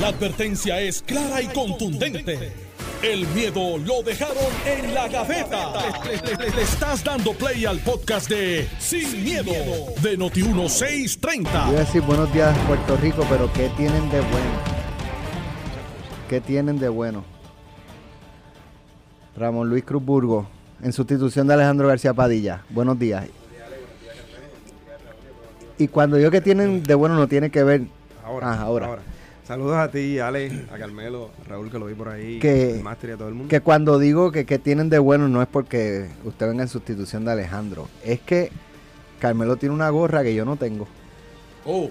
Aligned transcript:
La 0.00 0.08
advertencia 0.08 0.80
es 0.80 1.02
clara 1.02 1.40
y 1.40 1.46
contundente. 1.48 2.52
El 3.02 3.26
miedo 3.28 3.78
lo 3.78 4.02
dejaron 4.02 4.36
en 4.66 4.94
la 4.94 5.08
gaveta. 5.08 5.72
Le, 6.04 6.36
le- 6.36 6.50
le 6.56 6.62
estás 6.62 7.04
dando 7.04 7.32
play 7.34 7.64
al 7.66 7.78
podcast 7.80 8.28
de 8.30 8.66
Sin, 8.78 9.22
miedo, 9.22 9.52
de 10.02 10.18
Noti1630. 10.18 11.42
Iba 11.42 11.68
a 11.68 11.70
decir 11.72 12.02
buenos 12.02 12.32
días 12.32 12.56
Puerto 12.66 12.96
Rico, 12.96 13.24
pero 13.28 13.52
¿qué 13.52 13.68
tienen 13.76 14.10
de 14.10 14.20
bueno? 14.20 14.74
¿Qué 16.28 16.40
tienen 16.40 16.78
de 16.78 16.88
bueno? 16.88 17.24
Ramón 19.36 19.68
Luis 19.68 19.84
Cruz 19.84 20.02
Burgo, 20.04 20.46
en 20.82 20.92
sustitución 20.92 21.46
de 21.46 21.54
Alejandro 21.54 21.88
García 21.88 22.14
Padilla. 22.14 22.64
Buenos 22.70 22.98
días. 22.98 23.26
Y 25.76 25.88
cuando 25.88 26.16
digo 26.16 26.30
que 26.30 26.40
tienen 26.40 26.82
de 26.82 26.94
bueno 26.94 27.16
no 27.16 27.26
tiene 27.28 27.50
que 27.50 27.62
ver 27.64 27.82
Ahora, 28.24 28.52
Ajá, 28.52 28.62
ahora. 28.62 28.86
ahora. 28.86 29.02
Saludos 29.46 29.76
a 29.76 29.90
ti, 29.90 30.18
Ale, 30.18 30.64
a 30.72 30.78
Carmelo, 30.78 31.30
a 31.44 31.48
Raúl 31.50 31.70
que 31.70 31.78
lo 31.78 31.86
vi 31.86 31.94
por 31.94 32.08
ahí, 32.08 32.38
Que- 32.38 32.74
al 32.78 32.82
máster 32.82 33.10
y 33.10 33.12
a 33.12 33.16
todo 33.16 33.28
el 33.28 33.34
mundo. 33.34 33.50
que 33.50 33.60
cuando 33.60 33.98
digo 33.98 34.32
que, 34.32 34.46
que 34.46 34.58
tienen 34.58 34.88
de 34.88 34.98
bueno 34.98 35.28
no 35.28 35.42
es 35.42 35.48
porque 35.48 36.08
usted 36.24 36.48
venga 36.48 36.62
en 36.62 36.68
sustitución 36.68 37.24
de 37.26 37.32
Alejandro, 37.32 37.88
es 38.04 38.20
que 38.20 38.50
Carmelo 39.20 39.56
tiene 39.56 39.74
una 39.74 39.90
gorra 39.90 40.22
que 40.22 40.34
yo 40.34 40.44
no 40.46 40.56
tengo. 40.56 40.88
Oh, 41.66 41.90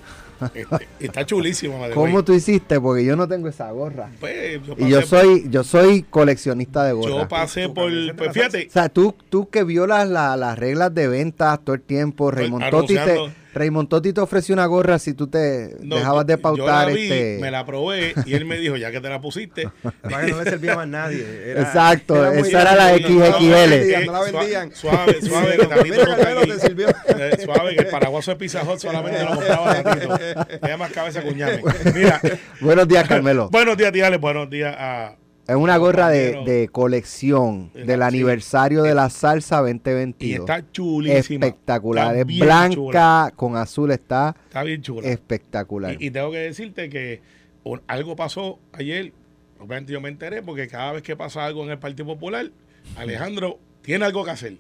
este, 0.53 0.87
está 0.99 1.25
chulísimo, 1.25 1.77
madre 1.79 1.93
¿Cómo 1.93 2.23
tú 2.23 2.33
hiciste? 2.33 2.81
Porque 2.81 3.05
yo 3.05 3.15
no 3.15 3.27
tengo 3.27 3.47
esa 3.47 3.71
gorra. 3.71 4.09
Pues, 4.19 4.59
yo 4.65 4.75
Y 4.77 4.89
yo 4.89 5.01
soy, 5.03 5.45
yo 5.49 5.63
soy 5.63 6.03
coleccionista 6.03 6.83
de 6.83 6.93
gorras. 6.93 7.15
Yo 7.17 7.27
pasé 7.27 7.69
por. 7.69 7.89
Pues 8.15 8.33
fíjate, 8.33 8.67
O 8.67 8.71
sea, 8.71 8.89
tú, 8.89 9.15
tú 9.29 9.49
que 9.49 9.63
violas 9.63 10.07
la- 10.09 10.35
las 10.37 10.57
reglas 10.59 10.93
de 10.93 11.07
ventas 11.07 11.59
todo 11.63 11.75
el 11.75 11.81
tiempo, 11.81 12.29
Raymond 12.31 12.69
Totti, 12.71 12.95
te. 12.95 13.19
Raymond 13.53 13.89
Totti 13.89 14.13
te 14.13 14.21
ofreció 14.21 14.53
una 14.53 14.65
gorra 14.65 14.99
si 14.99 15.13
tú 15.13 15.27
te 15.27 15.75
no, 15.81 15.95
dejabas 15.97 16.25
de 16.25 16.33
yo 16.35 16.41
pautar. 16.41 16.87
la 16.87 16.93
vi, 16.93 17.03
este... 17.03 17.37
me 17.39 17.51
la 17.51 17.65
probé 17.65 18.13
y 18.25 18.33
él 18.33 18.45
me 18.45 18.57
dijo, 18.57 18.75
ya 18.77 18.91
que 18.91 18.99
te 19.01 19.09
la 19.09 19.21
pusiste. 19.21 19.69
Para 20.01 20.25
que 20.25 20.31
no 20.31 20.43
le 20.43 20.49
servía 20.49 20.75
más 20.75 20.87
nadie. 20.87 21.25
Era- 21.51 21.61
Exacto, 21.61 22.15
muy 22.15 22.47
esa 22.49 22.61
era 22.61 22.75
la 22.75 22.91
no 22.91 22.97
XXL. 22.97 23.69
vendían, 23.69 24.05
No 24.05 24.11
la 24.13 24.19
Eh, 24.27 24.31
vendían. 24.31 24.71
Suave, 24.75 25.21
suave, 25.21 25.57
que 25.57 25.67
no 25.67 25.73
aquí. 25.75 26.49
te 26.49 26.59
sirvió. 26.59 26.87
Eh, 26.89 27.37
suave, 27.43 27.75
que 27.75 27.81
el 27.83 27.87
paraguaso 27.87 28.31
de 28.31 28.37
Pizza 28.37 28.63
Hut 28.63 28.79
solamente 28.79 29.23
lo 29.23 29.35
compraba. 29.35 29.83
Tenía 30.61 30.77
más 30.77 30.91
cabeza 30.91 31.21
que 31.21 31.29
un 31.29 31.37
ñame. 31.37 31.61
Mira, 31.93 32.19
Buenos 32.61 32.87
días, 32.87 33.07
Carmelo. 33.07 33.49
buenos 33.51 33.77
días, 33.77 33.91
tíale, 33.91 34.17
buenos 34.17 34.49
días 34.49 34.75
a. 34.77 35.15
Es 35.45 35.55
una 35.55 35.75
gorra 35.77 36.07
de, 36.09 36.41
de 36.45 36.69
colección 36.69 37.69
del 37.73 37.99
sí. 37.99 38.03
aniversario 38.05 38.81
de 38.83 38.95
la 38.95 39.09
salsa 39.09 39.57
Y 39.57 39.73
2022. 39.73 40.39
está 40.49 40.71
chulísima. 40.71 41.45
espectacular. 41.47 42.15
Está 42.15 42.31
Es 42.31 42.39
blanca 42.39 42.75
chula. 42.75 43.33
con 43.35 43.57
azul, 43.57 43.91
está 43.91 44.35
Está 44.45 44.63
bien 44.63 44.81
chula. 44.81 45.07
espectacular. 45.09 46.01
Y, 46.01 46.07
y 46.07 46.11
tengo 46.11 46.31
que 46.31 46.37
decirte 46.37 46.89
que 46.89 47.21
un- 47.63 47.81
algo 47.87 48.15
pasó 48.15 48.59
ayer. 48.71 49.11
Obviamente 49.59 49.91
yo 49.93 49.99
me 49.99 50.09
enteré 50.09 50.41
porque 50.41 50.67
cada 50.69 50.93
vez 50.93 51.03
que 51.03 51.15
pasa 51.17 51.45
algo 51.45 51.63
en 51.63 51.71
el 51.71 51.77
Partido 51.79 52.05
Popular, 52.05 52.49
Alejandro 52.95 53.59
tiene 53.81 54.05
algo 54.05 54.23
que 54.23 54.31
hacer. 54.31 54.57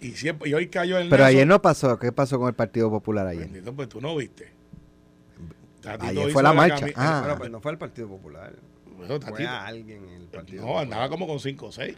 Y 0.00 0.12
siempre 0.12 0.48
y 0.50 0.54
hoy 0.54 0.68
cayó 0.68 0.96
el 0.98 1.10
Pero 1.10 1.24
ayer 1.26 1.46
no 1.46 1.60
pasó. 1.60 1.98
¿Qué 1.98 2.10
pasó 2.10 2.38
con 2.38 2.48
el 2.48 2.54
Partido 2.54 2.88
Popular 2.90 3.26
ayer? 3.26 3.44
Bendito, 3.44 3.74
pues 3.74 3.88
tú 3.90 4.00
no 4.00 4.16
viste. 4.16 4.48
Tatito 5.82 6.06
Ayer 6.22 6.30
fue 6.32 6.42
la 6.42 6.52
marcha. 6.52 6.86
Ah. 6.96 7.20
Bueno, 7.22 7.38
pues 7.38 7.50
no 7.50 7.60
fue 7.60 7.72
el 7.72 7.78
Partido 7.78 8.08
Popular. 8.08 8.52
Bueno, 8.96 9.08
Fue 9.20 9.20
Tatito- 9.20 9.48
a 9.48 9.66
alguien 9.66 10.04
en 10.08 10.14
el 10.22 10.26
Partido 10.28 10.64
no, 10.66 10.78
andaba 10.78 11.08
como 11.08 11.26
con 11.26 11.38
5 11.40 11.66
o 11.66 11.72
6. 11.72 11.94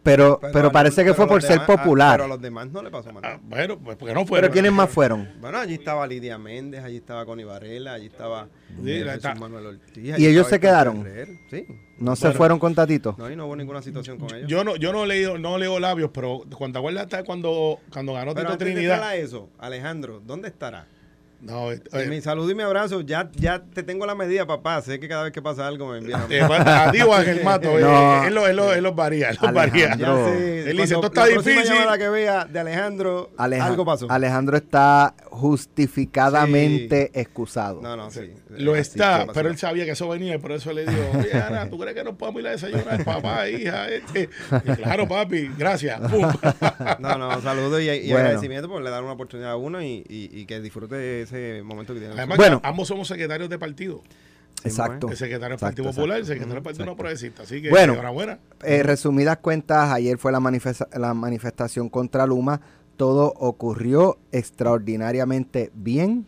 Pero, 0.00 0.40
pero, 0.52 0.72
parece 0.72 1.04
que 1.04 1.12
fue 1.12 1.26
por 1.26 1.42
ser 1.42 1.60
demás- 1.60 1.68
ah, 1.70 1.76
popular. 1.82 2.12
Pero 2.14 2.24
a 2.24 2.28
los 2.28 2.40
demás 2.40 2.68
no 2.70 2.82
le 2.82 2.90
pasó 2.90 3.12
mal. 3.12 3.22
Ah, 3.26 3.38
bueno, 3.42 3.78
pues 3.78 3.96
porque 3.98 4.14
no 4.14 4.24
fueron. 4.24 4.42
Pero 4.44 4.52
¿quiénes 4.52 4.72
más 4.72 4.88
fueron? 4.88 5.28
Bueno, 5.40 5.58
allí 5.58 5.74
estaba 5.74 6.06
Lidia 6.06 6.38
Méndez, 6.38 6.82
allí 6.82 6.96
estaba 6.96 7.26
Connie 7.26 7.44
Varela, 7.44 7.94
allí 7.94 8.06
estaba 8.06 8.48
Sí, 8.82 8.90
eh, 8.90 9.00
la- 9.04 9.12
Jesús 9.14 9.26
está- 9.30 9.34
Manuel 9.34 9.66
Ortiz. 9.66 10.18
¿Y 10.18 10.26
ellos 10.26 10.46
se 10.48 10.60
quedaron? 10.60 11.06
Sí. 11.50 11.66
¿No 11.98 12.16
se 12.16 12.30
fueron 12.32 12.58
con 12.58 12.74
Tatito? 12.74 13.16
No, 13.18 13.30
y 13.30 13.36
no 13.36 13.46
hubo 13.46 13.56
ninguna 13.56 13.82
situación 13.82 14.18
con 14.18 14.34
ellos. 14.34 14.48
Yo 14.48 14.64
no, 14.64 14.76
yo 14.76 14.92
no 14.92 15.04
leo, 15.04 15.36
no 15.36 15.58
leo 15.58 15.78
labios, 15.78 16.10
pero 16.14 16.40
cuando 16.56 16.78
acuerdas 16.78 17.08
cuando, 17.26 17.80
cuando 17.92 18.14
ganó 18.14 18.34
pero 18.34 18.52
Tito 18.52 18.64
de 18.64 18.70
Trinidad. 18.72 19.16
eso, 19.16 19.50
Alejandro, 19.58 20.22
¿dónde 20.24 20.48
estará? 20.48 20.86
No, 21.40 21.70
eh, 21.70 21.80
Y 22.04 22.08
mi 22.08 22.20
saludo 22.20 22.50
y 22.50 22.54
mi 22.56 22.64
abrazo, 22.64 23.00
ya, 23.02 23.30
ya 23.36 23.62
te 23.62 23.84
tengo 23.84 24.06
la 24.06 24.16
medida, 24.16 24.44
papá. 24.46 24.82
Sé 24.82 24.98
que 24.98 25.06
cada 25.08 25.22
vez 25.22 25.32
que 25.32 25.40
pasa 25.40 25.68
algo 25.68 25.86
me 25.92 25.98
envían. 25.98 26.22
eh, 26.30 26.40
a 26.42 26.90
ti 26.90 27.00
o 27.00 27.14
a 27.14 27.18
Ángel 27.20 27.40
Mato, 27.44 27.78
eh, 27.78 27.82
No. 27.82 28.24
él, 28.24 28.34
lo- 28.34 28.46
él 28.48 28.56
lo- 28.56 28.72
él 28.74 28.82
los 28.82 28.96
varía, 28.96 29.30
él 29.30 29.38
los 29.40 29.52
varía. 29.52 29.92
Él 29.92 30.76
dice, 30.76 30.94
esto 30.94 31.06
está 31.06 31.26
la 31.26 31.32
próxima 31.34 31.54
difícil. 31.56 31.76
llamada 31.78 31.96
que 31.98 32.08
vea 32.08 32.44
de 32.44 32.58
Alejandro, 32.58 33.30
Aleja- 33.36 33.66
algo 33.66 33.84
pasó. 33.84 34.10
Alejandro 34.10 34.56
está 34.56 35.14
justificadamente 35.30 37.10
excusado. 37.14 37.80
No, 37.82 37.96
no, 37.96 38.10
sí. 38.10 38.32
Lo 38.50 38.72
Así 38.72 38.80
está, 38.80 39.26
pero 39.32 39.48
él 39.48 39.56
sabía 39.58 39.84
que 39.84 39.92
eso 39.92 40.08
venía 40.08 40.34
y 40.34 40.38
por 40.38 40.52
eso 40.52 40.72
le 40.72 40.86
dijo, 40.86 41.00
oye, 41.18 41.32
Ana, 41.40 41.68
¿tú 41.70 41.78
crees 41.78 41.94
que 41.94 42.04
nos 42.04 42.14
podemos 42.16 42.40
ir 42.42 42.48
a 42.48 42.50
desayunar, 42.52 43.04
papá, 43.04 43.48
hija? 43.48 43.88
Este? 43.88 44.28
Y, 44.64 44.70
claro, 44.76 45.06
papi, 45.06 45.50
gracias. 45.56 46.00
Pum. 46.00 46.26
No, 46.98 47.16
no, 47.18 47.40
saludos 47.42 47.80
y, 47.80 47.88
y 47.90 48.00
Bueno. 48.10 48.18
agradecimiento 48.26 48.68
por 48.68 48.82
le 48.82 48.90
dar 48.90 49.02
una 49.02 49.12
oportunidad 49.12 49.52
a 49.52 49.56
uno 49.56 49.82
y, 49.82 50.04
y- 50.08 50.30
y 50.32 50.46
que 50.46 50.60
disfrute 50.60 51.26
ese 51.28 51.62
momento 51.62 51.94
que 51.94 52.00
tiene. 52.00 52.14
Además, 52.14 52.36
Bueno. 52.36 52.60
ambos 52.64 52.88
somos 52.88 53.08
secretarios 53.08 53.48
de 53.48 53.58
partido. 53.58 54.02
Exacto. 54.64 55.08
El 55.08 55.16
secretario 55.16 55.50
del 55.50 55.52
Exacto, 55.54 55.66
Partido 55.66 55.90
Popular, 55.92 56.16
el 56.16 56.22
exacto. 56.22 56.26
secretario 56.34 56.54
del 56.54 56.62
Partido 56.64 56.86
No 56.86 56.96
Progresista. 56.96 57.42
Así 57.44 57.62
que, 57.62 57.70
Bueno. 57.70 57.92
enhorabuena. 57.92 58.38
Eh, 58.64 58.82
resumidas 58.82 59.38
cuentas, 59.38 59.90
ayer 59.92 60.18
fue 60.18 60.32
la, 60.32 60.40
manifesta- 60.40 60.88
la 60.98 61.14
manifestación 61.14 61.88
contra 61.88 62.26
Luma. 62.26 62.60
Todo 62.96 63.32
ocurrió 63.38 64.18
extraordinariamente 64.32 65.70
bien. 65.74 66.26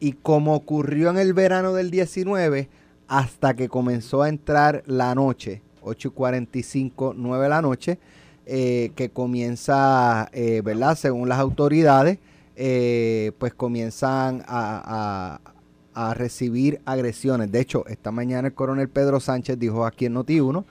Y 0.00 0.14
como 0.14 0.54
ocurrió 0.56 1.10
en 1.10 1.18
el 1.18 1.32
verano 1.32 1.72
del 1.74 1.90
19, 1.92 2.68
hasta 3.06 3.54
que 3.54 3.68
comenzó 3.68 4.22
a 4.22 4.28
entrar 4.28 4.82
la 4.86 5.14
noche, 5.14 5.62
8 5.82 6.08
y 6.08 6.10
45, 6.10 7.14
9 7.16 7.44
de 7.44 7.48
la 7.48 7.62
noche, 7.62 7.98
eh, 8.46 8.90
que 8.96 9.10
comienza, 9.10 10.28
eh, 10.32 10.60
¿verdad? 10.64 10.96
Según 10.96 11.28
las 11.28 11.38
autoridades, 11.38 12.18
eh, 12.56 13.32
pues 13.38 13.54
comienzan 13.54 14.42
a, 14.46 15.40
a- 15.44 15.52
a 15.94 16.14
recibir 16.14 16.80
agresiones. 16.86 17.52
De 17.52 17.60
hecho, 17.60 17.86
esta 17.86 18.10
mañana 18.10 18.48
el 18.48 18.54
coronel 18.54 18.88
Pedro 18.88 19.20
Sánchez 19.20 19.58
dijo 19.58 19.84
aquí 19.84 20.06
en 20.06 20.14
Noti1 20.14 20.64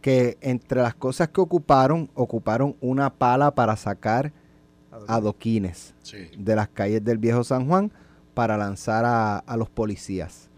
que 0.00 0.38
entre 0.40 0.80
las 0.82 0.94
cosas 0.94 1.28
que 1.28 1.40
ocuparon, 1.42 2.08
ocuparon 2.14 2.74
una 2.80 3.10
pala 3.12 3.54
para 3.54 3.76
sacar 3.76 4.32
adoquines 5.08 5.94
Sí. 6.02 6.28
de 6.38 6.56
las 6.56 6.68
calles 6.68 7.04
del 7.04 7.18
viejo 7.18 7.44
San 7.44 7.66
Juan 7.68 7.92
para 8.34 8.56
lanzar 8.56 9.04
a, 9.04 9.38
a 9.38 9.56
los 9.56 9.68
policías. 9.68 10.48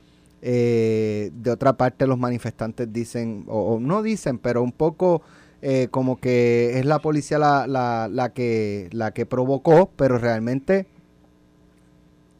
Eh, 0.42 1.30
de 1.34 1.50
otra 1.50 1.72
parte, 1.76 2.06
los 2.06 2.18
manifestantes 2.18 2.92
dicen, 2.92 3.44
o, 3.48 3.74
o 3.74 3.80
no 3.80 4.02
dicen, 4.02 4.38
pero 4.38 4.62
un 4.62 4.72
poco 4.72 5.22
eh, 5.66 5.88
como 5.90 6.18
que 6.20 6.78
es 6.78 6.84
la 6.84 6.98
policía 6.98 7.38
la, 7.38 7.66
la, 7.66 8.06
la 8.12 8.34
que, 8.34 8.88
la 8.92 9.12
que 9.14 9.24
provocó, 9.24 9.90
pero 9.96 10.18
realmente 10.18 10.86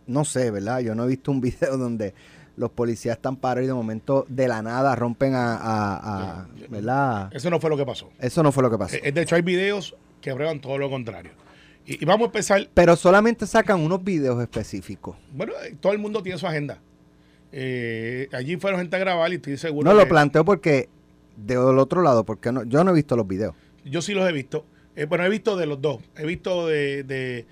no 0.06 0.24
sé, 0.26 0.50
¿verdad? 0.50 0.80
Yo 0.80 0.94
no 0.94 1.04
he 1.04 1.08
visto 1.08 1.30
un 1.30 1.40
video 1.40 1.76
donde 1.78 2.12
los 2.56 2.70
policías 2.70 3.16
están 3.16 3.36
parados 3.36 3.64
y 3.64 3.66
de 3.68 3.74
momento 3.74 4.26
de 4.28 4.46
la 4.46 4.62
nada 4.62 4.94
rompen 4.94 5.34
a, 5.34 5.56
a- 5.56 6.40
a- 6.42 6.48
¿verdad? 6.68 7.30
Eso 7.34 7.50
no 7.50 7.58
fue 7.58 7.70
lo 7.70 7.76
que 7.76 7.86
pasó. 7.86 8.10
Eso 8.20 8.42
no 8.42 8.52
fue 8.52 8.62
lo 8.62 8.70
que 8.70 8.78
pasó. 8.78 8.96
Eh, 9.02 9.10
De 9.10 9.22
hecho, 9.22 9.34
hay 9.36 9.42
videos 9.42 9.96
que 10.20 10.32
prueban 10.34 10.60
todo 10.60 10.78
lo 10.78 10.88
contrario. 10.90 11.32
Y, 11.86 12.02
y 12.02 12.04
vamos 12.06 12.26
a 12.26 12.26
empezar. 12.26 12.68
Pero 12.74 12.94
solamente 12.96 13.46
sacan 13.46 13.80
unos 13.80 14.04
videos 14.04 14.40
específicos. 14.40 15.16
Bueno, 15.32 15.52
eh, 15.64 15.74
todo 15.80 15.92
el 15.92 15.98
mundo 15.98 16.22
tiene 16.22 16.38
su 16.38 16.46
agenda. 16.46 16.78
Eh, 17.52 18.28
allí 18.32 18.56
fueron 18.56 18.80
gente 18.80 18.96
a 18.96 18.98
grabar 18.98 19.32
y 19.32 19.36
estoy 19.36 19.56
seguro. 19.56 19.90
No 19.90 19.96
lo 19.96 20.06
planteo 20.08 20.44
porque 20.44 20.88
del 21.36 21.78
otro 21.78 22.02
lado, 22.02 22.24
porque 22.24 22.52
no, 22.52 22.64
yo 22.64 22.84
no 22.84 22.90
he 22.92 22.94
visto 22.94 23.16
los 23.16 23.26
videos. 23.26 23.54
Yo 23.84 24.00
sí 24.02 24.14
los 24.14 24.28
he 24.28 24.32
visto. 24.32 24.64
Eh, 24.96 25.06
bueno, 25.06 25.24
he 25.24 25.28
visto 25.28 25.56
de 25.56 25.66
los 25.66 25.80
dos. 25.80 26.00
He 26.16 26.24
visto 26.26 26.66
de, 26.66 27.02
de, 27.04 27.46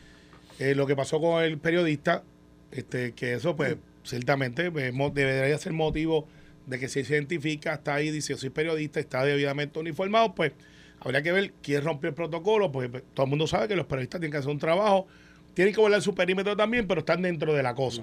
eh, 0.59 0.75
lo 0.75 0.87
que 0.87 0.95
pasó 0.97 1.21
con 1.21 1.43
el 1.43 1.59
periodista, 1.59 2.23
este, 2.71 3.13
que 3.13 3.35
eso, 3.35 3.57
pues, 3.57 3.77
ciertamente 4.05 4.71
mo- 4.93 5.11
debería 5.11 5.57
ser 5.59 5.73
motivo 5.73 6.27
de 6.67 6.79
que 6.79 6.89
si 6.89 7.05
se 7.05 7.15
identifica, 7.15 7.75
está 7.75 7.95
ahí, 7.95 8.11
dice, 8.11 8.33
yo 8.35 8.37
soy 8.39 8.51
periodista, 8.51 9.01
está 9.01 9.25
debidamente 9.25 9.79
uniformado, 9.79 10.35
pues 10.35 10.53
habría 11.01 11.23
que 11.23 11.33
ver 11.33 11.53
quién 11.63 11.83
rompió 11.83 12.09
el 12.09 12.15
protocolo, 12.15 12.71
porque 12.71 12.89
pues, 12.89 13.03
todo 13.15 13.25
el 13.27 13.31
mundo 13.31 13.47
sabe 13.49 13.67
que 13.69 13.77
los 13.77 13.87
periodistas 13.87 14.21
tienen 14.21 14.33
que 14.33 14.39
hacer 14.39 14.51
un 14.51 14.59
trabajo, 14.59 15.07
tienen 15.55 15.75
que 15.75 15.81
volar 15.81 16.01
su 16.03 16.15
perímetro 16.15 16.57
también, 16.57 16.87
pero 16.87 17.01
están 17.01 17.23
dentro 17.23 17.53
de 17.55 17.63
la 17.63 17.75
cosa. 17.75 18.03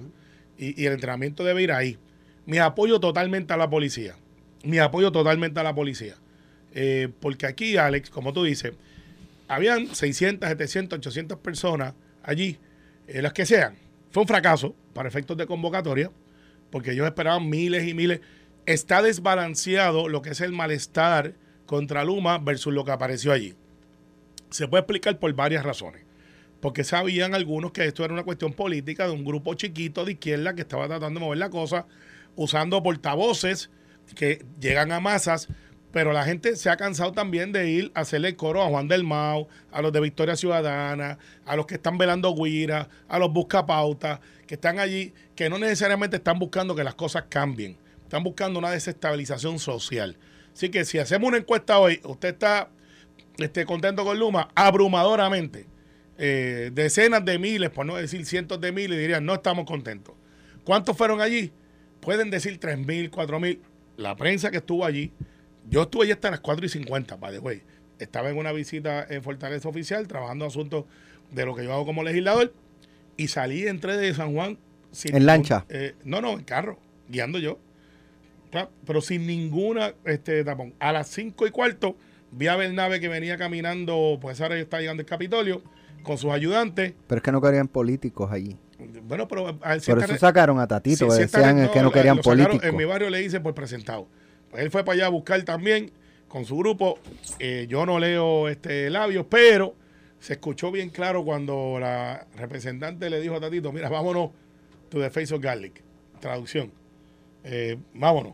y, 0.57 0.81
y 0.81 0.85
el 0.85 0.93
entrenamiento 0.93 1.43
debe 1.45 1.63
ir 1.63 1.71
ahí. 1.71 1.97
Mi 2.45 2.57
apoyo 2.57 2.99
totalmente 2.99 3.53
a 3.53 3.57
la 3.57 3.69
policía. 3.69 4.15
Mi 4.63 4.79
apoyo 4.79 5.11
totalmente 5.11 5.59
a 5.59 5.63
la 5.63 5.73
policía. 5.73 6.15
Eh, 6.73 7.09
porque 7.19 7.45
aquí, 7.45 7.77
Alex, 7.77 8.09
como 8.09 8.33
tú 8.33 8.43
dices, 8.43 8.73
habían 9.47 9.87
600, 9.93 10.47
700, 10.47 10.99
800 10.99 11.39
personas 11.39 11.93
allí, 12.23 12.57
eh, 13.07 13.21
las 13.21 13.33
que 13.33 13.45
sean. 13.45 13.75
Fue 14.11 14.21
un 14.21 14.27
fracaso 14.27 14.75
para 14.93 15.09
efectos 15.09 15.37
de 15.37 15.47
convocatoria, 15.47 16.11
porque 16.71 16.91
ellos 16.91 17.05
esperaban 17.05 17.49
miles 17.49 17.87
y 17.87 17.93
miles. 17.93 18.21
Está 18.65 19.01
desbalanceado 19.01 20.07
lo 20.07 20.21
que 20.21 20.31
es 20.31 20.41
el 20.41 20.51
malestar 20.51 21.33
contra 21.65 22.03
Luma 22.03 22.37
versus 22.37 22.73
lo 22.73 22.85
que 22.85 22.91
apareció 22.91 23.31
allí. 23.31 23.55
Se 24.49 24.67
puede 24.67 24.81
explicar 24.81 25.17
por 25.19 25.33
varias 25.33 25.63
razones. 25.63 26.03
Porque 26.59 26.83
sabían 26.83 27.33
algunos 27.33 27.71
que 27.71 27.85
esto 27.85 28.03
era 28.03 28.13
una 28.13 28.23
cuestión 28.23 28.53
política 28.53 29.07
de 29.07 29.13
un 29.13 29.23
grupo 29.23 29.53
chiquito 29.53 30.03
de 30.03 30.13
izquierda 30.13 30.55
que 30.55 30.61
estaba 30.61 30.87
tratando 30.87 31.19
de 31.19 31.25
mover 31.25 31.37
la 31.37 31.49
cosa 31.49 31.85
usando 32.35 32.83
portavoces 32.83 33.69
que 34.15 34.45
llegan 34.59 34.91
a 34.91 34.99
masas, 34.99 35.47
pero 35.91 36.13
la 36.13 36.23
gente 36.23 36.55
se 36.55 36.69
ha 36.69 36.77
cansado 36.77 37.13
también 37.13 37.51
de 37.51 37.69
ir 37.69 37.91
a 37.95 38.01
hacerle 38.01 38.35
coro 38.35 38.61
a 38.61 38.67
Juan 38.67 38.87
del 38.87 39.03
Mau, 39.03 39.47
a 39.71 39.81
los 39.81 39.91
de 39.91 39.99
Victoria 39.99 40.35
Ciudadana, 40.35 41.17
a 41.45 41.55
los 41.55 41.65
que 41.65 41.75
están 41.75 41.97
velando 41.97 42.33
guira, 42.35 42.89
a 43.07 43.17
los 43.17 43.31
buscapautas, 43.33 44.19
que 44.45 44.55
están 44.55 44.79
allí, 44.79 45.13
que 45.35 45.49
no 45.49 45.57
necesariamente 45.57 46.17
están 46.17 46.37
buscando 46.37 46.75
que 46.75 46.83
las 46.83 46.95
cosas 46.95 47.25
cambien, 47.29 47.77
están 48.03 48.23
buscando 48.23 48.59
una 48.59 48.71
desestabilización 48.71 49.57
social. 49.57 50.17
Así 50.53 50.69
que 50.69 50.85
si 50.85 50.99
hacemos 50.99 51.27
una 51.27 51.37
encuesta 51.37 51.79
hoy, 51.79 52.01
usted 52.03 52.29
está 52.29 52.69
este, 53.37 53.65
contento 53.65 54.03
con 54.03 54.19
Luma, 54.19 54.49
abrumadoramente, 54.55 55.65
eh, 56.17 56.69
decenas 56.73 57.23
de 57.25 57.39
miles, 57.39 57.69
por 57.69 57.85
no 57.85 57.95
decir 57.95 58.25
cientos 58.25 58.59
de 58.59 58.71
miles, 58.71 58.99
dirían, 58.99 59.25
no 59.25 59.35
estamos 59.35 59.65
contentos. 59.65 60.15
¿Cuántos 60.65 60.95
fueron 60.97 61.21
allí? 61.21 61.51
Pueden 62.01 62.29
decir 62.29 62.59
3 62.59 62.85
mil, 62.85 63.09
4 63.09 63.39
mil. 63.39 63.61
La 63.99 64.15
prensa 64.15 64.49
que 64.49 64.57
estuvo 64.57 64.85
allí, 64.85 65.11
yo 65.69 65.81
estuve 65.81 66.03
allí 66.03 66.13
hasta 66.13 66.31
las 66.31 66.39
4 66.39 66.65
y 66.65 66.69
50, 66.69 67.17
by 67.17 67.33
the 67.33 67.39
way. 67.39 67.63
Estaba 67.99 68.29
en 68.29 68.37
una 68.37 68.53
visita 68.53 69.05
en 69.09 69.21
Fortaleza 69.21 69.67
Oficial, 69.67 70.07
trabajando 70.07 70.45
asuntos 70.45 70.85
de 71.31 71.45
lo 71.45 71.53
que 71.53 71.65
yo 71.65 71.73
hago 71.73 71.85
como 71.85 72.01
legislador, 72.01 72.53
y 73.17 73.27
salí, 73.27 73.67
entré 73.67 73.97
de 73.97 74.13
San 74.13 74.33
Juan. 74.33 74.57
Sin 74.93 75.17
¿En 75.17 75.25
lancha? 75.25 75.65
Eh, 75.67 75.95
no, 76.05 76.21
no, 76.21 76.31
en 76.31 76.45
carro, 76.45 76.79
guiando 77.09 77.39
yo. 77.39 77.59
Pero 78.85 79.01
sin 79.01 79.27
ninguna 79.27 79.93
este, 80.05 80.45
tapón. 80.45 80.73
A 80.79 80.93
las 80.93 81.09
5 81.09 81.45
y 81.47 81.51
cuarto 81.51 81.97
vi 82.31 82.47
a 82.47 82.55
Bernabe 82.55 83.01
que 83.01 83.09
venía 83.09 83.37
caminando, 83.37 84.17
pues 84.21 84.39
ahora 84.39 84.57
está 84.57 84.79
llegando 84.79 85.01
el 85.01 85.07
Capitolio, 85.07 85.61
con 86.03 86.17
sus 86.17 86.31
ayudantes. 86.31 86.93
Pero 87.05 87.19
es 87.19 87.23
que 87.23 87.33
no 87.33 87.41
querían 87.41 87.67
políticos 87.67 88.31
allí. 88.31 88.55
Bueno, 89.09 89.27
pero... 89.27 89.57
Por 89.57 90.03
eso 90.03 90.17
sacaron 90.19 90.59
a 90.59 90.67
Tatito, 90.67 91.11
decían 91.11 91.67
que 91.73 91.81
no 91.81 91.91
querían 91.91 92.19
políticos. 92.19 92.63
En 92.63 92.75
mi 92.75 92.85
barrio 92.85 93.09
le 93.09 93.23
hice 93.23 93.39
por 93.39 93.55
presentado. 93.55 94.07
Pues 94.51 94.63
él 94.63 94.69
fue 94.69 94.83
para 94.83 94.93
allá 94.93 95.05
a 95.07 95.09
buscar 95.09 95.41
también 95.41 95.91
con 96.27 96.45
su 96.45 96.55
grupo. 96.57 96.99
Eh, 97.39 97.65
yo 97.67 97.87
no 97.87 97.97
leo 97.97 98.47
este 98.47 98.87
labios, 98.91 99.25
pero 99.27 99.73
se 100.19 100.33
escuchó 100.33 100.71
bien 100.71 100.91
claro 100.91 101.25
cuando 101.25 101.77
la 101.79 102.27
representante 102.35 103.09
le 103.09 103.19
dijo 103.19 103.33
a 103.33 103.39
Tatito, 103.39 103.71
mira, 103.71 103.89
vámonos 103.89 104.29
to 104.89 104.99
the 104.99 105.09
face 105.09 105.33
of 105.33 105.41
garlic. 105.41 105.81
Traducción. 106.19 106.71
Eh, 107.43 107.77
vámonos. 107.95 108.33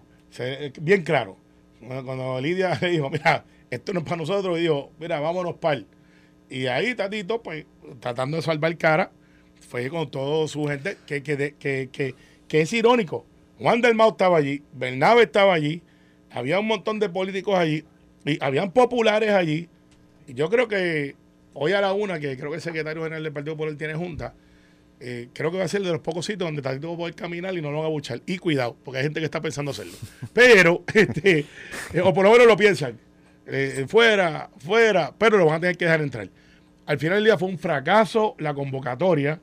bien 0.81 1.03
claro. 1.03 1.37
Cuando, 1.79 2.41
Lidia 2.41 2.77
le 2.81 2.89
dijo, 2.89 3.09
mira, 3.09 3.45
esto 3.69 3.93
no 3.93 3.99
es 3.99 4.05
para 4.05 4.17
nosotros, 4.17 4.57
y 4.57 4.63
dijo, 4.63 4.91
mira, 4.99 5.21
vámonos 5.21 5.55
pal. 5.55 5.87
Y 6.49 6.67
ahí 6.67 6.95
Tatito, 6.95 7.41
pues, 7.41 7.65
tratando 8.01 8.35
de 8.35 8.43
salvar 8.43 8.75
cara, 8.77 9.11
fue 9.59 9.89
con 9.89 10.09
toda 10.09 10.47
su 10.47 10.65
gente, 10.65 10.97
que, 11.05 11.23
que, 11.23 11.55
que, 11.59 12.15
que, 12.47 12.61
es 12.61 12.73
irónico. 12.73 13.25
Juan 13.59 13.81
del 13.81 13.95
Mau 13.95 14.11
estaba 14.11 14.37
allí, 14.37 14.63
Bernabe 14.73 15.23
estaba 15.23 15.53
allí, 15.53 15.81
había 16.29 16.59
un 16.59 16.67
montón 16.67 16.99
de 16.99 17.09
políticos 17.09 17.55
allí, 17.55 17.83
y 18.25 18.43
habían 18.43 18.71
populares 18.71 19.31
allí. 19.31 19.69
Y 20.27 20.33
yo 20.33 20.49
creo 20.49 20.67
que 20.67 21.15
hoy 21.53 21.71
a 21.73 21.81
la 21.81 21.93
una, 21.93 22.19
que 22.19 22.37
creo 22.37 22.51
que 22.51 22.57
el 22.57 22.61
secretario 22.61 23.03
general 23.03 23.23
del 23.23 23.33
Partido 23.33 23.55
Popular 23.55 23.75
tiene 23.77 23.95
junta, 23.95 24.33
eh, 24.99 25.29
creo 25.33 25.51
que 25.51 25.57
va 25.57 25.65
a 25.65 25.67
ser 25.67 25.81
de 25.83 25.91
los 25.91 25.99
pocos 25.99 26.25
sitios 26.25 26.47
donde 26.47 26.61
Tatito 26.61 26.87
va 26.89 26.93
a 26.93 26.97
poder 26.97 27.15
caminar 27.15 27.53
y 27.53 27.61
no 27.61 27.71
lo 27.71 27.79
van 27.79 27.87
a 27.87 27.89
buchar. 27.89 28.21
Y 28.25 28.37
cuidado, 28.37 28.77
porque 28.83 28.99
hay 28.99 29.03
gente 29.03 29.19
que 29.19 29.25
está 29.25 29.41
pensando 29.41 29.71
hacerlo. 29.71 29.93
Pero, 30.33 30.83
este, 30.93 31.45
eh, 31.93 32.01
o 32.01 32.13
por 32.13 32.23
lo 32.23 32.31
menos 32.31 32.47
lo 32.47 32.55
piensan. 32.55 32.97
Eh, 33.47 33.85
fuera, 33.87 34.49
fuera, 34.57 35.13
pero 35.19 35.37
lo 35.37 35.45
van 35.45 35.57
a 35.57 35.59
tener 35.59 35.77
que 35.77 35.85
dejar 35.85 36.01
entrar. 36.01 36.27
Al 36.85 36.99
final 36.99 37.17
del 37.17 37.25
día 37.25 37.37
fue 37.37 37.49
un 37.49 37.57
fracaso 37.57 38.35
la 38.37 38.53
convocatoria. 38.53 39.39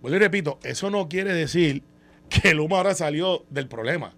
Pues 0.00 0.12
le 0.12 0.18
repito, 0.18 0.58
eso 0.62 0.90
no 0.90 1.08
quiere 1.08 1.32
decir 1.32 1.82
que 2.28 2.54
Luma 2.54 2.78
ahora 2.78 2.94
salió 2.94 3.44
del 3.50 3.68
problema. 3.68 4.14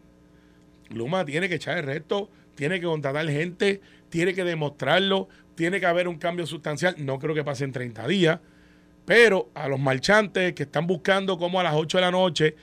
Luma 0.90 1.25
tiene 1.25 1.49
que 1.49 1.56
echar 1.56 1.78
el 1.78 1.84
resto, 1.84 2.31
tiene 2.54 2.78
que 2.78 2.87
contratar 2.87 3.26
gente, 3.28 3.81
tiene 4.10 4.34
que 4.34 4.44
demostrarlo, 4.44 5.28
tiene 5.54 5.81
que 5.81 5.87
haber 5.87 6.08
un 6.08 6.19
cambio 6.19 6.46
sustancial. 6.46 6.94
No 6.99 7.19
creo 7.19 7.34
que 7.34 7.43
pase 7.43 7.64
en 7.64 7.72
30 7.72 8.06
días, 8.06 8.40
pero 9.06 9.50
a 9.55 9.69
los 9.69 9.81
marchantes 9.81 10.52
que 10.52 10.64
están 10.64 10.87
buscando 10.87 11.38
como 11.38 11.58
a 11.58 11.62
las 11.62 11.75
8 11.75 11.98
de 11.98 12.02
la 12.02 12.10
noche, 12.10 12.55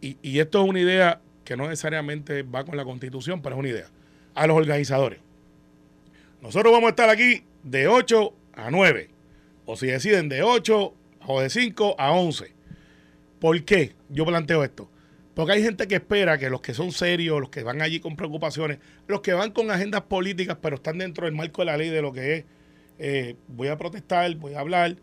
y, 0.00 0.16
y 0.22 0.38
esto 0.38 0.62
es 0.62 0.68
una 0.68 0.80
idea 0.80 1.20
que 1.44 1.56
no 1.56 1.64
necesariamente 1.64 2.42
va 2.42 2.64
con 2.64 2.76
la 2.76 2.84
constitución, 2.84 3.40
pero 3.40 3.56
es 3.56 3.60
una 3.60 3.68
idea, 3.70 3.86
a 4.34 4.46
los 4.46 4.56
organizadores. 4.56 5.18
Nosotros 6.42 6.72
vamos 6.72 6.88
a 6.88 6.90
estar 6.90 7.08
aquí 7.08 7.42
de 7.64 7.88
8 7.88 8.32
a 8.52 8.70
9, 8.70 9.08
o 9.70 9.76
si 9.76 9.86
deciden 9.86 10.30
de 10.30 10.42
8 10.42 10.94
o 11.26 11.40
de 11.42 11.50
5 11.50 11.96
a 11.98 12.12
11. 12.12 12.54
¿Por 13.38 13.62
qué 13.64 13.94
yo 14.08 14.24
planteo 14.24 14.64
esto? 14.64 14.90
Porque 15.34 15.52
hay 15.52 15.62
gente 15.62 15.86
que 15.86 15.96
espera 15.96 16.38
que 16.38 16.48
los 16.48 16.62
que 16.62 16.72
son 16.72 16.90
serios, 16.90 17.38
los 17.38 17.50
que 17.50 17.62
van 17.62 17.82
allí 17.82 18.00
con 18.00 18.16
preocupaciones, 18.16 18.78
los 19.06 19.20
que 19.20 19.34
van 19.34 19.50
con 19.50 19.70
agendas 19.70 20.00
políticas, 20.00 20.56
pero 20.62 20.76
están 20.76 20.96
dentro 20.96 21.26
del 21.26 21.34
marco 21.34 21.60
de 21.60 21.66
la 21.66 21.76
ley 21.76 21.90
de 21.90 22.00
lo 22.00 22.14
que 22.14 22.34
es, 22.34 22.44
eh, 22.98 23.36
voy 23.46 23.68
a 23.68 23.76
protestar, 23.76 24.34
voy 24.36 24.54
a 24.54 24.60
hablar, 24.60 24.96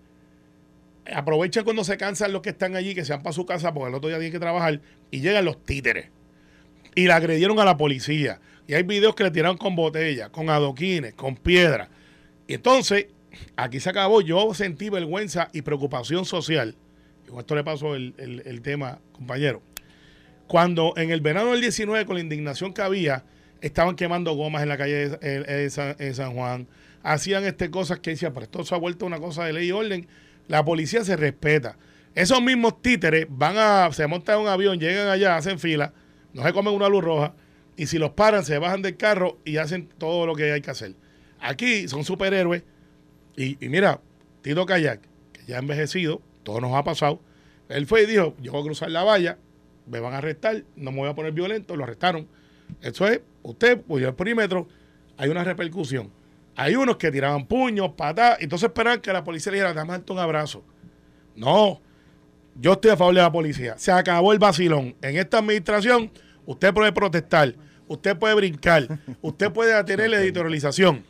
aprovechen 1.14 1.64
cuando 1.64 1.84
se 1.84 1.96
cansan 1.96 2.34
los 2.34 2.42
que 2.42 2.50
están 2.50 2.76
allí, 2.76 2.96
que 2.96 3.06
se 3.06 3.14
van 3.14 3.22
para 3.22 3.34
su 3.34 3.46
casa 3.46 3.72
porque 3.72 3.90
el 3.90 3.96
otro 3.96 4.10
día 4.10 4.18
tienen 4.18 4.34
que 4.34 4.40
trabajar, 4.40 4.82
y 5.12 5.22
llegan 5.22 5.46
los 5.46 5.64
títeres. 5.64 6.08
Y 6.96 7.06
le 7.06 7.14
agredieron 7.14 7.60
a 7.60 7.66
la 7.66 7.78
policía. 7.78 8.40
Y 8.66 8.74
hay 8.74 8.82
videos 8.82 9.14
que 9.14 9.26
le 9.26 9.30
tiraron 9.30 9.58
con 9.58 9.76
botellas, 9.76 10.30
con 10.30 10.50
adoquines, 10.50 11.14
con 11.14 11.36
piedras. 11.36 11.88
Y 12.48 12.56
entonces, 12.56 13.08
aquí 13.56 13.80
se 13.80 13.90
acabó. 13.90 14.22
Yo 14.22 14.54
sentí 14.54 14.90
vergüenza 14.90 15.50
y 15.54 15.62
preocupación 15.62 16.26
social. 16.26 16.76
Y 17.26 17.30
con 17.30 17.40
esto 17.40 17.56
le 17.56 17.64
pasó 17.64 17.96
el, 17.96 18.62
tema, 18.64 19.00
compañero. 19.12 19.62
Cuando 20.48 20.94
en 20.98 21.12
el 21.12 21.22
verano 21.22 21.52
del 21.52 21.62
19, 21.62 22.06
con 22.06 22.16
la 22.16 22.22
indignación 22.22 22.74
que 22.74 22.82
había, 22.82 23.24
estaban 23.62 23.96
quemando 23.96 24.34
gomas 24.34 24.62
en 24.64 24.70
la 24.70 24.78
calle 24.78 25.10
de, 25.10 25.70
San, 25.70 26.34
Juan, 26.34 26.68
hacían 27.02 27.46
este 27.46 27.72
cosas 27.72 28.00
que 28.00 28.12
decía, 28.12 28.32
pero 28.32 28.44
esto 28.44 28.64
se 28.64 28.76
ha 28.76 28.78
vuelto 28.78 29.06
una 29.06 29.20
cosa 29.20 29.46
de 29.46 29.54
ley 29.54 29.68
y 29.68 29.72
orden. 29.72 30.08
La 30.48 30.64
policía 30.64 31.04
se 31.04 31.16
respeta. 31.16 31.78
Esos 32.14 32.42
mismos 32.42 32.82
títeres 32.82 33.26
van 33.30 33.56
a, 33.58 33.92
se 33.92 34.06
montan 34.08 34.36
en 34.36 34.42
un 34.44 34.48
avión, 34.48 34.80
llegan 34.80 35.08
allá, 35.08 35.36
hacen 35.36 35.60
fila, 35.60 35.94
no 36.34 36.44
se 36.44 36.54
comen 36.54 36.74
una 36.74 36.88
luz 36.88 37.04
roja, 37.04 37.34
y 37.76 37.88
si 37.88 37.98
los 37.98 38.12
paran, 38.12 38.46
se 38.46 38.58
bajan 38.58 38.82
del 38.82 38.96
carro 38.96 39.38
y 39.44 39.58
hacen 39.58 39.90
todo 39.98 40.26
lo 40.26 40.36
que 40.36 40.52
hay 40.52 40.62
que 40.62 40.72
hacer. 40.72 40.94
Aquí 41.42 41.88
son 41.88 42.04
superhéroes. 42.04 42.64
Y, 43.38 43.58
mira, 43.68 44.00
Tito 44.42 44.66
Kayak, 44.66 45.02
que 45.34 45.46
ya 45.46 45.58
ha 45.58 45.60
envejecido, 45.60 46.22
todo 46.44 46.62
nos 46.62 46.74
ha 46.74 46.84
pasado. 46.84 47.20
Él 47.70 47.86
fue 47.86 48.04
y 48.04 48.06
dijo: 48.06 48.36
Yo 48.42 48.52
voy 48.52 48.62
a 48.62 48.66
cruzar 48.66 48.92
la 48.92 49.04
valla, 49.04 49.38
me 49.88 50.00
van 50.00 50.14
a 50.14 50.20
arrestar, 50.20 50.64
no 50.76 50.92
me 50.92 51.00
voy 51.00 51.10
a 51.10 51.16
poner 51.16 51.32
violento, 51.32 51.76
lo 51.76 51.84
arrestaron. 51.84 52.28
Eso 52.82 53.08
es, 53.08 53.22
usted, 53.44 53.82
pues 53.82 54.04
el 54.04 54.14
perímetro, 54.14 54.68
hay 55.18 55.30
una 55.30 55.44
repercusión. 55.44 56.12
Hay 56.56 56.76
unos 56.76 56.96
que 56.98 57.12
tiraban 57.12 57.46
puños, 57.48 57.92
patadas, 57.98 58.38
entonces 58.40 58.68
esperan 58.68 59.02
que 59.02 59.12
la 59.12 59.24
policía 59.24 59.52
le 59.52 59.58
dijera, 59.58 59.74
dame 59.74 60.02
un 60.10 60.20
abrazo. 60.20 60.64
No, 61.36 61.82
yo 62.56 62.74
estoy 62.74 62.92
a 62.92 62.98
favor 62.98 63.14
de 63.14 63.22
la 63.22 63.32
policía. 63.32 63.78
Se 63.78 63.92
acabó 63.92 64.32
el 64.32 64.40
vacilón. 64.40 64.96
En 65.02 65.18
esta 65.18 65.40
administración, 65.40 66.12
usted 66.46 66.74
puede 66.74 66.94
protestar, 66.94 67.56
usted 67.88 68.18
puede 68.18 68.36
brincar, 68.36 69.00
usted 69.22 69.52
puede 69.52 69.84
tener 69.84 70.10
la 70.10 70.22
editorialización, 70.22 71.04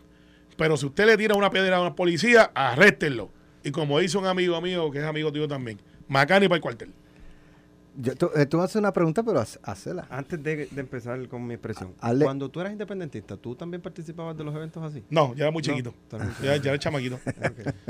pero 0.57 0.77
si 0.77 0.85
usted 0.85 1.05
le 1.05 1.17
tira 1.17 1.35
una 1.35 1.49
piedra 1.49 1.77
a 1.77 1.81
una 1.81 1.95
policía, 1.95 2.51
arréstenlo. 2.53 3.29
Y 3.63 3.71
como 3.71 3.99
dice 3.99 4.17
un 4.17 4.27
amigo 4.27 4.59
mío, 4.61 4.91
que 4.91 4.99
es 4.99 5.05
amigo 5.05 5.31
tuyo 5.31 5.47
también, 5.47 5.79
Macani 6.07 6.47
para 6.47 6.57
el 6.57 6.61
cuartel. 6.61 6.93
Yo, 7.97 8.13
tú, 8.15 8.29
eh, 8.35 8.45
tú, 8.45 8.59
haces 8.59 8.75
una 8.75 8.91
pregunta, 8.91 9.23
pero 9.23 9.39
hacela. 9.39 10.05
Antes 10.09 10.43
de, 10.43 10.67
empezar 10.75 11.25
con 11.29 11.47
mi 11.47 11.53
expresión. 11.53 11.93
Cuando 12.21 12.49
tú 12.49 12.59
eras 12.59 12.73
independentista, 12.73 13.37
¿tú 13.37 13.55
también 13.55 13.81
participabas 13.81 14.35
de 14.37 14.43
los 14.43 14.53
eventos 14.53 14.83
así? 14.83 15.01
No, 15.09 15.33
yo 15.33 15.43
era 15.43 15.51
muy 15.51 15.61
chiquito. 15.61 15.93
ya, 16.43 16.55
era 16.55 16.77
chamaquito. 16.77 17.19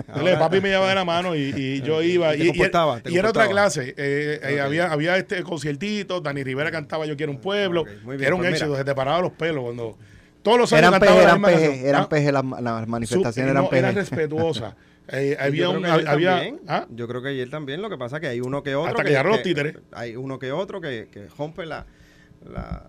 papi 0.06 0.62
me 0.62 0.70
llevaba 0.70 0.90
de 0.90 0.96
la 0.96 1.06
mano 1.06 1.36
y, 1.36 1.82
yo 1.82 2.04
iba. 2.04 2.36
Y, 2.36 2.52
y, 2.54 3.18
era 3.18 3.30
otra 3.30 3.48
clase. 3.48 3.96
Eh, 3.98 4.40
eh, 4.44 4.62
había, 4.62 4.92
había 4.92 5.18
este 5.18 5.42
conciertito, 5.44 6.22
Dani 6.22 6.44
Rivera 6.44 6.72
cantaba 6.72 7.06
Yo 7.08 7.18
quiero 7.18 7.32
un 7.32 7.40
pueblo. 7.40 7.86
era 8.20 8.36
un 8.36 8.42
pues 8.42 8.54
éxito, 8.54 8.76
se 8.76 8.84
te 8.84 8.94
paraba 8.94 9.22
los 9.22 9.32
pelos 9.32 9.64
cuando... 9.64 9.98
Todos 10.46 10.60
los 10.60 10.74
años 10.74 10.90
eran 10.90 11.00
peje, 11.00 11.24
eran 11.24 11.42
peje, 11.42 11.90
eran 11.90 12.08
peje, 12.08 12.32
las, 12.32 12.88
manifestaciones 12.88 13.50
eran 13.50 13.68
peje. 13.68 13.80
Eran 13.80 13.96
respetuosas. 13.96 14.76
Eh, 15.08 15.38
había 15.40 15.70
un, 15.70 15.86
¿ah? 16.68 16.88
Yo 16.90 17.08
creo 17.08 17.22
que 17.22 17.30
ayer 17.30 17.48
también, 17.48 17.80
lo 17.80 17.92
que 17.92 17.96
pasa 17.96 18.16
es 18.16 18.22
que 18.22 18.28
hay 18.28 18.42
uno 18.42 18.64
que 18.64 18.74
otro. 18.74 18.90
Hasta 18.90 19.04
que, 19.04 19.24
los 19.24 19.44
títeres. 19.44 19.78
Hay 19.92 20.16
uno 20.16 20.40
que 20.40 20.52
otro 20.52 20.82
que, 20.82 21.10
que 21.12 21.28
rompe 21.38 21.68
la, 21.68 21.86
la, 22.44 22.88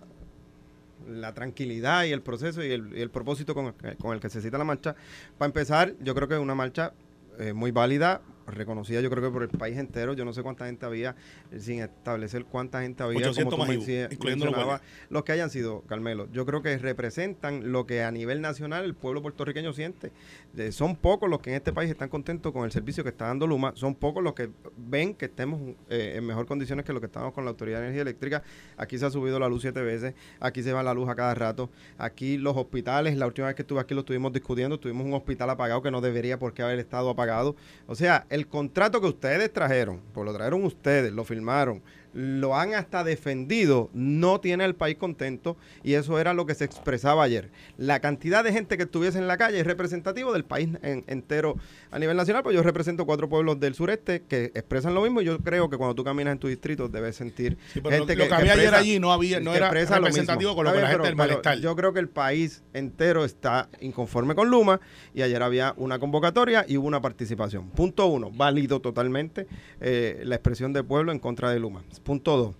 la, 1.07 1.35
tranquilidad 1.35 2.05
y 2.05 2.13
el 2.13 2.23
proceso 2.23 2.63
y 2.63 2.71
el, 2.71 2.97
y 2.97 3.01
el 3.01 3.11
propósito 3.11 3.53
con 3.53 3.67
el, 3.67 3.97
con 3.97 4.15
el, 4.15 4.19
que 4.19 4.31
se 4.31 4.41
cita 4.41 4.57
la 4.57 4.63
marcha. 4.63 4.95
Para 5.37 5.45
empezar, 5.45 5.93
yo 6.01 6.15
creo 6.15 6.27
que 6.27 6.33
es 6.33 6.39
una 6.39 6.55
marcha 6.55 6.93
eh, 7.37 7.53
muy 7.53 7.69
válida 7.69 8.21
reconocida 8.47 9.01
yo 9.01 9.09
creo 9.09 9.23
que 9.23 9.31
por 9.31 9.43
el 9.43 9.49
país 9.49 9.77
entero, 9.77 10.13
yo 10.13 10.25
no 10.25 10.33
sé 10.33 10.41
cuánta 10.43 10.65
gente 10.65 10.85
había, 10.85 11.15
sin 11.57 11.81
establecer 11.81 12.45
cuánta 12.45 12.81
gente 12.81 13.03
había, 13.03 13.19
800 13.19 13.53
como 13.53 13.65
tú 13.65 13.71
más 13.71 14.11
incluyendo 14.11 14.79
los 15.09 15.23
que 15.23 15.31
hayan 15.31 15.49
sido, 15.49 15.81
Carmelo, 15.81 16.27
yo 16.31 16.45
creo 16.45 16.61
que 16.61 16.77
representan 16.77 17.71
lo 17.71 17.85
que 17.85 18.03
a 18.03 18.11
nivel 18.11 18.41
nacional 18.41 18.85
el 18.85 18.95
pueblo 18.95 19.21
puertorriqueño 19.21 19.73
siente. 19.73 20.11
Eh, 20.55 20.71
son 20.71 20.95
pocos 20.95 21.29
los 21.29 21.39
que 21.39 21.51
en 21.51 21.57
este 21.57 21.73
país 21.73 21.89
están 21.89 22.09
contentos 22.09 22.51
con 22.51 22.65
el 22.65 22.71
servicio 22.71 23.03
que 23.03 23.09
está 23.09 23.27
dando 23.27 23.47
Luma, 23.47 23.73
son 23.75 23.95
pocos 23.95 24.23
los 24.23 24.33
que 24.33 24.49
ven 24.77 25.13
que 25.13 25.25
estemos 25.25 25.75
eh, 25.89 26.13
en 26.15 26.25
mejor 26.25 26.45
condiciones 26.45 26.85
que 26.85 26.93
lo 26.93 26.99
que 26.99 27.07
estamos 27.07 27.33
con 27.33 27.45
la 27.45 27.51
Autoridad 27.51 27.79
de 27.79 27.85
Energía 27.85 28.01
Eléctrica. 28.01 28.43
Aquí 28.77 28.97
se 28.97 29.05
ha 29.05 29.09
subido 29.09 29.39
la 29.39 29.49
luz 29.49 29.61
siete 29.61 29.81
veces, 29.81 30.13
aquí 30.39 30.63
se 30.63 30.73
va 30.73 30.83
la 30.83 30.93
luz 30.93 31.09
a 31.09 31.15
cada 31.15 31.33
rato, 31.33 31.69
aquí 31.97 32.37
los 32.37 32.55
hospitales, 32.55 33.17
la 33.17 33.27
última 33.27 33.47
vez 33.47 33.55
que 33.55 33.63
estuve 33.63 33.79
aquí 33.79 33.93
lo 33.93 34.01
estuvimos 34.01 34.33
discutiendo, 34.33 34.79
tuvimos 34.79 35.05
un 35.05 35.13
hospital 35.13 35.49
apagado 35.49 35.81
que 35.81 35.91
no 35.91 36.01
debería 36.01 36.39
por 36.39 36.53
qué 36.53 36.63
haber 36.63 36.79
estado 36.79 37.09
apagado. 37.09 37.55
O 37.87 37.95
sea, 37.95 38.25
el 38.29 38.36
contrato 38.45 39.01
que 39.01 39.07
ustedes 39.07 39.51
trajeron, 39.51 39.99
pues 40.13 40.23
lo 40.23 40.33
trajeron 40.33 40.63
ustedes, 40.63 41.11
lo 41.11 41.23
firmaron, 41.23 41.81
lo 42.19 42.55
han 42.57 42.73
hasta 42.73 43.03
defendido, 43.03 43.91
no 43.93 44.39
tiene 44.41 44.63
al 44.63 44.73
país 44.75 44.97
contento 44.97 45.55
y 45.83 45.93
eso 45.93 46.17
era 46.19 46.33
lo 46.33 46.47
que 46.47 46.55
se 46.55 46.65
expresaba 46.65 47.21
ayer. 47.21 47.51
La 47.77 47.99
cantidad 47.99 48.43
de 48.43 48.51
gente 48.51 48.75
que 48.75 48.83
estuviese 48.83 49.19
en 49.19 49.27
la 49.27 49.37
calle 49.37 49.59
es 49.59 49.67
representativo 49.67 50.33
del 50.33 50.43
país 50.43 50.69
en- 50.81 51.03
entero 51.05 51.57
a 51.91 51.99
nivel 51.99 52.17
nacional, 52.17 52.41
pues 52.41 52.55
yo 52.55 52.63
represento 52.63 53.05
cuatro 53.05 53.29
pueblos 53.29 53.59
del 53.59 53.75
sureste 53.75 54.23
que 54.27 54.45
expresan 54.55 54.95
lo 54.95 55.01
mismo 55.03 55.21
y 55.21 55.25
yo 55.25 55.37
creo 55.39 55.69
que 55.69 55.77
cuando 55.77 55.93
tú 55.93 56.03
caminas 56.03 56.31
en 56.31 56.39
tu 56.39 56.47
distrito 56.47 56.89
debes 56.89 57.15
sentir 57.15 57.55
Sí, 57.71 57.81
pero 57.81 57.91
lo, 57.91 57.97
gente 58.07 58.15
lo 58.15 58.27
que, 58.27 58.33
había 58.33 58.53
ayer 58.53 58.73
allí 58.73 58.99
no 58.99 59.11
había 59.13 59.39
no 59.39 59.51
que 59.51 59.57
era 59.57 59.67
lo 59.67 59.73
representativo 59.73 60.37
mismo. 60.51 60.55
con 60.55 60.65
lo 60.65 60.73
que 60.73 60.81
la 60.81 60.87
gente 60.87 61.07
del 61.07 61.15
pero- 61.15 61.17
pero 61.17 61.29
malestar. 61.43 61.59
Yo 61.59 61.75
creo 61.75 61.93
que 61.93 61.99
el 61.99 62.09
país 62.09 62.63
entero 62.73 63.25
está 63.25 63.69
inconforme 63.79 64.33
con 64.33 64.49
Luma 64.49 64.79
y 65.13 65.21
ayer 65.21 65.43
había 65.43 65.75
una 65.77 65.99
convocatoria 65.99 66.65
y 66.67 66.77
hubo 66.77 66.87
una 66.87 66.99
participación. 67.01 67.69
Punto 67.69 68.07
uno, 68.07 68.31
válido 68.31 68.79
totalmente 68.81 69.45
eh, 69.81 70.21
la 70.23 70.33
expresión 70.35 70.73
del 70.73 70.83
pueblo 70.83 71.11
en 71.11 71.19
contra 71.19 71.51
de 71.51 71.59
Luma. 71.59 71.83
Punto 72.07 72.37
dos, 72.37 72.55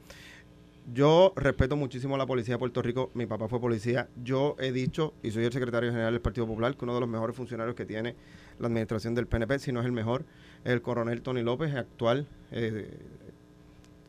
yo 0.93 1.31
respeto 1.37 1.77
muchísimo 1.77 2.15
a 2.15 2.17
la 2.17 2.25
policía 2.25 2.55
de 2.55 2.59
Puerto 2.59 2.81
Rico. 2.81 3.11
Mi 3.13 3.27
papá 3.27 3.47
fue 3.47 3.61
policía. 3.61 4.09
Yo 4.21 4.57
he 4.59 4.73
dicho, 4.73 5.13
y 5.23 5.31
soy 5.31 5.45
el 5.45 5.53
secretario 5.53 5.89
general 5.89 6.11
del 6.11 6.21
Partido 6.21 6.45
Popular, 6.45 6.75
que 6.75 6.83
uno 6.83 6.93
de 6.95 6.99
los 6.99 7.07
mejores 7.07 7.33
funcionarios 7.33 7.73
que 7.73 7.85
tiene 7.85 8.13
la 8.59 8.67
administración 8.67 9.15
del 9.15 9.25
PNP, 9.25 9.59
si 9.59 9.71
no 9.71 9.79
es 9.79 9.85
el 9.85 9.93
mejor, 9.93 10.25
es 10.65 10.73
el 10.73 10.81
coronel 10.81 11.21
Tony 11.21 11.43
López, 11.43 11.73
actual 11.75 12.27
eh, 12.51 12.99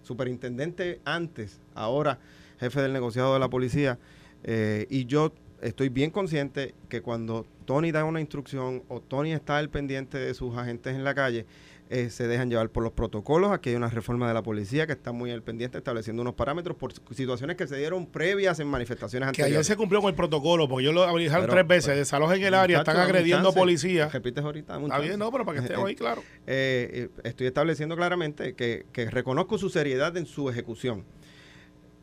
superintendente 0.03 1.01
antes, 1.05 1.61
ahora 1.77 2.19
jefe 2.59 2.83
del 2.83 2.93
negociado 2.93 3.35
de 3.35 3.39
la 3.39 3.49
policía. 3.49 3.97
Eh, 4.43 4.89
y 4.91 5.05
yo 5.05 5.33
estoy 5.63 5.89
bien 5.89 6.11
consciente 6.11 6.75
que 6.89 7.01
cuando 7.01 7.47
Tony 7.65 7.93
da 7.93 8.03
una 8.03 8.21
instrucción 8.21 8.83
o 8.89 9.01
Tony 9.01 9.35
está 9.35 9.59
al 9.59 9.71
pendiente 9.71 10.19
de 10.19 10.35
sus 10.35 10.57
agentes 10.57 10.97
en 10.97 11.05
la 11.05 11.15
calle, 11.15 11.47
eh, 11.91 12.11
se 12.11 12.27
dejan 12.27 12.51
llevar 12.51 12.69
por 12.71 12.83
los 12.83 12.93
protocolos. 12.93 13.51
Aquí 13.53 13.71
hay 13.71 13.77
una 13.77 13.89
reforma 13.89 14.29
de 14.29 14.35
la 14.35 14.43
policía 14.43 14.87
que 14.87 14.93
está 14.93 15.13
muy 15.13 15.31
al 15.31 15.43
pendiente 15.43 15.79
estableciendo 15.79 16.23
unos 16.23 16.35
parámetros 16.35 16.77
por 16.77 16.93
situaciones 17.15 17.57
que 17.57 17.67
se 17.67 17.77
dieron 17.77 18.07
previas 18.07 18.61
en 18.61 18.67
manifestaciones 18.69 19.29
que 19.29 19.43
ayer 19.43 19.45
anteriores. 19.45 19.67
se 19.67 19.77
cumplió 19.77 20.01
con 20.01 20.11
el 20.11 20.15
protocolo, 20.15 20.69
porque 20.69 20.85
yo 20.85 20.93
lo 20.93 21.07
Pero, 21.13 21.47
tres 21.47 21.67
veces, 21.67 21.87
pues, 21.87 21.99
desalojen 21.99 22.43
el 22.43 22.55
área, 22.55 22.79
están 22.81 22.99
agrediendo 22.99 23.53
policías. 23.53 24.13
Repites 24.13 24.45
ahorita. 24.45 24.79
Está 24.81 24.99
bien, 24.99 25.19
no, 25.19 25.33
pero 25.33 25.45
para 25.45 25.59
que 25.59 25.65
estemos 25.65 25.89
ahí 25.89 25.95
claro. 25.95 26.23
Eh, 26.47 27.09
eh, 27.15 27.21
estoy 27.25 27.47
estableciendo 27.47 27.97
claramente 27.97 28.55
que, 28.55 28.87
que 28.93 29.11
reconozco 29.11 29.57
su 29.59 29.71
seriedad 29.71 30.17
en 30.17 30.27
su 30.27 30.51
ejecución. 30.51 31.05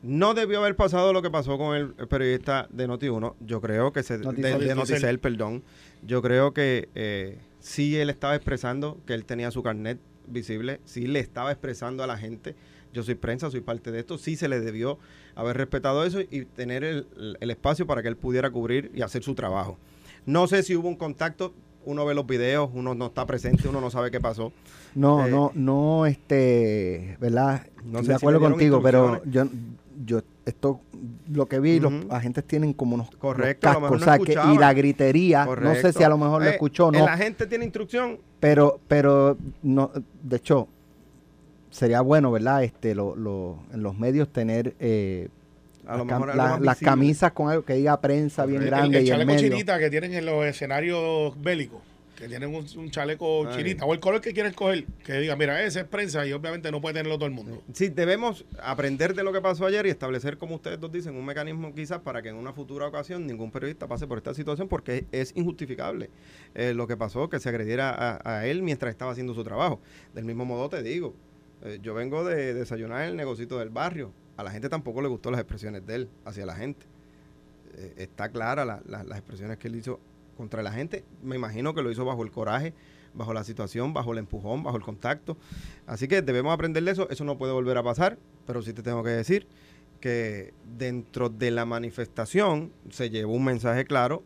No 0.02 0.36
debió 0.36 0.60
haber 0.60 0.76
pasado 0.76 1.14
lo 1.14 1.22
que 1.24 1.32
pasó 1.32 1.58
con 1.58 1.76
el, 1.76 1.94
periodista 2.08 2.68
de 2.70 2.88
Noti1. 2.88 3.36
Yo 3.40 3.60
creo 3.60 3.92
que 3.92 4.04
se... 4.04 4.20
Noticel. 4.20 4.60
de, 4.60 4.66
de 4.66 4.76
Noticel. 4.76 4.96
Noticel, 4.96 5.20
perdón. 5.20 5.64
Yo 6.04 6.22
creo 6.22 6.54
que 6.54 6.90
eh, 6.94 7.40
sí 7.66 7.98
él 7.98 8.12
estaba 8.12 8.36
expresando 8.36 9.00
que 9.08 9.14
él 9.16 9.26
tenía 9.26 9.50
su 9.50 9.64
carnet 9.64 9.98
visible. 10.28 10.80
Sí 10.86 11.08
le 11.08 11.20
estaba 11.20 11.52
expresando 11.52 12.04
a 12.04 12.08
la 12.08 12.16
gente. 12.18 12.56
Yo 12.94 13.02
soy 13.04 13.16
prensa, 13.16 13.50
soy 13.50 13.62
parte 13.62 13.92
de 13.92 14.00
esto. 14.00 14.18
Sí 14.20 14.36
se 14.36 14.48
le 14.48 14.60
debió 14.60 15.00
haber 15.36 15.58
respetado 15.58 16.06
eso 16.06 16.22
y 16.22 16.46
tener 16.46 16.84
el, 16.84 17.08
el 17.40 17.52
espacio 17.52 17.88
para 17.88 18.02
que 18.04 18.08
él 18.08 18.18
pudiera 18.18 18.50
cubrir 18.52 18.92
y 18.94 19.02
hacer 19.02 19.24
su 19.24 19.34
trabajo. 19.34 19.78
No 20.26 20.48
sé 20.48 20.62
si 20.64 20.76
hubo 20.76 20.88
un 20.88 20.96
contacto. 20.96 21.54
Uno 21.84 22.06
ve 22.06 22.16
los 22.16 22.26
videos, 22.26 22.70
uno 22.74 22.96
no 22.96 23.08
está 23.08 23.26
presente, 23.28 23.68
uno 23.68 23.80
no 23.82 23.92
sabe 23.92 24.10
qué 24.12 24.20
pasó. 24.20 24.52
No, 24.96 25.28
Eh, 25.28 25.30
no, 25.32 25.52
no, 25.54 26.06
este, 26.06 27.18
¿verdad? 27.20 27.68
No 27.84 28.02
sé 28.02 28.10
de 28.10 28.16
acuerdo 28.16 28.40
contigo, 28.40 28.82
pero 28.82 29.22
yo, 29.26 29.46
yo, 30.06 30.22
esto, 30.46 30.80
lo 31.32 31.48
que 31.48 31.60
vi, 31.60 31.80
los 31.80 31.92
agentes 32.10 32.44
tienen 32.44 32.74
como 32.74 32.96
unos, 32.96 33.08
unos 33.10 33.20
Correcto, 33.20 33.68
a 33.70 33.74
lo 33.74 33.80
cascos, 33.82 33.96
o 33.98 34.00
no 34.00 34.06
sea, 34.06 34.20
que- 34.20 34.54
y 34.54 34.58
la 34.60 34.74
gritería, 34.74 35.46
no 35.46 35.76
sé 35.76 35.92
si 35.92 36.04
a 36.04 36.10
lo 36.10 36.18
mejor 36.18 36.44
lo 36.44 36.48
Eh, 36.50 36.52
escuchó 36.54 36.88
o 36.88 36.92
no, 36.92 37.00
El 37.00 37.08
agente 37.08 37.48
tiene 37.48 37.66
instrucción. 37.66 38.20
pero, 38.40 38.80
pero, 38.88 39.38
no, 39.64 39.92
de 40.22 40.36
hecho, 40.38 40.68
sería 41.72 42.02
bueno, 42.02 42.32
¿verdad? 42.32 42.64
Este, 42.64 42.96
lo, 42.96 43.16
lo, 43.16 43.58
en 43.74 43.84
los 43.84 43.98
medios 43.98 44.30
tener 44.30 44.76
eh, 44.80 45.30
A 45.88 45.98
lo 45.98 46.06
las, 46.06 46.20
mejor 46.20 46.62
la- 46.62 46.76
camisas 46.76 47.32
con 47.32 47.50
algo 47.50 47.66
que 47.66 47.74
diga 47.74 48.00
prensa 48.00 48.46
bien 48.46 48.62
El- 48.62 48.68
grande 48.68 49.00
el, 49.00 49.04
y 49.04 49.08
en 49.08 49.14
chaleco 49.14 49.34
medio. 49.34 49.50
chinita 49.50 49.78
que 49.80 49.90
tienen 49.90 50.14
en 50.14 50.26
los 50.26 50.46
escenarios 50.46 51.34
bélicos, 51.42 51.82
que 52.16 52.28
tienen 52.28 52.56
un, 52.56 52.66
un 52.78 52.90
chaleco 52.92 53.48
Ay. 53.48 53.58
chinita, 53.58 53.86
o 53.86 53.94
el 53.94 54.00
color 54.00 54.22
que 54.22 54.34
quieren 54.34 54.54
coger, 54.54 54.86
que 55.04 55.14
diga, 55.20 55.36
mira, 55.36 55.62
ese 55.64 55.82
es 55.82 55.86
prensa 55.86 56.26
y 56.26 56.32
obviamente 56.34 56.72
no 56.72 56.80
puede 56.82 56.94
tenerlo 56.96 57.18
todo 57.18 57.26
el 57.28 57.34
mundo. 57.34 57.62
Sí, 57.74 57.90
debemos 57.90 58.46
aprender 58.62 59.14
de 59.14 59.24
lo 59.24 59.34
que 59.34 59.42
pasó 59.42 59.66
ayer 59.66 59.86
y 59.86 59.90
establecer, 59.90 60.38
como 60.38 60.56
ustedes 60.56 60.80
dos 60.80 60.92
dicen, 60.92 61.16
un 61.16 61.26
mecanismo 61.26 61.74
quizás 61.76 62.00
para 62.00 62.22
que 62.22 62.30
en 62.30 62.36
una 62.36 62.54
futura 62.54 62.88
ocasión 62.88 63.28
ningún 63.28 63.52
periodista 63.52 63.88
pase 63.88 64.08
por 64.08 64.18
esta 64.18 64.34
situación 64.34 64.68
porque 64.68 65.06
es 65.12 65.34
injustificable 65.36 66.10
eh, 66.56 66.74
lo 66.74 66.88
que 66.88 66.96
pasó, 66.98 67.30
que 67.30 67.40
se 67.40 67.50
agrediera 67.50 67.90
a, 67.92 68.38
a 68.38 68.48
él 68.48 68.64
mientras 68.64 68.90
estaba 68.92 69.12
haciendo 69.12 69.34
su 69.34 69.44
trabajo. 69.44 69.80
Del 70.14 70.26
mismo 70.26 70.46
modo 70.46 70.70
te 70.70 70.82
digo, 70.82 71.14
eh, 71.64 71.80
yo 71.82 71.94
vengo 71.94 72.24
de 72.24 72.54
desayunar 72.54 73.04
en 73.04 73.10
el 73.10 73.16
negocito 73.18 73.60
del 73.60 73.70
barrio. 73.70 74.12
A 74.38 74.44
la 74.44 74.52
gente 74.52 74.68
tampoco 74.70 75.02
le 75.02 75.08
gustó 75.08 75.32
las 75.32 75.40
expresiones 75.40 75.86
de 75.86 75.96
él 75.96 76.10
hacia 76.26 76.46
la 76.46 76.56
gente. 76.56 76.86
Eh, 77.78 77.94
está 77.98 78.30
clara 78.30 78.64
la- 78.66 78.82
la- 78.88 79.04
las 79.04 79.18
expresiones 79.18 79.58
que 79.58 79.68
él 79.68 79.76
hizo 79.76 80.00
contra 80.36 80.64
la 80.64 80.72
gente. 80.72 81.04
Me 81.24 81.36
imagino 81.36 81.74
que 81.74 81.82
lo 81.82 81.92
hizo 81.92 82.06
bajo 82.06 82.24
el 82.24 82.32
coraje, 82.32 82.74
bajo 83.14 83.34
la 83.34 83.44
situación, 83.44 83.94
bajo 83.94 84.14
el 84.14 84.20
empujón, 84.20 84.64
bajo 84.64 84.78
el 84.78 84.84
contacto. 84.84 85.38
Así 85.88 86.08
que 86.08 86.22
debemos 86.22 86.54
aprender 86.54 86.84
de 86.84 86.92
eso. 86.92 87.10
Eso 87.10 87.24
no 87.24 87.38
puede 87.38 87.54
volver 87.54 87.78
a 87.78 87.84
pasar, 87.84 88.18
pero 88.46 88.62
sí 88.62 88.74
te 88.74 88.84
tengo 88.84 89.04
que 89.04 89.12
decir 89.12 89.48
que 90.00 90.54
dentro 90.78 91.30
de 91.30 91.52
la 91.52 91.66
manifestación 91.66 92.72
se 92.90 93.10
llevó 93.10 93.34
un 93.34 93.46
mensaje 93.46 93.86
claro, 93.86 94.24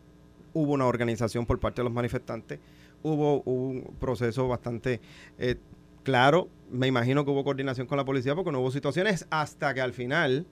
hubo 0.52 0.72
una 0.72 0.86
organización 0.86 1.46
por 1.46 1.58
parte 1.58 1.80
de 1.80 1.84
los 1.84 1.92
manifestantes, 1.92 2.58
hubo 3.02 3.40
un 3.42 3.94
proceso 3.98 4.46
bastante 4.48 5.00
eh, 5.38 5.56
claro, 6.02 6.48
me 6.70 6.86
imagino 6.86 7.24
que 7.24 7.30
hubo 7.30 7.44
coordinación 7.44 7.86
con 7.86 7.96
la 7.96 8.04
policía 8.04 8.34
porque 8.34 8.52
no 8.52 8.60
hubo 8.60 8.70
situaciones 8.70 9.26
hasta 9.30 9.72
que 9.74 9.80
al 9.80 9.92
final 9.92 10.46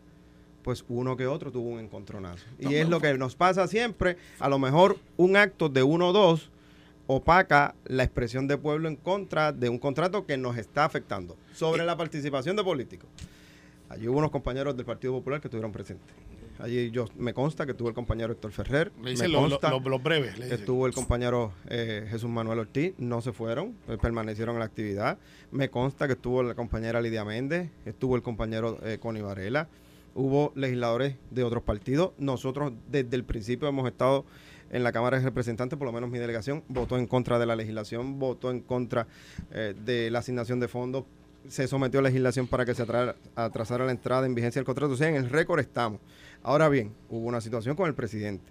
pues 0.63 0.85
uno 0.89 1.17
que 1.17 1.27
otro 1.27 1.51
tuvo 1.51 1.71
un 1.71 1.81
encontronazo. 1.81 2.45
Y 2.59 2.75
es 2.75 2.89
lo 2.89 3.01
que 3.01 3.17
nos 3.17 3.37
pasa 3.37 3.67
siempre, 3.69 4.17
a 4.39 4.49
lo 4.49 4.59
mejor 4.59 4.99
un 5.17 5.37
acto 5.37 5.69
de 5.69 5.83
uno 5.83 6.09
o 6.09 6.13
dos 6.13 6.51
opaca 7.07 7.75
la 7.87 8.05
expresión 8.05 8.47
de 8.47 8.59
pueblo 8.59 8.87
en 8.87 8.97
contra 8.97 9.53
de 9.53 9.69
un 9.69 9.79
contrato 9.79 10.27
que 10.27 10.37
nos 10.37 10.57
está 10.59 10.85
afectando. 10.85 11.37
Sobre 11.55 11.85
la 11.85 11.97
participación 11.97 12.55
de 12.55 12.63
políticos. 12.63 13.09
Allí 13.89 14.07
hubo 14.07 14.19
unos 14.19 14.31
compañeros 14.31 14.77
del 14.77 14.85
Partido 14.85 15.15
Popular 15.15 15.41
que 15.41 15.49
estuvieron 15.49 15.73
presentes. 15.73 16.15
Allí 16.59 16.91
yo 16.91 17.07
me 17.17 17.33
consta 17.33 17.65
que 17.65 17.73
estuvo 17.73 17.89
el 17.89 17.95
compañero 17.95 18.33
Héctor 18.33 18.51
Ferrer. 18.51 18.93
Le 18.97 19.03
me 19.03 19.11
dicen 19.11 19.33
los 19.33 19.49
consta 19.49 19.71
lo, 19.71 19.99
breves. 19.99 20.39
le. 20.39 20.53
Estuvo 20.53 20.87
el 20.87 20.93
compañero 20.93 21.53
eh, 21.69 22.07
Jesús 22.11 22.29
Manuel 22.29 22.59
Ortiz, 22.59 22.95
no 22.99 23.23
se 23.23 23.33
fueron, 23.33 23.77
eh, 23.89 23.97
permanecieron 24.01 24.57
en 24.57 24.61
la 24.61 24.65
actividad. 24.65 25.19
Me 25.53 25.71
consta 25.71 26.07
que 26.07 26.15
estuvo 26.15 26.43
la 26.43 26.55
compañera 26.55 27.01
Lidia 27.01 27.25
Méndez, 27.25 27.71
estuvo 27.87 28.17
el 28.17 28.23
compañero 28.23 28.79
eh, 28.83 28.99
Connie 28.99 29.23
Varela, 29.23 29.69
hubo 30.15 30.53
legisladores 30.55 31.17
de 31.31 31.45
otros 31.45 31.63
partidos. 31.63 32.13
Nosotros 32.19 32.73
desde 32.91 33.17
el 33.17 33.25
principio 33.25 33.69
hemos 33.69 33.87
estado 33.89 34.25
en 34.71 34.83
la 34.85 34.93
Cámara 34.93 35.19
de 35.19 35.25
Representantes, 35.25 35.79
por 35.79 35.87
lo 35.87 35.93
menos 35.93 36.11
mi 36.11 36.19
delegación, 36.19 36.63
votó 36.69 36.99
en 36.99 37.07
contra 37.07 37.39
de 37.39 37.47
la 37.47 37.57
legislación, 37.57 38.19
votó 38.19 38.51
en 38.51 38.61
contra 38.61 39.07
eh, 39.53 39.75
de 39.85 40.11
la 40.11 40.19
asignación 40.19 40.61
de 40.61 40.69
fondos, 40.69 41.05
se 41.49 41.67
sometió 41.69 42.01
a 42.01 42.03
legislación 42.03 42.47
para 42.47 42.67
que 42.67 42.75
se 42.75 42.85
atra- 42.87 43.15
atrasara 43.35 43.87
la 43.87 43.93
entrada 43.93 44.27
en 44.27 44.35
vigencia 44.35 44.59
del 44.61 44.67
contrato. 44.67 44.93
O 44.93 44.97
sea, 44.97 45.09
en 45.09 45.15
el 45.17 45.31
récord 45.31 45.61
estamos. 45.61 46.01
Ahora 46.43 46.69
bien, 46.69 46.93
hubo 47.09 47.27
una 47.27 47.41
situación 47.41 47.77
con 47.77 47.87
el 47.89 47.95
presidente. 47.95 48.45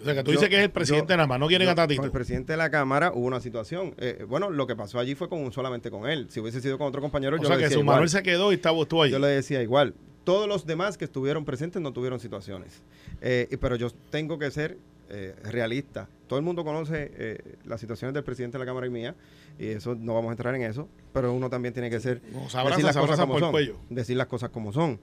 O 0.00 0.04
sea, 0.04 0.14
que 0.14 0.22
tú 0.24 0.30
Yo- 0.32 0.38
dices 0.38 0.48
que 0.48 0.56
es 0.56 0.62
el 0.62 0.70
presidente 0.70 1.12
yo- 1.12 1.16
nada 1.18 1.26
más, 1.26 1.38
no 1.38 1.46
quieren 1.46 1.66
yo- 1.66 1.72
a 1.72 1.74
Tatito. 1.74 2.00
Con 2.00 2.06
el 2.06 2.12
presidente 2.12 2.54
de 2.54 2.56
la 2.56 2.70
Cámara 2.70 3.12
hubo 3.14 3.26
una 3.26 3.40
situación. 3.40 3.94
eh, 3.98 4.24
bueno, 4.26 4.48
lo 4.50 4.66
que 4.66 4.74
pasó 4.74 4.98
allí 4.98 5.14
fue 5.14 5.28
con 5.28 5.52
solamente 5.52 5.90
con 5.90 6.08
él. 6.08 6.26
Si 6.30 6.40
hubiese 6.40 6.60
sido 6.62 6.78
con 6.78 6.86
otro 6.86 7.02
compañero, 7.02 7.36
O 7.36 7.38
yo 7.38 7.46
sea, 7.48 7.56
le 7.56 7.60
que 7.60 7.64
decía 7.64 7.74
su 7.76 7.80
igual. 7.82 7.96
Manuel 7.96 8.08
se 8.08 8.22
quedó 8.22 8.50
y 8.50 8.54
estaba, 8.54 8.78
estuvo 8.80 9.02
ahí. 9.02 9.10
Yo 9.10 9.18
le 9.18 9.26
decía 9.28 9.62
igual. 9.62 9.94
Todos 10.24 10.48
los 10.48 10.66
demás 10.66 10.96
que 10.98 11.04
estuvieron 11.04 11.44
presentes 11.44 11.80
no 11.82 11.92
tuvieron 11.92 12.20
situaciones. 12.20 12.82
Eh, 13.20 13.48
y- 13.50 13.56
pero 13.56 13.76
yo 13.76 13.90
tengo 14.10 14.38
que 14.38 14.50
ser 14.50 14.78
eh, 15.10 15.34
realista. 15.44 16.08
Todo 16.26 16.38
el 16.38 16.44
mundo 16.44 16.64
conoce 16.64 17.10
eh, 17.14 17.56
las 17.64 17.80
situaciones 17.80 18.14
del 18.14 18.24
presidente 18.24 18.56
de 18.56 18.60
la 18.60 18.66
Cámara 18.66 18.86
y 18.86 18.90
mía, 18.90 19.14
y 19.58 19.66
eso 19.66 19.94
no 19.94 20.14
vamos 20.14 20.30
a 20.30 20.32
entrar 20.32 20.54
en 20.54 20.62
eso, 20.62 20.88
pero 21.12 21.32
uno 21.34 21.50
también 21.50 21.74
tiene 21.74 21.90
que 21.90 22.00
ser 22.00 22.22
abrazan, 22.60 22.70
decir 22.70 22.84
las 22.84 22.96
cosas 22.96 23.20
como 23.20 23.34
son. 23.38 23.52
Decir 23.90 24.16
las 24.16 24.26
cosas 24.28 24.50
como 24.50 24.72
son. 24.72 24.98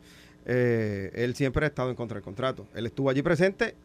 Eh, 0.45 1.11
él 1.13 1.35
siempre 1.35 1.65
ha 1.65 1.69
estado 1.69 1.89
en 1.89 1.95
contra 1.95 2.15
del 2.15 2.23
contrato. 2.23 2.65
Él 2.73 2.85
estuvo 2.87 3.09
allí 3.09 3.21
presente 3.21 3.75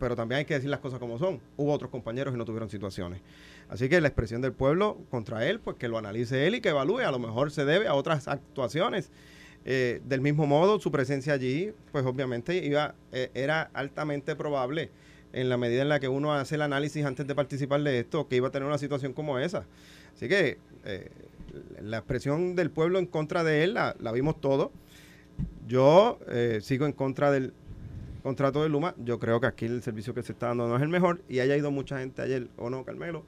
pero 0.00 0.14
también 0.14 0.38
hay 0.38 0.44
que 0.44 0.54
decir 0.54 0.70
las 0.70 0.78
cosas 0.78 1.00
como 1.00 1.18
son. 1.18 1.40
Hubo 1.56 1.72
otros 1.72 1.90
compañeros 1.90 2.32
que 2.32 2.38
no 2.38 2.44
tuvieron 2.44 2.70
situaciones. 2.70 3.20
Así 3.68 3.88
que 3.88 4.00
la 4.00 4.06
expresión 4.06 4.40
del 4.40 4.52
pueblo 4.52 4.96
contra 5.10 5.44
él, 5.44 5.58
pues 5.58 5.76
que 5.76 5.88
lo 5.88 5.98
analice 5.98 6.46
él 6.46 6.54
y 6.54 6.60
que 6.60 6.68
evalúe. 6.68 7.00
A 7.00 7.10
lo 7.10 7.18
mejor 7.18 7.50
se 7.50 7.64
debe 7.64 7.88
a 7.88 7.94
otras 7.94 8.28
actuaciones. 8.28 9.10
Eh, 9.64 10.00
del 10.04 10.20
mismo 10.20 10.46
modo, 10.46 10.80
su 10.80 10.90
presencia 10.90 11.34
allí, 11.34 11.72
pues 11.92 12.04
obviamente 12.06 12.56
iba, 12.64 12.94
eh, 13.12 13.30
era 13.34 13.70
altamente 13.74 14.34
probable 14.34 14.90
en 15.32 15.48
la 15.48 15.58
medida 15.58 15.82
en 15.82 15.88
la 15.90 16.00
que 16.00 16.08
uno 16.08 16.32
hace 16.32 16.54
el 16.54 16.62
análisis 16.62 17.04
antes 17.04 17.26
de 17.26 17.34
participar 17.34 17.82
de 17.82 17.98
esto, 18.00 18.28
que 18.28 18.36
iba 18.36 18.48
a 18.48 18.50
tener 18.50 18.66
una 18.66 18.78
situación 18.78 19.12
como 19.12 19.38
esa. 19.38 19.66
Así 20.16 20.28
que 20.28 20.58
eh, 20.84 21.10
la 21.82 21.98
expresión 21.98 22.56
del 22.56 22.70
pueblo 22.70 22.98
en 22.98 23.06
contra 23.06 23.44
de 23.44 23.64
él 23.64 23.74
la, 23.74 23.94
la 24.00 24.12
vimos 24.12 24.40
todo. 24.40 24.72
Yo 25.66 26.18
sigo 26.62 26.86
en 26.86 26.92
contra 26.92 27.30
del 27.30 27.52
contrato 28.22 28.62
de 28.62 28.68
Luma. 28.68 28.94
Yo 29.04 29.18
creo 29.18 29.40
que 29.40 29.46
aquí 29.46 29.66
el 29.66 29.82
servicio 29.82 30.14
que 30.14 30.22
se 30.22 30.32
está 30.32 30.48
dando 30.48 30.66
no 30.66 30.76
es 30.76 30.82
el 30.82 30.88
mejor 30.88 31.20
y 31.28 31.40
haya 31.40 31.56
ido 31.56 31.70
mucha 31.70 31.98
gente 31.98 32.22
ayer, 32.22 32.48
¿o 32.56 32.70
no, 32.70 32.84
Carmelo? 32.84 33.24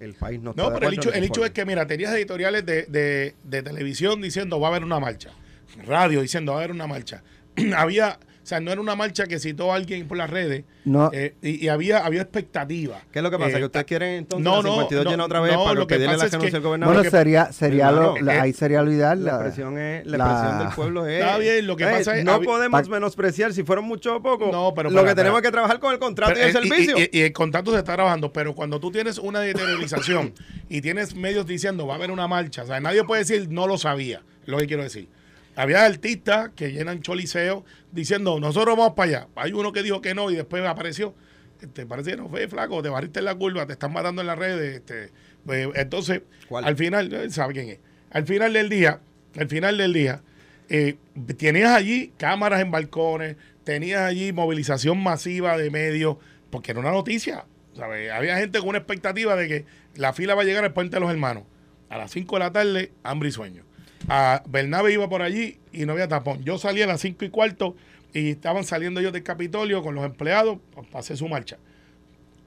El 0.00 0.14
país 0.14 0.40
no 0.40 0.50
está 0.50 0.62
No, 0.62 0.72
pero 0.72 0.88
el 0.88 0.94
hecho, 0.94 1.12
el 1.12 1.22
hecho 1.22 1.44
es 1.44 1.52
que, 1.52 1.64
mira, 1.64 1.86
tenías 1.86 2.12
editoriales 2.12 2.66
de, 2.66 2.82
de, 2.86 3.34
de 3.44 3.62
televisión 3.62 4.20
diciendo 4.20 4.58
va 4.58 4.68
a 4.68 4.70
haber 4.70 4.84
una 4.84 4.98
marcha. 4.98 5.30
Radio 5.86 6.20
diciendo 6.22 6.52
va 6.52 6.58
a 6.58 6.60
haber 6.62 6.72
una 6.74 6.86
marcha. 6.86 7.22
había, 7.76 8.18
o 8.42 8.46
sea, 8.46 8.60
no 8.60 8.70
era 8.72 8.80
una 8.80 8.94
marcha 8.94 9.26
que 9.26 9.38
citó 9.38 9.72
alguien 9.72 10.06
por 10.06 10.16
las 10.18 10.28
redes. 10.30 10.64
No. 10.84 11.10
eh, 11.14 11.34
y, 11.40 11.64
y 11.64 11.68
había, 11.68 12.04
había 12.04 12.20
expectativa. 12.22 13.00
¿Qué 13.10 13.20
es 13.20 13.22
lo 13.22 13.30
que 13.30 13.38
pasa? 13.38 13.56
Eh, 13.56 13.60
¿Que 13.60 13.64
ustedes 13.64 13.86
quieren 13.86 14.10
entonces 14.18 14.44
no, 14.44 14.56
la 14.56 14.62
no, 14.62 14.74
52 14.74 15.04
no, 15.04 15.10
llena 15.10 15.24
otra 15.24 15.40
vez 15.40 15.52
no, 15.54 15.64
para 15.64 15.74
lo 15.80 15.86
que 15.86 15.98
la 15.98 16.12
es 16.12 16.18
que 16.18 16.26
anuncie 16.26 16.50
que- 16.50 16.56
el 16.58 16.62
gobernador? 16.62 16.94
Bueno, 16.94 17.10
sería, 17.10 17.52
sería 17.52 17.90
lo, 17.90 18.16
la- 18.20 18.34
eh, 18.36 18.40
ahí 18.40 18.52
sería 18.52 18.82
lo 18.82 18.92
ideal. 18.92 19.24
La 19.24 19.32
la- 19.32 19.38
expresión, 19.38 19.78
es, 19.78 20.06
la 20.06 20.18
la- 20.18 20.24
expresión 20.26 20.58
del 20.58 20.68
pueblo 20.74 21.06
es... 21.06 21.20
Está 21.22 21.38
bien, 21.38 21.66
lo 21.66 21.76
que 21.76 21.84
pasa 21.86 22.18
es- 22.18 22.24
No 22.24 22.40
podemos 22.42 22.82
pa- 22.82 22.88
menospreciar 22.88 23.52
si 23.54 23.62
fueron 23.64 23.86
mucho 23.86 24.16
o 24.16 24.22
poco. 24.22 24.50
No, 24.52 24.74
pero 24.74 24.90
Lo 24.90 24.96
para- 24.96 25.08
que 25.08 25.14
tenemos 25.14 25.38
para- 25.40 25.48
que 25.48 25.52
trabajar 25.52 25.80
con 25.80 25.92
el 25.94 25.98
contrato 25.98 26.32
Pero, 26.34 26.44
y 26.44 26.48
el 26.48 26.52
servicio. 26.52 26.98
Y, 26.98 27.08
y 27.18 27.20
el 27.22 27.32
contrato 27.32 27.70
se 27.72 27.78
está 27.78 27.94
trabajando, 27.94 28.30
pero 28.32 28.54
cuando 28.54 28.78
tú 28.78 28.90
tienes 28.90 29.16
una 29.18 29.40
deteriorización 29.40 30.34
y 30.68 30.80
tienes 30.82 31.14
medios 31.14 31.46
diciendo 31.46 31.86
va 31.86 31.94
a 31.94 31.96
haber 31.96 32.10
una 32.10 32.28
marcha, 32.28 32.62
o 32.64 32.66
sea, 32.66 32.78
nadie 32.80 33.04
puede 33.04 33.20
decir 33.22 33.48
no 33.50 33.66
lo 33.66 33.78
sabía, 33.78 34.22
es 34.42 34.48
lo 34.48 34.58
que 34.58 34.66
quiero 34.66 34.82
decir. 34.82 35.08
Había 35.56 35.84
artistas 35.84 36.50
que 36.56 36.72
llenan 36.72 37.00
choliseos 37.00 37.64
diciendo 37.92 38.40
nosotros 38.40 38.76
vamos 38.76 38.94
para 38.94 39.08
allá. 39.10 39.28
Hay 39.36 39.52
uno 39.52 39.72
que 39.72 39.82
dijo 39.82 40.00
que 40.00 40.14
no 40.14 40.30
y 40.30 40.36
después 40.36 40.64
apareció. 40.66 41.14
Te 41.72 41.86
parece 41.86 42.10
que 42.12 42.16
no 42.16 42.28
fue 42.28 42.46
flaco, 42.48 42.82
te 42.82 42.88
barriste 42.88 43.20
en 43.20 43.24
la 43.24 43.34
curva, 43.34 43.66
te 43.66 43.72
están 43.72 43.92
matando 43.92 44.20
en 44.20 44.26
las 44.26 44.38
redes. 44.38 44.76
Este, 44.76 45.10
pues, 45.46 45.68
entonces, 45.74 46.22
¿Cuál? 46.48 46.64
al 46.64 46.76
final, 46.76 47.12
él 47.12 47.32
sabe 47.32 47.54
quién 47.54 47.68
es. 47.68 47.78
Al 48.10 48.26
final 48.26 48.52
del 48.52 48.68
día, 48.68 49.00
al 49.38 49.48
final 49.48 49.78
del 49.78 49.92
día, 49.92 50.22
eh, 50.68 50.96
tenías 51.36 51.70
allí 51.70 52.12
cámaras 52.18 52.60
en 52.60 52.70
balcones, 52.70 53.36
tenías 53.64 54.02
allí 54.02 54.32
movilización 54.32 55.02
masiva 55.02 55.56
de 55.56 55.70
medios, 55.70 56.16
porque 56.50 56.72
era 56.72 56.80
una 56.80 56.90
noticia. 56.90 57.46
¿sabes? 57.74 58.10
Había 58.10 58.36
gente 58.38 58.58
con 58.58 58.70
una 58.70 58.78
expectativa 58.78 59.36
de 59.36 59.48
que 59.48 59.64
la 59.96 60.12
fila 60.12 60.34
va 60.34 60.42
a 60.42 60.44
llegar 60.44 60.64
al 60.64 60.72
puente 60.72 60.96
de 60.96 61.00
los 61.00 61.10
hermanos. 61.10 61.44
A 61.88 61.98
las 61.98 62.10
5 62.10 62.36
de 62.36 62.40
la 62.40 62.52
tarde, 62.52 62.92
hambre 63.02 63.28
y 63.28 63.32
sueño. 63.32 63.64
A 64.08 64.42
Bernabe 64.46 64.92
iba 64.92 65.08
por 65.08 65.22
allí 65.22 65.58
y 65.72 65.86
no 65.86 65.92
había 65.92 66.08
tapón. 66.08 66.44
Yo 66.44 66.58
salí 66.58 66.82
a 66.82 66.86
las 66.86 67.00
5 67.00 67.24
y 67.24 67.30
cuarto 67.30 67.74
y 68.12 68.30
estaban 68.30 68.64
saliendo 68.64 69.00
ellos 69.00 69.12
del 69.12 69.22
Capitolio 69.22 69.82
con 69.82 69.94
los 69.94 70.04
empleados 70.04 70.58
para 70.74 71.00
hacer 71.00 71.16
su 71.16 71.28
marcha. 71.28 71.58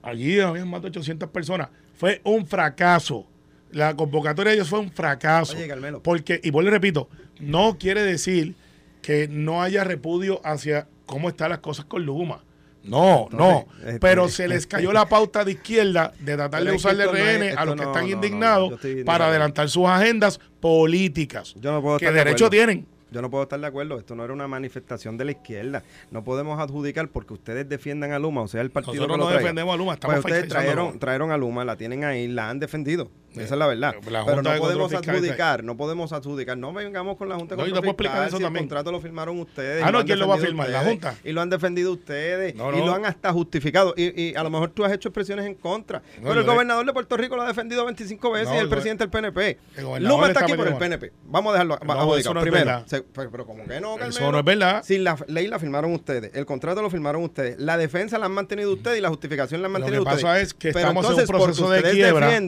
Allí 0.01 0.39
había 0.39 0.65
más 0.65 0.81
de 0.81 0.87
800 0.87 1.29
personas. 1.29 1.69
Fue 1.95 2.21
un 2.23 2.45
fracaso. 2.45 3.27
La 3.71 3.95
convocatoria 3.95 4.51
de 4.51 4.57
ellos 4.57 4.69
fue 4.69 4.79
un 4.79 4.91
fracaso. 4.91 5.57
Oye, 5.57 5.67
Carmelo. 5.67 6.01
Porque, 6.01 6.39
y 6.41 6.51
vuelvo 6.51 6.69
y 6.69 6.71
repito, 6.71 7.09
no 7.39 7.77
quiere 7.77 8.03
decir 8.03 8.55
que 9.01 9.27
no 9.27 9.61
haya 9.61 9.83
repudio 9.83 10.39
hacia 10.45 10.87
cómo 11.05 11.29
están 11.29 11.49
las 11.49 11.59
cosas 11.59 11.85
con 11.85 12.05
Luma. 12.05 12.43
No, 12.87 13.27
no. 13.31 13.59
Entonces, 13.59 13.85
este- 13.87 13.99
Pero 13.99 14.27
se 14.29 14.47
les 14.47 14.65
cayó 14.67 14.91
la 14.93 15.07
pauta 15.07 15.43
de 15.45 15.51
izquierda 15.53 16.13
de 16.19 16.35
tratar 16.35 16.63
de 16.63 16.71
usar 16.71 16.95
de 16.95 17.03
es- 17.03 17.09
RN 17.11 17.57
a 17.57 17.65
los 17.65 17.75
que 17.75 17.81
no, 17.83 17.87
están 17.91 18.03
no, 18.09 18.15
indignados 18.15 18.73
estoy 18.73 18.93
de 18.95 19.05
para 19.05 19.27
adelantar 19.27 19.69
sus 19.69 19.85
agendas 19.87 20.39
políticas. 20.59 21.53
Yo 21.59 21.71
no 21.71 21.81
puedo 21.81 21.97
que 21.97 22.05
estar 22.05 22.13
de 22.13 22.19
derecho 22.19 22.45
acuerdo. 22.45 22.65
tienen. 22.65 22.87
Yo 23.09 23.21
no 23.21 23.29
puedo 23.29 23.43
estar 23.43 23.57
de 23.59 23.65
acuerdo. 23.67 23.97
Esto 23.97 24.15
no 24.15 24.25
era 24.25 24.33
una 24.33 24.49
manifestación 24.49 25.17
de 25.17 25.23
la 25.25 25.31
izquierda. 25.31 25.81
No 26.11 26.25
podemos 26.25 26.59
adjudicar 26.59 27.07
porque 27.07 27.33
ustedes 27.35 27.67
defiendan 27.69 28.11
a 28.11 28.19
Luma, 28.19 28.41
o 28.41 28.47
sea, 28.49 28.59
el 28.61 28.69
partido 28.69 28.95
Nosotros 28.95 29.15
que 29.17 29.23
lo 29.23 29.29
no 29.29 29.37
defendemos 29.37 29.73
a 29.73 29.77
Luma, 29.77 29.93
estamos 29.93 30.15
Pues 30.21 30.25
ustedes 30.25 30.49
trajeron, 30.49 30.99
trajeron 30.99 31.31
a 31.31 31.37
Luma, 31.37 31.63
la 31.63 31.77
tienen 31.77 32.03
ahí, 32.03 32.27
la 32.27 32.49
han 32.49 32.59
defendido. 32.59 33.09
Esa 33.33 33.43
es 33.53 33.59
la 33.59 33.67
verdad. 33.67 33.95
La 34.09 34.25
Pero 34.25 34.41
no 34.41 34.57
podemos 34.57 34.93
adjudicar, 34.93 35.63
no 35.63 35.77
podemos 35.77 36.11
adjudicar. 36.11 36.57
No 36.57 36.73
vengamos 36.73 37.17
con 37.17 37.29
la 37.29 37.35
Junta 37.35 37.55
de 37.55 37.61
No, 37.61 37.69
Control 37.75 37.95
Fiscal, 37.97 38.27
eso 38.27 38.37
si 38.37 38.43
también. 38.43 38.63
el 38.63 38.69
contrato 38.69 38.91
lo 38.91 38.99
firmaron 38.99 39.39
ustedes. 39.39 39.83
Ah, 39.83 39.91
no, 39.91 40.03
¿quién 40.05 40.19
lo 40.19 40.27
va 40.27 40.35
a 40.35 40.39
firmar? 40.39 40.69
¿La 40.69 40.81
Junta? 40.81 41.15
Y 41.23 41.31
lo 41.33 41.41
han 41.41 41.49
defendido 41.49 41.93
ustedes. 41.93 42.55
No, 42.55 42.75
Y 42.75 42.83
lo 42.83 42.93
han 42.93 43.05
hasta 43.05 43.31
justificado. 43.31 43.93
Y, 43.95 44.21
y 44.29 44.35
a 44.35 44.43
lo 44.43 44.49
mejor 44.49 44.71
tú 44.71 44.83
has 44.85 44.91
hecho 44.91 45.09
expresiones 45.09 45.45
en 45.45 45.55
contra. 45.55 46.01
pero 46.21 46.39
el 46.39 46.45
gobernador 46.45 46.85
de 46.85 46.93
Puerto 46.93 47.15
Rico 47.17 47.35
lo 47.35 47.43
ha 47.43 47.47
defendido 47.47 47.85
25 47.85 48.31
veces 48.31 48.53
y 48.55 48.57
el 48.57 48.69
presidente 48.69 49.03
del 49.03 49.11
PNP. 49.11 49.57
Luma 49.99 50.27
está 50.27 50.41
aquí 50.41 50.53
por 50.53 50.67
el 50.67 50.77
PNP. 50.77 51.11
Vamos 51.25 51.51
a 51.51 51.53
dejarlo 51.53 51.75
adjudicado. 51.75 52.41
Primero, 52.41 52.85
pero, 53.13 53.45
como 53.45 53.65
que 53.65 53.79
no, 53.79 53.97
Eso 53.99 54.31
no 54.31 54.39
es 54.39 54.45
verdad. 54.45 54.83
Si 54.83 54.97
la 54.97 55.17
ley 55.27 55.47
la 55.47 55.59
firmaron 55.59 55.91
ustedes, 55.93 56.31
el 56.33 56.45
contrato 56.45 56.81
lo 56.81 56.89
firmaron 56.89 57.23
ustedes, 57.23 57.59
la 57.59 57.77
defensa 57.77 58.17
la 58.17 58.25
han 58.27 58.31
mantenido 58.31 58.73
ustedes 58.73 58.97
y 58.99 59.01
la 59.01 59.09
justificación 59.09 59.61
la 59.61 59.67
han 59.67 59.73
Lo 59.73 59.79
mantenido 59.79 60.03
que 60.03 60.09
ustedes. 60.09 60.23
pasa 60.23 60.41
es 60.41 60.53
que 60.53 60.69
estamos 60.69 61.05
en 61.05 61.11
un 61.13 61.19
entonces, 61.19 61.27
porque 61.27 61.43
proceso 61.43 61.69
de 61.69 61.77
ustedes 61.77 61.95
quiebra. 61.95 62.41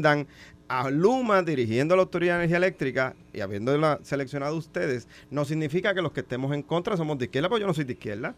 A 0.70 0.90
Luma 0.90 1.42
dirigiendo 1.44 1.96
la 1.96 2.04
Autoridad 2.04 2.34
de 2.36 2.44
Energía 2.46 2.58
Eléctrica 2.58 3.16
y 3.34 3.42
habiéndola 3.42 4.00
seleccionado 4.04 4.56
ustedes, 4.56 5.08
no 5.32 5.44
significa 5.46 5.94
que 5.94 6.02
los 6.02 6.12
que 6.12 6.22
estemos 6.22 6.54
en 6.54 6.62
contra 6.62 6.96
somos 6.96 7.18
de 7.18 7.26
izquierda, 7.26 7.50
porque 7.50 7.62
yo 7.62 7.68
no 7.68 7.74
soy 7.74 7.84
de 7.86 7.94
izquierda. 7.94 8.36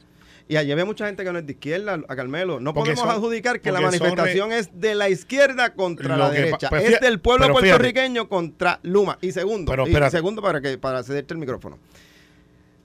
Y 0.47 0.55
allí 0.57 0.71
había 0.71 0.85
mucha 0.85 1.05
gente 1.05 1.23
que 1.23 1.31
no 1.31 1.37
es 1.39 1.45
de 1.45 1.51
izquierda, 1.53 1.99
a 2.07 2.15
Carmelo. 2.15 2.59
No 2.59 2.73
Porque 2.73 2.91
podemos 2.93 3.05
son- 3.13 3.15
adjudicar 3.23 3.61
que 3.61 3.71
la 3.71 3.79
manifestación 3.79 4.51
es 4.51 4.69
de 4.73 4.95
la 4.95 5.07
izquierda 5.09 5.73
contra 5.75 6.17
Lo 6.17 6.23
la 6.23 6.29
pa- 6.29 6.33
derecha. 6.35 6.69
pues 6.69 6.89
es 6.89 6.99
del 6.99 7.19
pueblo 7.21 7.45
fíjate. 7.47 7.59
puertorriqueño 7.67 8.27
contra 8.27 8.79
Luma. 8.83 9.17
Y 9.21 9.31
segundo, 9.33 9.71
Pero 9.71 9.85
y 9.87 10.09
segundo 10.11 10.41
para 10.41 10.59
que 10.59 10.77
para 10.77 11.03
cederte 11.03 11.33
el 11.35 11.39
micrófono. 11.39 11.77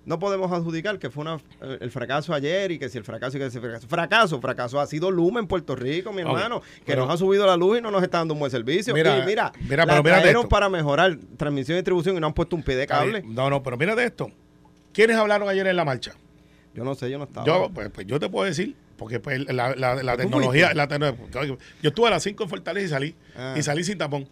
No 0.07 0.21
podemos 0.21 0.53
adjudicar 0.53 1.01
que 1.01 1.11
fue 1.11 1.23
una, 1.23 1.35
eh, 1.61 1.79
el 1.81 1.91
fracaso 1.91 2.33
ayer 2.33 2.71
y 2.71 2.79
que 2.79 2.89
si 2.89 2.97
el 2.97 3.03
fracaso 3.03 3.37
y 3.37 3.41
que 3.41 3.51
si 3.51 3.57
el 3.59 3.63
fracaso. 3.63 3.89
Fracaso, 3.89 4.41
fracaso 4.41 4.81
ha 4.81 4.87
sido 4.87 5.11
Luma 5.11 5.41
en 5.41 5.49
Puerto 5.49 5.75
Rico, 5.75 6.13
mi 6.13 6.23
hermano, 6.23 6.63
que 6.85 6.95
nos 6.95 7.11
ha 7.11 7.17
subido 7.17 7.45
la 7.45 7.57
luz 7.57 7.79
y 7.79 7.83
no 7.83 7.91
nos 7.91 8.05
está 8.05 8.19
dando 8.19 8.33
un 8.35 8.39
buen 8.41 8.51
servicio. 8.53 8.95
Mira, 8.95 9.19
y 9.19 9.27
mira, 9.27 9.53
mira, 9.69 9.85
la 9.85 10.01
pero 10.03 10.41
esto. 10.41 10.49
para 10.49 10.69
mejorar 10.69 11.19
transmisión 11.37 11.75
y 11.75 11.81
distribución 11.81 12.17
y 12.17 12.21
no 12.21 12.29
han 12.29 12.35
puesto 12.35 12.55
un 12.55 12.63
pie 12.63 12.77
de 12.77 12.87
cable. 12.87 13.23
No, 13.27 13.51
no, 13.51 13.63
pero 13.65 13.77
mírate 13.77 14.05
esto. 14.05 14.31
¿Quiénes 14.93 15.17
hablaron 15.17 15.49
ayer 15.49 15.67
en 15.67 15.75
la 15.77 15.85
marcha? 15.85 16.13
Yo 16.73 16.85
no 16.85 16.95
sé, 16.95 17.11
yo 17.11 17.19
no 17.19 17.25
estaba. 17.25 17.45
Yo, 17.45 17.71
pues, 17.75 17.91
pues 17.91 18.07
yo 18.07 18.21
te 18.21 18.29
puedo 18.29 18.45
decir, 18.47 18.77
porque 18.97 19.19
pues, 19.19 19.41
la, 19.53 19.75
la- 19.75 20.03
la 20.03 20.13
¿Tú 20.13 20.19
tecnología, 20.23 20.73
la 20.73 20.87
yo 21.43 21.59
estuve 21.83 22.07
a 22.07 22.11
las 22.11 22.23
5 22.23 22.45
en 22.45 22.49
Fortaleza 22.49 22.87
y 22.87 22.89
salí, 22.89 23.15
Ah. 23.37 23.55
y 23.59 23.63
salí 23.63 23.83
sin 23.83 23.99
tapón. 23.99 24.29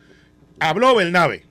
Habló 0.60 0.94
Bernabe. 0.94 1.44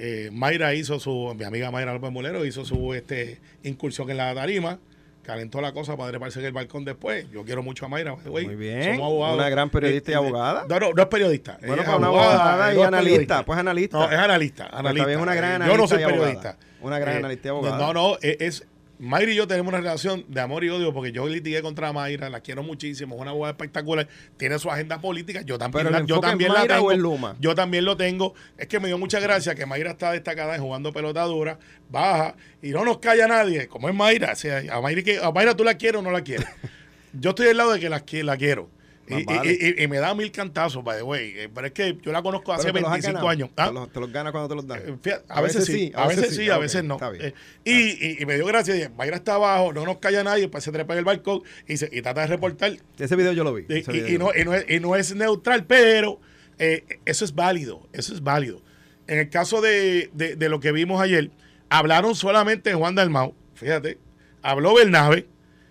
Eh, 0.00 0.30
Mayra 0.32 0.74
hizo 0.74 1.00
su, 1.00 1.34
mi 1.36 1.44
amiga 1.44 1.70
Mayra 1.72 1.92
López 1.92 2.12
Mulero 2.12 2.44
hizo 2.46 2.64
su 2.64 2.94
este, 2.94 3.40
incursión 3.64 4.08
en 4.10 4.16
la 4.18 4.32
tarima, 4.32 4.78
calentó 5.24 5.60
la 5.60 5.72
cosa 5.72 5.96
para 5.96 6.10
treparse 6.10 6.38
en 6.38 6.46
el 6.46 6.52
balcón 6.52 6.84
después. 6.84 7.28
Yo 7.32 7.44
quiero 7.44 7.64
mucho 7.64 7.84
a 7.84 7.88
Mayra. 7.88 8.14
way. 8.14 8.46
Muy 8.46 8.54
bien. 8.54 8.84
Somos 8.94 9.06
abogados. 9.06 9.38
Una 9.38 9.48
gran 9.48 9.70
periodista 9.70 10.12
y 10.12 10.14
abogada. 10.14 10.66
No, 10.68 10.78
no, 10.78 10.92
no 10.92 11.02
es 11.02 11.08
periodista. 11.08 11.58
Bueno, 11.66 11.82
para 11.82 11.92
es 11.92 11.98
una 11.98 12.06
abogada, 12.06 12.74
y 12.74 12.80
analista, 12.80 12.98
periodista. 13.02 13.44
pues 13.44 13.58
analista. 13.58 13.98
No, 13.98 14.04
es 14.10 14.18
analista. 14.18 14.64
Pues 14.68 14.78
analista. 14.78 15.02
también 15.02 15.20
una 15.20 15.34
gran 15.34 15.62
Eh, 15.62 15.64
Yo 15.66 15.66
no 15.66 15.72
analista 15.84 15.94
soy 15.96 16.02
abogada. 16.04 16.24
periodista. 16.26 16.56
Una 16.80 16.98
gran 17.00 17.16
analista 17.16 17.48
y 17.48 17.50
abogada. 17.50 17.78
No, 17.78 17.92
no, 17.92 18.18
es- 18.22 18.64
Mayra 18.98 19.30
y 19.30 19.36
yo 19.36 19.46
tenemos 19.46 19.68
una 19.72 19.78
relación 19.78 20.24
de 20.28 20.40
amor 20.40 20.64
y 20.64 20.70
odio 20.70 20.92
porque 20.92 21.12
yo 21.12 21.28
litigué 21.28 21.62
contra 21.62 21.92
Mayra, 21.92 22.28
la 22.30 22.40
quiero 22.40 22.62
muchísimo, 22.64 23.14
es 23.14 23.20
una 23.20 23.30
abogada 23.30 23.52
espectacular, 23.52 24.08
tiene 24.36 24.58
su 24.58 24.70
agenda 24.70 25.00
política, 25.00 25.42
yo 25.42 25.56
también, 25.56 25.86
Pero 25.86 25.98
la, 26.00 26.04
yo 26.04 26.18
también 26.20 26.52
la 26.52 26.66
tengo. 26.66 26.92
Luma? 26.94 27.36
Yo 27.38 27.54
también 27.54 27.84
lo 27.84 27.96
tengo. 27.96 28.34
Es 28.56 28.66
que 28.66 28.80
me 28.80 28.88
dio 28.88 28.98
mucha 28.98 29.20
gracia 29.20 29.54
que 29.54 29.66
Mayra 29.66 29.92
está 29.92 30.10
destacada 30.12 30.56
en 30.56 30.62
jugando 30.62 30.92
pelota 30.92 31.22
dura, 31.24 31.58
baja 31.90 32.34
y 32.60 32.70
no 32.70 32.84
nos 32.84 32.98
calla 32.98 33.28
nadie, 33.28 33.68
como 33.68 33.88
es 33.88 33.94
Mayra. 33.94 34.32
O 34.32 34.36
sea, 34.36 34.62
a 34.72 34.80
Mayra, 34.80 35.02
que- 35.02 35.18
a 35.18 35.30
Mayra 35.30 35.56
tú 35.56 35.62
la 35.64 35.74
quieres 35.74 36.00
o 36.00 36.02
no 36.02 36.10
la 36.10 36.22
quieres. 36.22 36.46
yo 37.12 37.30
estoy 37.30 37.46
del 37.46 37.56
lado 37.56 37.72
de 37.72 37.80
que 37.80 37.88
la, 37.88 38.00
que 38.04 38.24
la 38.24 38.36
quiero. 38.36 38.68
Y, 39.08 39.12
Más 39.14 39.22
y- 39.22 39.24
vale. 39.24 39.58
y- 39.78 39.82
y 39.82 39.88
me 39.88 39.98
da 39.98 40.14
mil 40.14 40.30
cantazos, 40.30 40.84
by 40.84 40.98
the 40.98 41.02
way. 41.02 41.32
Eh, 41.36 41.48
Pero 41.54 41.66
es 41.66 41.72
que 41.72 41.96
yo 42.02 42.12
la 42.12 42.22
conozco 42.22 42.52
hace 42.52 42.64
Pero 42.64 42.74
te 42.74 42.80
los 42.82 42.88
has 42.90 42.92
25 43.02 43.26
ganado. 43.26 43.28
años. 43.30 43.50
¿Ah? 43.56 43.68
Te 43.68 43.72
los, 43.74 43.92
te 43.92 44.00
los 44.00 44.12
ganas 44.12 44.32
cuando 44.32 44.48
te 44.48 44.54
los 44.54 44.66
dan. 44.66 44.78
Eh, 44.80 44.96
fíjate, 45.00 45.24
a, 45.28 45.40
veces, 45.40 45.64
sí, 45.64 45.92
a 45.94 46.06
veces 46.06 46.36
sí, 46.36 46.50
a 46.50 46.58
veces 46.58 46.84
no. 46.84 46.94
está 46.94 47.10
bien. 47.10 47.34
Eh, 47.64 48.16
y, 48.20 48.24
me 48.26 48.34
dio 48.36 48.46
gracia, 48.46 48.74
dije, 48.74 48.88
Mayra 48.90 49.16
está 49.16 49.34
abajo, 49.34 49.72
no 49.72 49.84
nos 49.84 49.98
calla 49.98 50.22
nadie, 50.24 50.48
pues 50.48 50.64
se 50.64 50.72
trepa 50.72 50.92
en 50.94 50.98
el 51.00 51.04
balcón 51.04 51.42
y, 51.66 51.76
se, 51.76 51.88
trata 52.02 52.20
de 52.22 52.26
reportar. 52.26 52.72
Ese 52.98 53.16
video 53.16 53.32
yo 53.32 53.44
lo 53.44 53.54
vi. 53.54 53.64
Y, 53.68 54.18
no, 54.18 54.32
es, 54.32 54.66
y 54.68 54.80
no 54.80 54.96
es 54.96 55.14
neutral, 55.14 55.64
pero 55.66 56.20
eh, 56.58 56.84
eso 57.04 57.24
es 57.24 57.34
válido, 57.34 57.88
eso 57.92 58.12
es 58.14 58.22
válido. 58.22 58.62
En 59.06 59.18
el 59.18 59.30
caso 59.30 59.60
de, 59.60 60.10
de- 60.12 60.36
de 60.36 60.48
lo 60.48 60.60
que 60.60 60.70
vimos 60.72 61.00
ayer, 61.00 61.30
hablaron 61.70 62.14
solamente 62.14 62.74
Juan 62.74 62.94
Dalmau, 62.94 63.34
fíjate, 63.54 63.98
habló 64.42 64.74
Bernabe, 64.74 65.26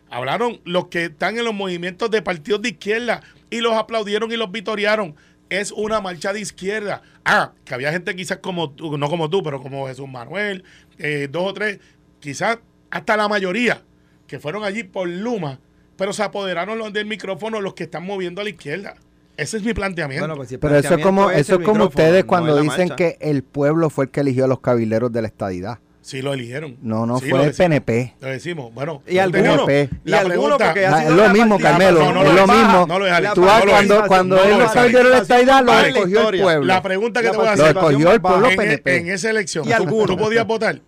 hablaron 0.10 0.60
los 0.64 0.88
que 0.88 1.06
están 1.06 1.38
en 1.38 1.46
los 1.46 1.54
movimientos 1.54 2.10
de 2.12 2.22
partidos 2.22 2.62
de 2.62 2.70
izquierda 2.70 3.22
y 3.50 3.62
los 3.62 3.74
aplaudieron 3.74 4.32
y 4.32 4.38
los 4.38 4.52
vitorearon. 4.52 5.16
Es 5.50 5.72
una 5.72 6.02
marcha 6.02 6.34
de 6.34 6.42
izquierda. 6.42 7.02
Ah, 7.24 7.54
que 7.64 7.74
había 7.74 7.92
gente 7.92 8.16
quizás 8.16 8.38
como 8.38 8.72
tú, 8.72 8.98
no 8.98 9.10
como 9.10 9.30
tú, 9.30 9.44
pero 9.44 9.62
como 9.62 9.88
Jesús 9.88 10.08
Manuel, 10.08 10.64
eh, 10.98 11.28
dos 11.32 11.44
o 11.50 11.54
tres, 11.54 11.80
quizás 12.20 12.60
hasta 12.90 13.18
la 13.18 13.28
mayoría 13.28 13.82
que 14.28 14.40
fueron 14.40 14.64
allí 14.64 14.84
por 14.84 15.08
Luma, 15.08 15.60
pero 15.96 16.14
se 16.14 16.24
apoderaron 16.24 16.78
los 16.78 16.92
del 16.92 17.06
micrófono 17.06 17.62
los 17.62 17.74
que 17.74 17.84
están 17.84 18.06
moviendo 18.06 18.42
a 18.42 18.44
la 18.44 18.50
izquierda. 18.50 18.96
Ese 19.38 19.58
es 19.58 19.64
mi 19.64 19.74
planteamiento. 19.74 20.24
Bueno, 20.24 20.36
pues 20.36 20.50
si 20.50 20.58
Pero 20.58 20.76
eso 20.78 20.96
es 20.96 21.04
como, 21.04 21.30
eso 21.30 21.56
es 21.60 21.66
como 21.66 21.86
ustedes 21.86 22.24
no 22.24 22.28
cuando 22.28 22.60
dicen 22.60 22.90
marcha. 22.90 22.96
que 22.96 23.18
el 23.22 23.44
pueblo 23.44 23.90
fue 23.90 24.06
el 24.06 24.12
que 24.12 24.22
eligió 24.22 24.46
a 24.46 24.48
los 24.48 24.60
cabileros 24.60 25.12
de 25.12 25.22
la 25.22 25.28
estadidad. 25.28 25.80
Sí 26.08 26.22
lo 26.22 26.34
eligieron. 26.34 26.78
No, 26.82 27.06
no, 27.06 27.20
Sí, 27.20 27.30
fue 27.30 27.40
lo 27.40 27.46
el. 27.46 27.54
PNP. 27.54 28.14
Lo 28.22 28.28
decimos. 28.30 28.74
Bueno, 28.74 29.04
Y 29.06 29.18
algunos, 29.18 29.66
PNP. 29.66 29.90
y 30.06 30.10
La 30.10 30.20
algunos 30.22 30.58
pregunta- 30.58 30.74
sido 30.74 30.98
es 31.00 31.10
lo 31.16 31.30
mismo, 31.34 31.60
Carmelo, 31.60 32.00
no, 32.00 32.12
no 32.14 32.22
es 32.22 32.28
lo 32.28 32.34
lo 32.34 32.48
mismo. 32.48 32.88
No 32.88 33.00
lo. 33.00 33.34
Tú 33.34 33.42
no 33.42 33.60
lo 33.66 33.72
cuando, 33.72 34.08
cuando 34.08 34.36
No 34.38 34.44
él 34.44 34.50
lo 34.52 35.04
de 35.04 35.10
la 35.10 35.18
estadidad, 35.18 35.64
la 35.66 35.88
escogió 35.88 36.30
el 36.30 36.42
pueblo. 36.42 36.66
La 36.66 36.82
pregunta 36.82 37.22
que 37.22 37.30
te 37.30 37.38
voy 37.38 37.48
a 37.48 37.56
Lo 37.56 37.64
hacer. 37.64 37.78
escogió 37.78 38.12
el 38.14 38.22
pueblo 38.22 38.50
en, 38.50 38.56
PNP. 38.58 38.98
en 38.98 39.08
esa 39.10 39.30
elección, 39.30 39.66
Y 39.66 39.70
¿tú, 39.70 39.76
algunos. 39.76 40.08
tú 40.08 40.18
podías 40.18 40.48
votar? 40.48 40.80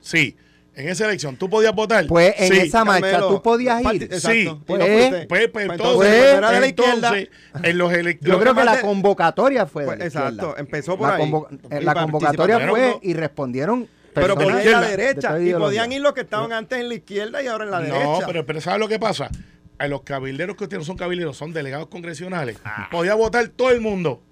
Sí. 0.00 0.36
En 0.74 0.88
esa 0.88 1.06
elección, 1.06 1.36
¿tú 1.36 1.50
podías 1.50 1.74
votar? 1.74 2.06
Pues 2.06 2.34
en 2.38 2.52
Sí. 2.52 2.58
esa 2.60 2.84
marcha 2.84 3.10
Carmelo, 3.10 3.28
tú 3.30 3.42
podías 3.42 3.82
ir. 3.92 4.02
Exacto. 4.04 4.28
Sí. 4.30 4.44
No 4.44 4.60
Pues. 4.64 4.78
Pues, 4.78 5.26
pues, 5.26 5.50
Pues 5.50 5.64
entonces, 5.64 5.72
entonces, 5.72 5.96
pues, 5.96 6.34
era 6.36 6.50
de 6.52 6.60
la 6.60 6.66
izquierda. 6.68 7.12
en 7.64 7.78
los 7.78 7.92
elec- 7.92 8.18
Yo 8.20 8.32
lo 8.34 8.38
creo 8.40 8.54
que 8.54 8.64
la 8.64 8.80
convocatoria 8.80 9.66
fue 9.66 9.82
de 9.82 9.86
Pues, 9.88 9.98
la 9.98 10.04
exacto, 10.04 10.54
empezó 10.56 10.96
por 10.96 11.08
la 11.08 11.14
ahí. 11.16 11.22
convo- 11.30 11.48
la 11.82 11.94
convocatoria 11.94 12.68
fue 12.68 12.96
y 13.02 13.12
respondieron 13.14 13.88
Pero 14.20 14.60
ir 14.60 14.74
a 14.74 14.80
la 14.80 14.88
de 14.88 14.96
derecha. 14.96 15.40
Y 15.40 15.52
podían 15.54 15.92
ir 15.92 16.00
los 16.00 16.12
que 16.12 16.20
estaban 16.22 16.52
antes 16.52 16.78
en 16.78 16.88
la 16.88 16.94
izquierda 16.94 17.42
y 17.42 17.46
ahora 17.46 17.64
en 17.64 17.70
la 17.70 17.80
No, 17.80 17.84
derecha. 17.86 18.26
pero, 18.26 18.46
pero 18.46 18.60
¿sabes 18.60 18.80
lo 18.80 18.88
que 18.88 18.98
pasa? 18.98 19.28
A 19.78 19.86
los 19.88 20.02
cabilderos 20.02 20.56
que 20.56 20.64
ustedes 20.64 20.80
no 20.80 20.84
son 20.84 20.96
cabilderos, 20.96 21.36
son 21.36 21.52
delegados 21.52 21.88
congresionales. 21.88 22.58
Ah. 22.64 22.88
Podía 22.90 23.14
votar 23.14 23.46
todo 23.48 23.70
el 23.70 23.80
mundo. 23.80 24.22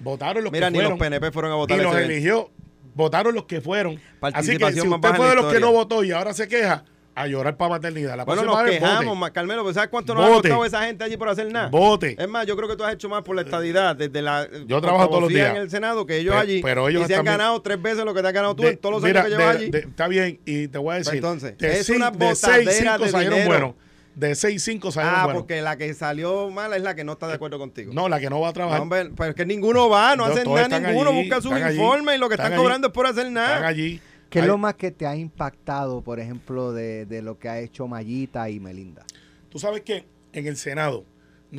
Votaron 0.00 0.42
los 0.44 0.52
Mira, 0.52 0.66
que 0.66 0.72
ni 0.72 0.76
fueron. 0.78 0.90
los 0.92 0.98
PNP 0.98 1.30
fueron 1.32 1.52
a 1.52 1.54
votar 1.54 1.78
y 1.78 1.82
los 1.82 1.96
eligió. 1.96 2.50
Votaron 2.94 3.34
los 3.34 3.44
que 3.44 3.60
fueron. 3.60 3.98
Así 4.20 4.56
que 4.58 4.72
si 4.72 4.80
usted 4.80 5.14
fue 5.14 5.28
de 5.28 5.34
los 5.36 5.52
que 5.52 5.60
no 5.60 5.72
votó 5.72 6.04
y 6.04 6.10
ahora 6.12 6.34
se 6.34 6.46
queja, 6.48 6.84
a 7.14 7.26
llorar 7.26 7.56
para 7.56 7.70
maternidad. 7.70 8.16
La 8.16 8.24
Bueno, 8.24 8.42
nos 8.44 8.62
quejamos, 8.62 9.16
ma- 9.16 9.30
Carmelo, 9.30 9.62
pues 9.62 9.74
¿sabes 9.74 9.90
cuánto 9.90 10.14
nos 10.14 10.24
ha 10.24 10.28
Vote. 10.28 10.48
costado 10.48 10.64
esa 10.64 10.84
gente 10.86 11.04
allí 11.04 11.16
por 11.16 11.28
hacer 11.28 11.52
nada? 11.52 11.68
Vote. 11.68 12.16
Es 12.18 12.28
más, 12.28 12.46
yo 12.46 12.56
creo 12.56 12.68
que 12.68 12.76
tú 12.76 12.84
has 12.84 12.94
hecho 12.94 13.08
más 13.08 13.22
por 13.22 13.36
la 13.36 13.42
estadidad 13.42 13.94
desde 13.96 14.22
la 14.22 14.48
Yo 14.66 14.80
trabajo 14.80 15.08
todos 15.08 15.22
los 15.22 15.28
días. 15.30 15.50
en 15.50 15.56
el 15.62 15.70
Senado 15.70 16.06
que 16.06 16.16
ellos 16.18 16.34
Pe- 16.34 16.40
allí 16.40 16.60
pero 16.62 16.88
ellos 16.88 17.02
y 17.02 17.06
se 17.06 17.14
han 17.14 17.20
están 17.20 17.38
ganado 17.38 17.60
tres 17.60 17.80
veces 17.82 18.04
lo 18.04 18.14
que 18.14 18.22
te 18.22 18.28
has 18.28 18.32
ganado 18.34 18.54
tú 18.56 18.62
De- 18.62 18.70
en 18.70 18.78
todos 18.78 18.94
los 18.94 19.02
mira, 19.02 19.20
años 19.22 19.30
que 19.32 19.38
llevas 19.38 19.54
de- 19.58 19.60
allí. 19.62 19.70
de- 19.70 19.78
está 19.80 20.08
bien, 20.08 20.40
y 20.46 20.68
te 20.68 20.78
voy 20.78 20.94
a 20.94 20.98
decir. 20.98 21.10
Pues 21.10 21.16
entonces, 21.16 21.58
de 21.58 21.78
es 21.80 21.88
una 21.90 22.10
de 22.10 22.34
seis, 22.34 22.40
botadera 22.64 22.92
cinco 22.92 23.04
de 23.04 23.10
salieron 23.10 23.38
dinero. 23.38 23.48
buenos. 23.60 23.74
De 24.14 24.34
6, 24.34 24.62
5 24.62 24.92
salieron 24.92 25.20
Ah, 25.20 25.24
buenos. 25.24 25.40
porque 25.42 25.62
la 25.62 25.78
que 25.78 25.94
salió 25.94 26.50
mala 26.50 26.76
es 26.76 26.82
la 26.82 26.94
que 26.94 27.02
no 27.02 27.12
está 27.12 27.28
de 27.28 27.32
acuerdo 27.32 27.58
contigo. 27.58 27.94
No, 27.94 28.10
la 28.10 28.20
que 28.20 28.28
no 28.28 28.40
va 28.40 28.48
a 28.48 28.50
No, 28.50 28.52
trabajar. 28.52 28.80
hombre, 28.82 29.10
pero 29.16 29.30
es 29.30 29.34
que 29.34 29.46
ninguno 29.46 29.88
va, 29.88 30.14
no 30.16 30.26
No, 30.26 30.32
hacen 30.34 30.46
nada 30.46 30.62
están 30.64 30.82
ninguno, 30.82 31.08
allí, 31.12 31.20
busca 31.22 31.36
sus 31.40 31.46
están 31.50 31.62
allí, 31.62 31.78
informes 31.78 32.16
y 32.16 32.18
lo 32.18 32.28
que 32.28 32.34
están, 32.34 32.44
están 32.48 32.52
allí. 32.58 32.62
cobrando 32.62 32.88
es 32.88 32.92
por 32.92 33.06
hacer 33.06 33.20
Están 33.28 33.32
nada. 33.32 33.66
allí. 33.66 34.02
¿Qué 34.32 34.38
es 34.40 34.46
lo 34.46 34.58
más 34.58 34.74
que 34.74 34.90
te 34.90 35.06
ha 35.06 35.14
impactado, 35.14 36.00
por 36.02 36.18
ejemplo, 36.20 36.72
de, 36.72 37.06
de 37.06 37.22
lo 37.22 37.38
que 37.38 37.48
ha 37.48 37.58
hecho 37.60 37.86
Mayita 37.86 38.48
y 38.50 38.58
Melinda? 38.60 39.04
Tú 39.48 39.58
sabes 39.58 39.82
que 39.82 40.04
en 40.32 40.46
el 40.46 40.56
Senado. 40.56 41.04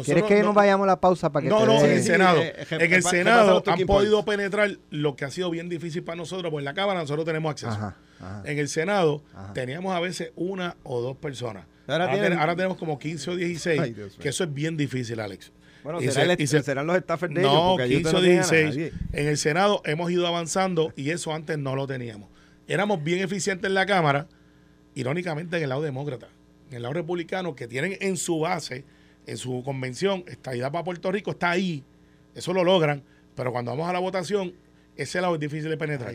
¿Quieres 0.04 0.24
que 0.24 0.40
no- 0.40 0.48
nos 0.48 0.56
vayamos 0.56 0.86
a 0.86 0.88
la 0.88 1.00
pausa 1.00 1.32
para 1.32 1.44
que 1.44 1.50
No, 1.50 1.60
te 1.60 1.66
no, 1.68 1.74
dé- 1.74 1.86
en 1.86 1.92
el 1.92 2.02
sí, 2.02 2.08
Senado. 2.08 2.42
eh, 2.42 2.54
eh, 2.58 2.66
en 2.72 2.82
el 2.82 2.90
repasa 2.90 3.10
Senado 3.12 3.64
han 3.68 3.80
podido 3.86 4.26
penetrar 4.26 4.78
lo 4.90 5.16
que 5.16 5.26
ha 5.26 5.30
sido 5.30 5.52
bien 5.52 5.70
difícil 5.70 6.04
para 6.04 6.16
nosotros, 6.16 6.50
porque 6.50 6.62
en 6.62 6.66
la 6.66 6.74
Cámara 6.74 7.00
nosotros 7.02 7.26
tenemos 7.26 7.52
acceso. 7.52 7.72
Ajá, 7.74 7.96
ajá. 8.20 8.42
En 8.46 8.58
el 8.58 8.70
Senado 8.70 9.24
Ajá. 9.36 9.54
teníamos 9.54 9.94
a 9.96 10.00
veces 10.00 10.32
una 10.36 10.76
o 10.82 11.00
dos 11.02 11.16
personas. 11.18 11.68
Ahora 11.86 12.06
Ahora, 12.06 12.14
tienen- 12.14 12.32
ten- 12.32 12.40
ahora 12.40 12.56
tenemos 12.56 12.78
como 12.78 12.98
15 12.98 13.30
o 13.30 13.36
16, 13.36 13.80
Ay, 13.80 13.94
Dios 13.94 14.14
mío. 14.14 14.18
que 14.20 14.30
eso 14.30 14.44
es 14.46 14.52
bien 14.54 14.78
difícil, 14.78 15.20
Alex. 15.20 15.52
Bueno, 15.84 16.00
Y 16.02 16.06
será 16.06 16.14
se- 16.14 16.32
el- 16.34 16.42
y 16.42 16.48
se- 16.48 16.64
serán 16.64 16.88
los 16.88 16.98
staffers 16.98 17.32
de 17.36 17.42
ellos, 17.42 17.54
No, 17.54 17.70
porque 17.72 17.84
allí 17.84 17.96
15 17.98 18.08
usted 18.08 18.18
o 18.18 18.22
no 18.22 18.26
tiene 18.26 18.40
a 18.40 18.44
16. 18.50 18.70
nadie. 18.70 18.94
En 19.12 19.28
el 19.28 19.38
Senado 19.38 19.82
hemos 19.86 20.10
ido 20.10 20.26
avanzando 20.26 20.92
y 20.96 21.12
eso 21.12 21.34
antes 21.36 21.60
no 21.60 21.76
lo 21.76 21.86
teníamos. 21.86 22.30
Éramos 22.68 23.04
bien 23.04 23.20
eficientes 23.20 23.68
en 23.68 23.74
la 23.74 23.86
Cámara, 23.86 24.28
irónicamente 24.96 25.58
en 25.58 25.64
el 25.64 25.70
lado 25.70 25.82
demócrata. 25.82 26.28
En 26.70 26.78
el 26.78 26.82
lado 26.84 26.94
republicano, 26.94 27.56
que 27.56 27.68
tienen 27.68 27.98
en 28.02 28.18
su 28.18 28.40
base, 28.40 28.84
en 29.28 29.38
su 29.38 29.62
convención, 29.64 30.24
estadidad 30.28 30.72
para 30.72 30.84
Puerto 30.84 31.12
Rico, 31.12 31.32
está 31.32 31.52
ahí. 31.52 31.84
Eso 32.36 32.54
lo 32.54 32.64
logran. 32.64 33.04
Pero 33.36 33.52
cuando 33.52 33.72
vamos 33.72 33.90
a 33.90 33.94
la 33.94 34.00
votación, 34.00 34.54
ese 34.96 35.22
lado 35.22 35.36
es 35.36 35.40
difícil 35.40 35.70
de 35.70 35.78
penetrar. 35.78 36.14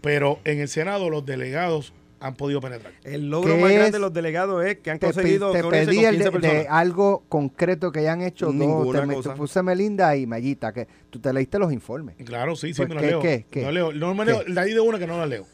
Pero 0.00 0.38
en 0.44 0.60
el 0.60 0.68
Senado 0.68 1.08
los 1.10 1.24
delegados 1.24 1.92
han 2.20 2.34
podido 2.36 2.60
penetrar. 2.60 2.92
El 3.04 3.30
logro 3.30 3.54
¿Qué 3.56 3.60
más 3.60 3.70
grande 3.70 3.86
es? 3.88 3.92
de 3.92 3.98
los 3.98 4.12
delegados 4.12 4.64
es 4.64 4.78
que 4.78 4.90
han 4.92 4.98
Te, 4.98 5.08
pe- 5.08 5.12
conseguido 5.14 5.50
te 5.52 5.58
pedí 5.58 5.62
con 5.62 5.74
el 5.74 5.88
15 6.22 6.38
de, 6.38 6.66
algo 6.68 7.24
concreto 7.28 7.90
que 7.90 8.00
hayan 8.00 8.22
hecho 8.22 8.46
dos. 8.46 8.54
Ninguna 8.54 9.00
Te, 9.00 9.06
me- 9.06 9.14
cosa. 9.14 9.30
te 9.32 9.36
puse 9.36 9.62
Melinda 9.62 10.14
y 10.16 10.26
Mayita, 10.26 10.72
que 10.72 10.86
tú 11.10 11.18
te 11.18 11.32
leíste 11.32 11.58
los 11.58 11.72
informes. 11.72 12.16
Claro, 12.24 12.54
sí, 12.54 12.68
sí, 12.68 12.74
Pues, 12.76 12.88
me 12.90 12.94
lo 12.94 13.00
¿qué, 13.00 13.06
leo. 13.08 13.20
qué, 13.20 13.46
qué? 13.50 13.62
No 13.62 13.72
leo. 13.72 13.92
No 13.92 14.14
me 14.14 14.24
¿Qué? 14.24 14.30
leo. 14.32 14.44
De 14.44 14.60
ahí 14.60 14.72
de 14.72 14.80
una 14.80 14.98
que 15.00 15.06
no 15.06 15.18
la 15.18 15.26
leo. 15.26 15.46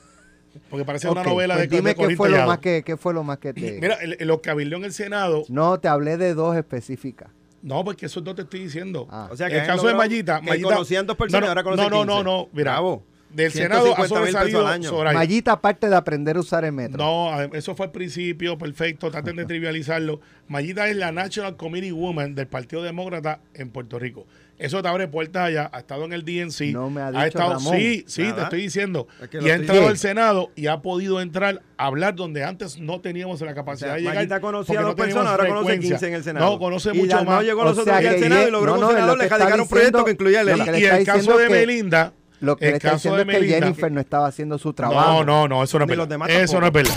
Porque 0.71 0.85
parece 0.85 1.09
una 1.09 1.23
novela 1.23 1.55
pues 1.55 1.69
de, 1.69 1.77
dime 1.77 1.95
qué 1.95 2.17
fue, 2.17 2.29
lo 2.31 2.47
más 2.47 2.59
que, 2.59 2.83
qué 2.85 2.97
fue 2.97 3.15
lo 3.15 3.23
más 3.23 3.39
que 3.39 3.53
te... 3.53 3.79
Mira, 3.81 3.99
los 4.21 4.41
cabildeos 4.41 4.81
en 4.81 4.85
el 4.87 4.93
Senado. 4.93 5.45
No, 5.49 5.79
te 5.81 5.89
hablé 5.89 6.17
de 6.17 6.35
dos 6.35 6.57
específicas. 6.57 7.31
No, 7.63 7.85
porque 7.85 8.07
eso 8.07 8.21
no 8.21 8.35
te 8.35 8.43
estoy 8.43 8.61
diciendo. 8.61 9.09
Ah. 9.11 9.29
O 9.31 9.37
sea, 9.37 9.49
que 9.49 9.59
el 9.59 9.67
caso 9.67 9.87
de 9.87 9.95
Mayita. 9.95 10.41
que 10.41 10.47
Mayita 10.51 10.69
conocían 10.69 11.07
dos 11.07 11.17
personas 11.17 11.41
no, 11.43 11.47
y 11.47 11.49
ahora 11.49 11.63
conocen 11.65 11.91
No, 11.91 12.05
no, 12.05 12.13
15. 12.13 12.15
no, 12.15 12.23
no. 12.23 12.49
Mira, 12.53 12.73
Bravo. 12.73 13.03
del 13.31 13.51
Senado 13.53 13.93
ha 13.97 14.07
150 14.07 14.45
mil 14.45 14.55
pesos 14.55 14.89
sobresalido. 14.89 15.19
Mayita, 15.19 15.53
aparte 15.53 15.89
de 15.89 15.97
aprender 15.97 16.37
a 16.37 16.41
usar 16.41 16.65
el 16.65 16.73
metro. 16.73 16.99
No, 16.99 17.43
eso 17.53 17.75
fue 17.75 17.87
al 17.87 17.93
principio, 17.93 18.57
perfecto, 18.59 19.11
traten 19.11 19.37
de 19.37 19.45
trivializarlo. 19.47 20.21
Mayita 20.47 20.89
es 20.89 20.97
la 20.97 21.11
National 21.11 21.57
Committee 21.57 21.93
Woman 21.93 22.35
del 22.35 22.47
Partido 22.47 22.83
Demócrata 22.83 23.41
en 23.55 23.71
Puerto 23.71 23.99
Rico. 23.99 24.27
Eso 24.59 24.83
te 24.83 24.89
abre 24.89 25.07
puertas 25.07 25.45
allá, 25.47 25.71
ha 25.73 25.79
estado 25.79 26.05
en 26.05 26.13
el 26.13 26.25
DNC. 26.25 26.73
No 26.73 26.91
me 26.91 27.01
ha 27.01 27.07
ha 27.07 27.11
dicho 27.13 27.27
estado, 27.27 27.53
Ramón. 27.55 27.77
Sí, 27.77 28.05
sí, 28.09 28.33
te 28.33 28.43
estoy 28.43 28.63
diciendo. 28.63 29.07
Es 29.23 29.29
que 29.29 29.39
y 29.41 29.51
ha 29.51 29.55
entrado 29.55 29.87
al 29.87 29.99
Senado 29.99 30.51
y 30.57 30.67
ha 30.67 30.83
podido 30.83 31.21
entrar 31.21 31.63
a 31.77 31.87
hablar 31.87 32.17
donde 32.17 32.43
antes 32.45 32.79
no 32.79 33.01
teníamos 33.01 33.41
la 33.41 33.53
O 33.53 33.55
capacidad 33.55 33.91
sea, 33.91 33.95
de 33.95 34.01
llegar. 34.25 34.41
Conocía 34.41 34.67
porque 34.67 34.79
a 34.79 34.83
no 34.83 34.87
dos 34.89 34.97
teníamos 34.97 35.25
personas, 35.25 35.31
ahora 35.31 35.47
conoce 35.49 35.65
frecuencia. 35.67 35.91
15 35.97 36.09
en 36.09 36.15
el 36.15 36.25
Senado. 36.25 36.51
No, 36.51 36.59
conoce 36.59 36.93
mucho 36.93 37.25
más. 37.25 37.45
llegó 37.45 37.61
O 37.61 37.65
los 37.65 37.79
otros 37.79 37.97
Senado 37.97 38.49
y 38.49 38.51
logró 38.51 38.73
no, 38.73 38.75
que 38.75 38.81
no, 38.81 38.89
un 38.89 38.95
senador 38.95 39.19
que 39.19 39.55
le 39.57 39.63
un 39.63 39.69
proyecto 39.69 40.05
que 40.05 40.11
incluía 40.11 40.41
el 40.41 40.79
Y 40.79 40.85
el 40.85 41.07
caso 41.07 41.39
de 41.39 41.49
Melinda. 41.49 42.13
Lo 42.41 42.57
que 42.57 42.67
el 42.67 42.71
le 42.73 42.77
está 42.77 42.91
caso 42.93 42.97
diciendo 42.97 43.17
de 43.17 43.23
es 43.23 43.27
que 43.27 43.33
Melinda- 43.41 43.67
Jennifer 43.67 43.93
no 43.93 44.01
estaba 44.01 44.27
haciendo 44.29 44.59
su 44.59 44.73
trabajo. 44.73 45.25
No, 45.25 45.25
no, 45.25 45.49
no, 45.49 45.65
eso 45.65 45.79
no 45.79 45.85
es 45.87 45.97
verdad. 45.97 46.31
Eso 46.31 46.61
no 46.61 46.67
es 46.67 46.73
verdad. 46.73 46.95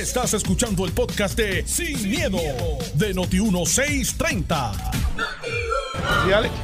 Estás 0.00 0.34
escuchando 0.34 0.84
el 0.86 0.92
podcast 0.92 1.36
de 1.36 1.66
Sin, 1.66 2.10
miedo, 2.10 2.38
de 2.94 3.14
Noti1630. 3.14 4.72
Sí, 6.24 6.32
Alex. 6.32 6.54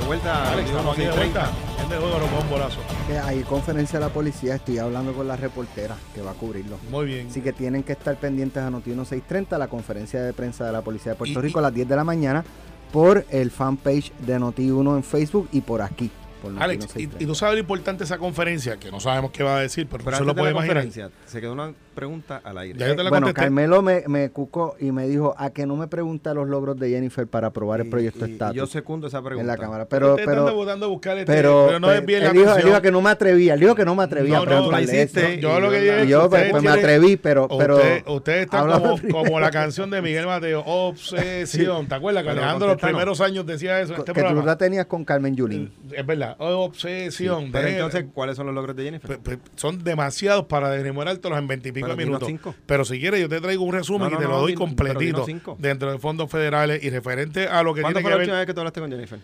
De 0.00 0.06
vuelta, 0.06 0.52
Alex, 0.52 0.68
estamos 0.70 0.92
aquí 0.96 1.06
de 1.06 1.12
vuelta. 1.12 1.50
Este 1.82 1.96
juego 1.96 2.18
nos 2.18 2.42
un 2.44 2.50
bolazo. 2.50 2.80
Que 3.06 3.18
hay 3.18 3.42
conferencia 3.42 3.98
de 3.98 4.04
la 4.06 4.12
policía, 4.12 4.54
estoy 4.56 4.78
hablando 4.78 5.12
con 5.12 5.28
la 5.28 5.36
reportera 5.36 5.96
que 6.14 6.22
va 6.22 6.32
a 6.32 6.34
cubrirlo. 6.34 6.78
Muy 6.90 7.06
bien. 7.06 7.28
Así 7.28 7.40
que 7.40 7.52
tienen 7.52 7.82
que 7.82 7.92
estar 7.92 8.16
pendientes 8.16 8.62
a 8.62 8.70
Noti 8.70 8.90
1630, 8.90 9.58
la 9.58 9.68
conferencia 9.68 10.22
de 10.22 10.32
prensa 10.32 10.64
de 10.66 10.72
la 10.72 10.82
Policía 10.82 11.12
de 11.12 11.18
Puerto 11.18 11.38
Y- 11.38 11.42
Rico 11.42 11.58
y- 11.58 11.60
a 11.60 11.62
las 11.62 11.74
10 11.74 11.88
de 11.88 11.96
la 11.96 12.04
mañana, 12.04 12.44
por 12.92 13.24
el 13.30 13.50
fanpage 13.50 14.12
de 14.20 14.38
Noti 14.38 14.70
1 14.70 14.96
en 14.96 15.02
Facebook 15.04 15.48
y 15.52 15.60
por 15.60 15.82
aquí, 15.82 16.10
por 16.42 16.50
Alex, 16.52 16.84
y, 16.84 16.86
1630. 16.86 17.22
y 17.22 17.26
tú 17.26 17.34
sabes 17.34 17.54
lo 17.54 17.60
importante 17.60 17.98
de 18.00 18.04
esa 18.06 18.18
conferencia, 18.18 18.76
que 18.78 18.90
no 18.90 19.00
sabemos 19.00 19.30
qué 19.30 19.42
va 19.42 19.56
a 19.56 19.60
decir, 19.60 19.86
pero, 19.90 20.04
Pero 20.04 20.16
se 20.16 20.22
antes 20.22 20.26
lo 20.26 20.34
de 20.34 20.52
puede 20.52 20.66
imaginar. 20.72 21.10
se 21.26 21.40
quedó 21.40 21.52
una 21.52 21.72
pregunta 21.94 22.40
al 22.44 22.58
aire. 22.58 22.94
Bueno, 23.08 23.32
Carmelo 23.32 23.82
me, 23.82 24.04
me, 24.06 24.30
cucó 24.30 24.76
y 24.78 24.92
me 24.92 25.06
dijo 25.08 25.34
a 25.38 25.50
que 25.50 25.66
no 25.66 25.76
me 25.76 25.88
pregunta 25.88 26.34
los 26.34 26.48
logros 26.48 26.78
de 26.78 26.90
Jennifer 26.90 27.26
para 27.26 27.48
aprobar 27.48 27.80
el 27.80 27.88
proyecto 27.88 28.24
estatus. 28.24 28.56
Yo 28.56 28.66
secundo 28.66 29.06
esa 29.06 29.22
pregunta. 29.22 29.40
En 29.40 29.46
la 29.46 29.56
Cámara. 29.56 29.86
Pero, 29.86 30.16
pero, 30.16 30.46
pero, 30.46 30.88
buscar 30.88 31.18
este, 31.18 31.32
pero, 31.32 31.78
no 31.80 31.92
es 31.92 32.04
bien 32.04 32.24
la 32.24 32.32
dijo, 32.32 32.82
que 32.82 32.90
no 32.90 33.00
me 33.00 33.10
atrevía. 33.10 33.54
Él 33.54 33.60
dijo 33.60 33.74
que 33.74 33.84
no 33.84 33.94
me 33.94 34.02
atrevía 34.02 34.40
no, 34.44 34.70
no, 34.70 34.80
hiciste, 34.80 35.38
Yo 35.40 35.60
lo 35.60 35.70
que 35.70 35.80
dije. 35.80 36.06
Yo 36.06 36.28
pues, 36.28 36.62
me 36.62 36.70
atreví, 36.70 37.16
pero. 37.16 37.48
pero 37.48 37.78
Ustedes 38.06 38.44
están 38.44 38.70
como, 38.70 38.98
como, 39.10 39.40
la 39.40 39.50
canción 39.50 39.90
de 39.90 40.02
Miguel 40.02 40.26
Mateo, 40.26 40.62
Obsesión. 40.64 41.86
¿Te 41.86 41.94
acuerdas 41.94 42.24
que 42.24 42.30
Alejandro 42.30 42.68
los 42.68 42.80
primeros 42.80 43.20
años 43.20 43.46
decía 43.46 43.80
eso? 43.80 43.94
Este 43.94 44.12
que 44.12 44.22
tú 44.22 44.42
la 44.42 44.56
tenías 44.56 44.86
con 44.86 45.04
Carmen 45.04 45.34
Yulín. 45.34 45.72
Mm, 45.82 45.94
es 45.94 46.06
verdad, 46.06 46.36
oh, 46.38 46.64
Obsesión. 46.64 47.50
Entonces, 47.54 48.06
¿cuáles 48.12 48.36
son 48.36 48.46
los 48.46 48.54
logros 48.54 48.76
de 48.76 48.84
Jennifer? 48.84 49.18
Son 49.56 49.82
demasiados 49.82 50.46
para 50.46 50.70
desmemorarte 50.70 51.28
los 51.28 51.38
en 51.38 51.46
20 51.46 51.68
y 51.68 51.72
45 51.86 52.30
minutos. 52.30 52.54
Pero 52.66 52.84
si 52.84 52.98
quieres, 52.98 53.20
yo 53.20 53.28
te 53.28 53.40
traigo 53.40 53.64
un 53.64 53.72
resumen 53.72 54.12
y 54.12 54.16
te 54.16 54.24
lo 54.24 54.40
doy 54.40 54.54
completito 54.54 55.26
dentro 55.58 55.92
de 55.92 55.98
fondos 55.98 56.30
federales 56.30 56.82
y 56.82 56.90
referente 56.90 57.46
a 57.46 57.62
lo 57.62 57.74
que 57.74 57.82
tiene 57.82 57.94
que 57.94 57.94
ver. 57.94 58.02
¿Cuándo 58.02 58.02
fue 58.02 58.10
la 58.10 58.16
última 58.16 58.38
vez 58.38 58.46
que 58.46 58.54
tú 58.54 58.60
hablaste 58.60 58.80
con 58.80 58.90
Jennifer? 58.90 59.18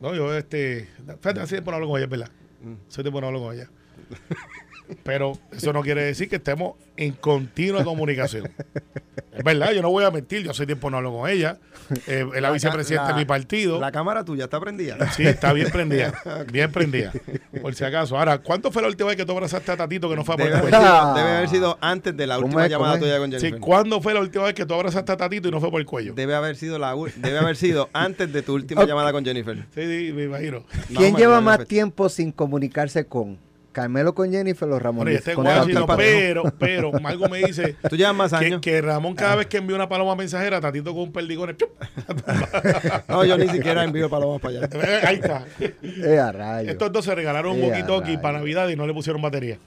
No, 0.00 0.14
yo, 0.14 0.34
este. 0.36 0.88
Fíjate, 1.20 1.40
hace 1.40 1.56
tiempo 1.56 1.70
no 1.70 1.76
hablo 1.76 1.88
con 1.88 1.98
ella, 2.00 2.08
¿verdad? 2.08 2.30
Mm. 2.62 2.74
Soy 2.88 3.04
tiempo 3.04 3.20
no 3.20 3.28
hablo 3.28 3.40
con 3.40 3.54
ella. 3.54 3.70
Pero 5.02 5.38
eso 5.52 5.72
no 5.72 5.82
quiere 5.82 6.02
decir 6.04 6.28
que 6.28 6.36
estemos 6.36 6.74
en 6.96 7.12
continua 7.12 7.84
comunicación. 7.84 8.50
Es 9.32 9.42
verdad, 9.44 9.72
yo 9.72 9.80
no 9.82 9.90
voy 9.90 10.04
a 10.04 10.10
mentir, 10.10 10.42
yo 10.42 10.50
hace 10.50 10.66
tiempo 10.66 10.90
no 10.90 10.98
hablo 10.98 11.12
con 11.12 11.28
ella. 11.30 11.58
Eh, 12.06 12.24
es 12.34 12.42
la, 12.42 12.50
vicepresidenta 12.50 13.08
la- 13.08 13.14
de 13.14 13.20
mi 13.20 13.24
partido. 13.24 13.80
La 13.80 13.90
cámara 13.90 14.24
tuya 14.24 14.44
está 14.44 14.60
prendida. 14.60 15.10
Sí, 15.12 15.24
está 15.26 15.52
bien 15.52 15.70
prendida. 15.70 16.12
Bien 16.52 16.70
prendida. 16.70 17.12
Por 17.60 17.74
si 17.74 17.84
acaso. 17.84 18.18
Ahora, 18.18 18.38
¿cuánto 18.38 18.70
fue 18.70 18.82
la 18.82 18.88
última 18.88 19.08
vez 19.08 19.16
que 19.16 19.24
tú 19.24 19.32
abrazaste 19.32 19.72
a 19.72 19.76
Tatito 19.76 20.08
que 20.08 20.16
no 20.16 20.24
fue 20.24 20.34
a 20.34 20.38
por 20.38 20.46
Debe 20.46 20.56
el 20.56 20.60
haber, 20.60 20.70
cuello? 20.70 20.86
sido, 20.86 21.14
debe 21.14 21.30
haber 21.36 21.48
sido 21.48 21.78
antes 21.80 22.16
de 22.16 22.26
la 22.26 22.34
¿Cómo 22.36 22.46
última 22.46 22.64
es? 22.66 22.70
llamada 22.70 22.98
tuya 22.98 23.18
con 23.18 23.30
Sí, 23.30 23.36
Jennifer. 23.38 23.60
¿cuándo 23.60 24.00
fue 24.00 24.14
la 24.14 24.20
última 24.20 24.44
vez 24.44 24.54
que 24.54 24.66
tú 24.66 24.74
abrazaste 24.74 25.12
a 25.12 25.16
Tatito 25.16 25.48
y 25.48 25.50
no 25.50 25.60
fue 25.60 25.70
por 25.70 25.80
el 25.80 25.86
cuello? 25.86 26.12
Debe 26.14 26.34
haber 26.34 26.56
sido 26.56 26.78
la 26.78 26.94
debe 27.16 27.38
haber 27.38 27.56
sido 27.56 27.88
antes 27.92 28.32
de 28.32 28.42
tu 28.42 28.54
última 28.54 28.84
llamada 28.84 29.12
con 29.12 29.24
Jennifer. 29.24 29.56
Sí, 29.74 29.82
sí, 29.82 30.12
me 30.12 30.24
imagino. 30.24 30.64
¿Quién 30.94 31.16
lleva 31.16 31.40
más 31.40 31.66
tiempo 31.66 32.08
sin 32.08 32.32
comunicarse 32.32 33.06
con? 33.06 33.38
Carmelo 33.72 34.14
con 34.14 34.30
Jennifer, 34.30 34.68
los 34.68 34.80
Ramón. 34.80 35.04
Bueno, 35.04 35.18
este 35.18 35.34
pero, 35.96 36.44
pero, 36.58 36.92
algo 37.04 37.28
me 37.28 37.38
dice 37.38 37.74
Tú 37.88 37.96
llevas 37.96 38.14
más 38.14 38.30
que, 38.32 38.46
años. 38.46 38.60
que 38.60 38.80
Ramón 38.80 39.14
cada 39.14 39.36
vez 39.36 39.46
que 39.46 39.56
envía 39.56 39.74
una 39.76 39.88
paloma 39.88 40.14
mensajera, 40.14 40.60
Tatito 40.60 40.92
con 40.92 41.04
un 41.04 41.12
perdigón. 41.12 41.56
No, 43.08 43.24
yo 43.24 43.36
ni 43.36 43.48
siquiera 43.48 43.84
envío 43.84 44.08
palomas 44.08 44.40
para 44.40 44.58
allá. 44.66 44.68
Ahí 45.08 45.16
está. 45.16 45.44
Eh, 45.60 46.18
a 46.18 46.32
rayos. 46.32 46.72
Estos 46.72 46.92
dos 46.92 47.04
se 47.04 47.14
regalaron 47.14 47.52
un 47.52 47.58
Eh, 47.62 47.72
a 47.72 47.76
walkie-talkie 47.86 48.02
rayos. 48.06 48.20
para 48.22 48.38
Navidad 48.38 48.68
y 48.68 48.76
no 48.76 48.86
le 48.86 48.94
pusieron 48.94 49.20
batería. 49.22 49.58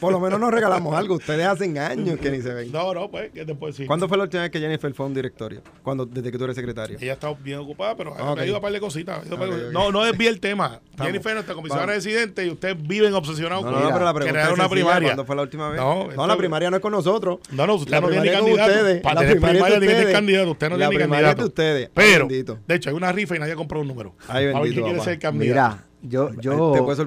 Por 0.00 0.12
lo 0.12 0.20
menos 0.20 0.38
nos 0.40 0.50
regalamos 0.52 0.94
algo. 0.94 1.14
Ustedes 1.16 1.46
hacen 1.46 1.78
años 1.78 2.18
que 2.18 2.30
ni 2.30 2.40
se 2.42 2.52
ven. 2.52 2.72
No, 2.72 2.92
no, 2.94 3.10
pues, 3.10 3.30
¿qué 3.32 3.44
te 3.44 3.54
puedo 3.54 3.72
decir? 3.72 3.86
¿Cuándo 3.86 4.08
fue 4.08 4.16
la 4.18 4.24
última 4.24 4.42
vez 4.42 4.50
que 4.50 4.60
Jennifer 4.60 4.92
fue 4.94 5.04
a 5.04 5.08
un 5.08 5.14
directorio? 5.14 5.62
Cuando, 5.82 6.06
desde 6.06 6.30
que 6.30 6.38
tú 6.38 6.44
eres 6.44 6.56
secretario. 6.56 6.98
Ella 7.00 7.12
está 7.14 7.32
bien 7.34 7.58
ocupada, 7.58 7.96
pero 7.96 8.14
Ah, 8.18 8.32
ok. 8.32 8.36
me 8.38 8.42
ha 8.42 8.46
ido 8.46 8.56
a 8.56 8.60
par 8.60 8.72
de 8.72 8.80
cositas. 8.80 9.22
ha 9.22 9.26
ido 9.26 9.36
a 9.36 9.38
par 9.38 9.48
de 9.48 9.54
Ok, 9.54 9.60
cosas. 9.62 9.76
ok. 9.76 9.82
No, 9.84 9.92
no 9.92 10.04
desvíe 10.04 10.28
el 10.28 10.40
tema. 10.40 10.80
Jennifer, 10.98 11.34
nuestra 11.34 11.54
comisionada 11.54 11.86
Vamos. 11.86 12.04
residente, 12.04 12.44
y 12.46 12.50
ustedes 12.50 12.76
viven 13.10 13.18
obsesionados 13.18 13.64
No, 13.64 13.70
con 13.72 13.80
no, 13.80 13.86
no, 13.88 13.92
pero 13.94 14.04
la 14.04 14.14
pregunta 14.14 14.40
era 14.40 14.48
es 14.48 14.54
una 14.54 14.68
primaria. 14.68 15.08
¿Cuándo 15.08 15.24
fue 15.24 15.36
la 15.36 15.42
última 15.42 15.68
vez? 15.70 15.80
No, 15.80 16.08
esto- 16.10 16.26
la 16.26 16.36
primaria 16.36 16.70
no 16.70 16.76
es 16.76 16.82
con 16.82 16.92
nosotros. 16.92 17.38
No, 17.52 17.66
no, 17.66 17.74
usted 17.74 17.90
La 17.90 18.00
no 18.00 18.08
tiene 18.08 18.30
candidato. 18.32 18.70
ustedes. 18.72 19.02
Para 19.02 19.14
La 19.14 19.20
tener 19.20 19.36
primaria 19.40 19.68
tiene 19.68 19.86
que 19.86 19.92
tener 20.00 20.12
candidato. 20.12 20.50
Usted 20.52 20.70
no 20.70 20.76
La 20.76 20.88
tiene 20.88 21.04
primaria 21.04 21.30
es 21.30 21.36
de 21.36 21.42
candidato. 21.42 21.48
ustedes. 21.48 21.90
Pero, 21.94 22.26
bendito. 22.28 22.58
de 22.66 22.74
hecho, 22.74 22.90
hay 22.90 22.96
una 22.96 23.12
rifa 23.12 23.36
y 23.36 23.38
nadie 23.38 23.52
ha 23.52 23.56
comprado 23.56 23.82
un 23.82 23.88
número. 23.88 24.14
Ay, 24.28 24.44
a 24.44 24.46
ver 24.46 24.54
bendito, 24.54 24.74
quién 24.74 24.84
quiere 24.86 25.00
ser 25.00 25.18
candidato. 25.18 25.76
Mira, 25.76 25.84
yo, 26.02 26.30
yo 26.40 26.52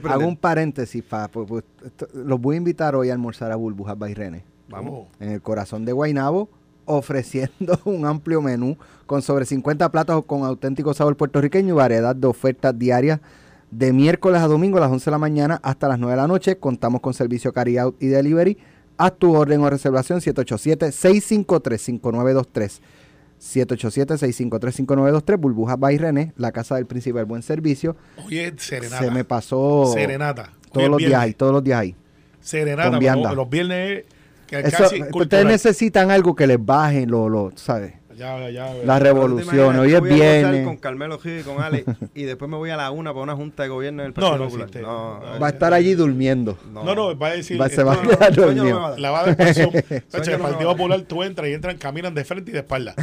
hago 0.09 0.27
un 0.27 0.37
paréntesis, 0.37 1.03
pa, 1.03 1.27
pues, 1.27 1.47
pues, 1.47 1.63
esto- 1.85 2.07
los 2.13 2.39
voy 2.39 2.55
a 2.55 2.57
invitar 2.57 2.95
hoy 2.95 3.09
a 3.09 3.13
almorzar 3.13 3.51
a 3.51 3.55
Burbujas 3.55 3.97
Bairrene, 3.97 4.43
Vamos. 4.69 5.07
en 5.19 5.31
el 5.31 5.41
corazón 5.41 5.85
de 5.85 5.93
Guaynabo, 5.93 6.49
ofreciendo 6.85 7.79
un 7.85 8.05
amplio 8.05 8.41
menú 8.41 8.77
con 9.05 9.21
sobre 9.21 9.45
50 9.45 9.89
platos 9.91 10.23
con 10.25 10.43
auténtico 10.43 10.93
sabor 10.93 11.15
puertorriqueño 11.17 11.69
y 11.73 11.77
variedad 11.77 12.15
de 12.15 12.27
ofertas 12.27 12.77
diarias 12.77 13.19
de 13.77 13.93
miércoles 13.93 14.41
a 14.41 14.47
domingo 14.47 14.77
a 14.77 14.81
las 14.81 14.91
11 14.91 15.05
de 15.05 15.11
la 15.11 15.17
mañana 15.17 15.59
hasta 15.63 15.87
las 15.87 15.97
9 15.99 16.11
de 16.11 16.17
la 16.21 16.27
noche. 16.27 16.57
Contamos 16.57 16.99
con 17.01 17.13
servicio 17.13 17.53
carry 17.53 17.77
out 17.77 17.95
y 18.01 18.07
delivery. 18.07 18.57
Haz 18.97 19.13
tu 19.17 19.35
orden 19.35 19.61
o 19.61 19.69
reservación 19.69 20.19
787-653-5923. 20.21 22.79
787-653-5923, 23.39 25.37
Burbujas 25.37 25.77
Bairrene, 25.77 26.33
la 26.37 26.51
casa 26.51 26.75
del 26.75 26.85
príncipe 26.85 27.17
del 27.17 27.25
buen 27.25 27.41
servicio. 27.41 27.95
Oye, 28.25 28.53
serenata. 28.57 29.03
Se 29.03 29.11
me 29.11 29.25
pasó 29.25 29.91
Serenata. 29.93 30.53
Todos 30.71 30.89
los 30.89 30.99
días 30.99 31.21
ahí, 31.21 31.33
todos 31.33 31.51
los 31.51 31.63
días 31.63 31.79
ahí. 31.79 31.95
Serenata. 32.39 33.33
Los 33.33 33.49
viernes 33.49 34.03
que 34.47 34.59
Eso, 34.59 34.83
casi 34.83 35.03
ustedes 35.11 35.45
necesitan 35.45 36.11
algo 36.11 36.35
que 36.35 36.47
les 36.47 36.63
baje 36.63 37.05
lo, 37.05 37.27
lo 37.27 37.51
¿sabes? 37.55 37.95
Ya, 38.17 38.39
ya, 38.39 38.49
ya. 38.49 38.73
Las 38.85 39.01
revoluciones. 39.01 39.49
¿Te 39.49 39.55
imaginas? 39.57 39.81
Hoy 39.81 39.89
Yo 39.91 39.97
es 39.97 40.01
voy 40.01 40.09
a 40.09 40.13
almorzar 40.13 40.41
viernes. 40.51 40.67
con 40.67 40.77
Carmelo 40.77 41.19
Gil 41.19 41.39
y 41.39 41.43
con 41.43 41.61
Ale 41.61 41.85
y 42.15 42.23
después 42.23 42.49
me 42.49 42.57
voy 42.57 42.69
a 42.69 42.77
la 42.77 42.91
una 42.91 43.11
para 43.11 43.23
una 43.23 43.35
junta 43.35 43.63
de 43.63 43.69
gobierno 43.69 44.03
del 44.03 44.13
Partido 44.13 44.37
no 44.37 44.43
Popular. 44.45 44.67
existe. 44.67 44.81
No, 44.81 45.19
No, 45.19 45.39
Va 45.39 45.47
a 45.47 45.49
estar 45.49 45.73
allí 45.73 45.93
durmiendo. 45.93 46.57
No, 46.73 46.95
no, 46.95 47.17
va 47.17 47.27
a 47.27 47.31
decir. 47.33 47.59
Va- 47.59 47.69
se 47.69 47.83
va 47.83 47.93
a 47.93 48.01
quedar 48.01 48.33
dormido. 48.35 48.95
La 48.97 49.11
va 49.11 49.21
a 49.25 49.29
el 49.29 49.35
Partido. 50.39 50.69
Popular, 50.73 51.01
tú 51.01 51.23
entras 51.23 51.47
y 51.49 51.53
entran, 51.53 51.77
caminan 51.77 52.13
de 52.13 52.23
frente 52.25 52.51
y 52.51 52.53
de 52.53 52.59
espalda. 52.59 52.95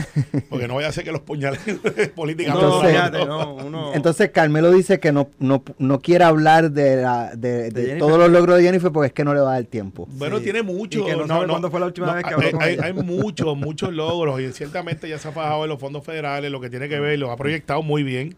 Porque 0.49 0.67
no 0.69 0.75
vaya 0.77 0.89
a 0.89 0.93
ser 0.93 1.05
que 1.05 1.13
los 1.13 1.21
puñales 1.23 1.61
políticamente. 2.15 3.25
No, 3.27 3.93
Entonces- 3.95 4.31
Carmelo 4.31 4.71
dice 4.71 5.01
que 5.01 5.13
no, 5.13 5.29
no, 5.39 5.63
no 5.79 6.01
quiere 6.01 6.25
hablar 6.25 6.71
de, 6.71 6.97
la, 7.03 7.33
de, 7.35 7.97
todos 7.99 8.19
los 8.19 8.31
logros 8.31 8.57
de 8.59 8.63
Jennifer 8.63 8.91
porque 8.93 9.09
es 9.09 9.13
que 9.13 9.25
no 9.25 9.35
le 9.35 9.41
va 9.41 9.51
a 9.51 9.55
dar 9.55 9.65
tiempo. 9.65 10.07
Bueno, 10.13 10.39
Sí. 10.39 10.45
tiene 10.45 10.63
mucho. 10.63 11.01
Y 11.01 11.05
que 11.05 11.17
no 11.17 11.27
sabe 11.27 11.47
cuándo 11.49 11.71
fue 11.71 11.81
la 11.81 11.87
última 11.87 12.15
vez 12.15 12.25
que 12.25 12.35
habló 12.35 12.47
hay, 12.47 12.53
con 12.53 12.63
hay- 12.63 12.75
ella. 12.75 12.85
hay 12.85 12.93
muchos, 12.93 13.57
muchos 13.57 13.93
logros. 13.93 14.41
Y 14.41 14.53
ciertamente 14.53 15.00
ya 15.09 15.19
se 15.19 15.29
ha 15.29 15.33
fajado 15.33 15.65
en 15.65 15.71
los 15.71 15.79
fondos 15.81 16.05
federales, 16.05 16.51
lo 16.51 16.61
que 16.61 16.71
tiene 16.71 16.89
que 16.89 16.99
ver, 17.01 17.19
lo 17.19 17.31
ha 17.31 17.37
proyectado 17.37 17.83
muy 17.83 18.03
bien. 18.03 18.37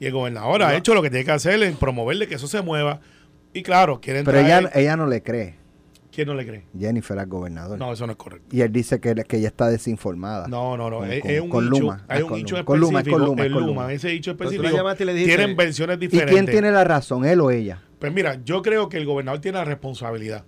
Y 0.00 0.06
el 0.06 0.12
gobernador 0.12 0.62
ha 0.62 0.76
hecho 0.76 0.94
lo 0.94 1.02
que 1.02 1.10
tiene 1.10 1.24
que 1.24 1.30
hacer 1.32 1.62
en 1.62 1.76
promoverle 1.76 2.26
que 2.26 2.34
eso 2.34 2.48
se 2.48 2.62
mueva. 2.62 3.00
Y 3.52 3.62
claro, 3.62 4.00
quieren 4.00 4.24
Pero 4.24 4.38
ella, 4.40 4.70
ella 4.74 4.96
no 4.96 5.06
le 5.06 5.22
cree, 5.22 5.54
¿Quién 6.10 6.28
no 6.28 6.34
le 6.34 6.46
cree? 6.46 6.64
Jennifer 6.78 7.18
al 7.18 7.26
gobernador. 7.26 7.76
No, 7.78 7.92
eso 7.92 8.06
no 8.06 8.12
es 8.12 8.18
correcto. 8.18 8.54
Y 8.54 8.60
él 8.60 8.70
dice 8.72 9.00
que, 9.00 9.14
que 9.24 9.36
ella 9.38 9.48
está 9.48 9.68
desinformada. 9.68 10.46
No, 10.46 10.76
no, 10.76 10.88
no. 10.88 10.98
Con- 10.98 11.10
es, 11.10 11.20
con- 11.22 11.30
es 11.30 11.40
un 11.40 11.48
con. 11.48 11.66
Luma. 11.68 12.04
Hay 12.08 12.20
Ah, 12.20 12.24
un 12.24 12.28
con 12.30 12.38
dicho 12.38 12.54
Luma. 12.56 12.64
Con 12.64 12.80
Luma, 12.80 12.98
es 13.00 13.06
específico. 13.06 13.18
con 13.18 13.26
Luma, 13.26 13.40
es 13.42 13.46
el 13.46 13.52
con 13.52 13.62
Luma, 13.66 13.82
Luma. 13.82 13.92
ese 13.92 14.08
dicho 14.10 14.30
específico. 14.32 14.68
llamaste 14.76 15.02
y 15.02 15.06
le 15.06 15.14
dijiste- 15.14 15.36
Tienen 15.36 15.56
versiones 15.56 15.96
¿Y 15.96 16.00
diferentes. 16.00 16.32
quién 16.34 16.46
tiene 16.46 16.70
la 16.70 16.84
razón, 16.84 17.24
él 17.24 17.40
o 17.40 17.50
ella? 17.50 17.80
Pues 17.98 18.12
mira, 18.12 18.38
yo 18.44 18.62
creo 18.62 18.88
que 18.88 18.96
el 18.96 19.06
gobernador 19.06 19.40
tiene 19.40 19.58
la 19.58 19.64
responsabilidad. 19.64 20.44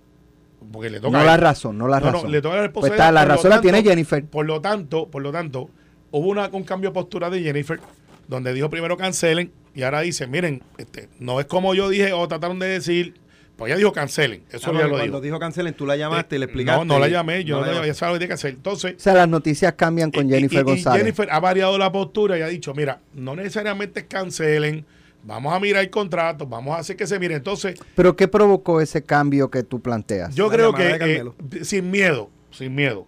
Porque 0.71 0.89
le 0.89 0.99
toca 0.99 1.17
No 1.17 1.23
la 1.23 1.37
razón, 1.37 1.77
no 1.77 1.87
la 1.87 1.99
No, 1.99 2.07
no, 2.07 2.11
razón. 2.13 2.31
le 2.31 2.41
toca 2.41 2.55
la 2.55 2.61
Pues 2.61 2.67
responsabilidad. 2.67 3.05
está, 3.07 3.11
la 3.11 3.25
razón 3.25 3.49
la 3.49 3.55
tanto- 3.57 3.61
tiene 3.71 3.83
Jennifer. 3.83 4.25
Por 4.25 4.45
lo 4.45 4.61
tanto, 4.61 5.07
por 5.09 5.21
lo 5.21 5.31
tanto, 5.31 5.69
hubo 6.11 6.27
una, 6.27 6.47
un 6.51 6.63
cambio 6.63 6.89
de 6.89 6.93
postura 6.93 7.29
de 7.29 7.41
Jennifer, 7.41 7.79
donde 8.27 8.53
dijo 8.53 8.69
primero 8.69 8.97
cancelen, 8.97 9.51
y 9.73 9.83
ahora 9.83 10.01
dice, 10.01 10.27
miren, 10.27 10.63
este, 10.77 11.09
no 11.19 11.39
es 11.39 11.45
como 11.45 11.73
yo 11.75 11.87
dije 11.89 12.11
o 12.13 12.27
trataron 12.27 12.59
de 12.59 12.67
decir, 12.67 13.13
pues 13.55 13.69
ella 13.71 13.77
dijo 13.77 13.91
cancelen. 13.93 14.43
Eso 14.51 14.69
Ah, 14.69 14.73
ya 14.73 14.83
lo 14.83 14.89
cuando 14.89 15.03
dijo. 15.05 15.21
dijo 15.21 15.39
cancelen, 15.39 15.73
tú 15.73 15.85
la 15.87 15.95
llamaste 15.95 16.35
y 16.35 16.39
le 16.39 16.45
explicaste. 16.45 16.85
No, 16.85 16.93
no 16.93 16.99
la 16.99 17.07
llamé, 17.07 17.43
yo 17.43 17.55
no, 17.55 17.61
la 17.61 17.67
ya 17.67 17.73
lo 18.11 18.19
que 18.19 18.33
hacer. 18.33 18.53
Entonces, 18.53 18.95
O 18.97 18.99
sea, 18.99 19.13
las 19.13 19.27
noticias 19.29 19.73
cambian 19.73 20.11
con 20.11 20.27
y- 20.27 20.31
Jennifer 20.31 20.59
y- 20.59 20.61
y 20.61 20.63
González. 20.63 20.99
Jennifer 21.01 21.27
ha 21.31 21.39
variado 21.39 21.77
la 21.77 21.91
postura 21.91 22.37
y 22.37 22.41
ha 22.41 22.47
dicho, 22.47 22.73
mira, 22.75 22.99
no 23.15 23.35
necesariamente 23.35 24.05
cancelen, 24.05 24.85
vamos 25.27 25.53
a 25.53 25.59
mirar 25.59 25.87
contratos, 25.89 26.49
vamos 26.49 26.75
a 26.75 26.79
hacer 26.79 26.95
que 26.95 27.05
se 27.05 27.19
mire. 27.19 27.35
Entonces, 27.35 27.77
Pero 27.95 28.15
¿qué 28.15 28.27
provocó 28.27 28.81
ese 28.81 29.03
cambio 29.03 29.51
que 29.51 29.61
tú 29.61 29.81
planteas? 29.81 30.33
yo 30.33 30.47
La 30.49 30.53
creo 30.53 30.73
que 30.73 31.23
eh, 31.59 31.65
sin 31.65 31.91
miedo, 31.91 32.29
sin 32.51 32.73
miedo, 32.73 33.05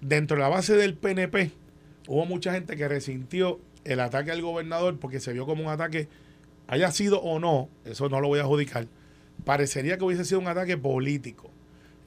dentro 0.00 0.36
de 0.36 0.42
la 0.42 0.48
base 0.48 0.76
del 0.76 0.94
PNP 0.94 1.50
hubo 2.06 2.26
mucha 2.26 2.52
gente 2.52 2.76
que 2.76 2.86
resintió 2.86 3.58
el 3.84 4.00
ataque 4.00 4.30
al 4.30 4.42
gobernador 4.42 4.98
porque 4.98 5.18
se 5.18 5.32
vio 5.32 5.46
como 5.46 5.64
un 5.64 5.70
ataque, 5.70 6.08
haya 6.68 6.90
sido 6.92 7.20
o 7.22 7.38
no, 7.40 7.68
eso 7.84 8.08
no 8.08 8.20
lo 8.20 8.28
voy 8.28 8.38
a 8.38 8.42
adjudicar, 8.42 8.86
parecería 9.44 9.96
que 9.96 10.04
hubiese 10.04 10.24
sido 10.24 10.40
un 10.40 10.48
ataque 10.48 10.76
político. 10.76 11.50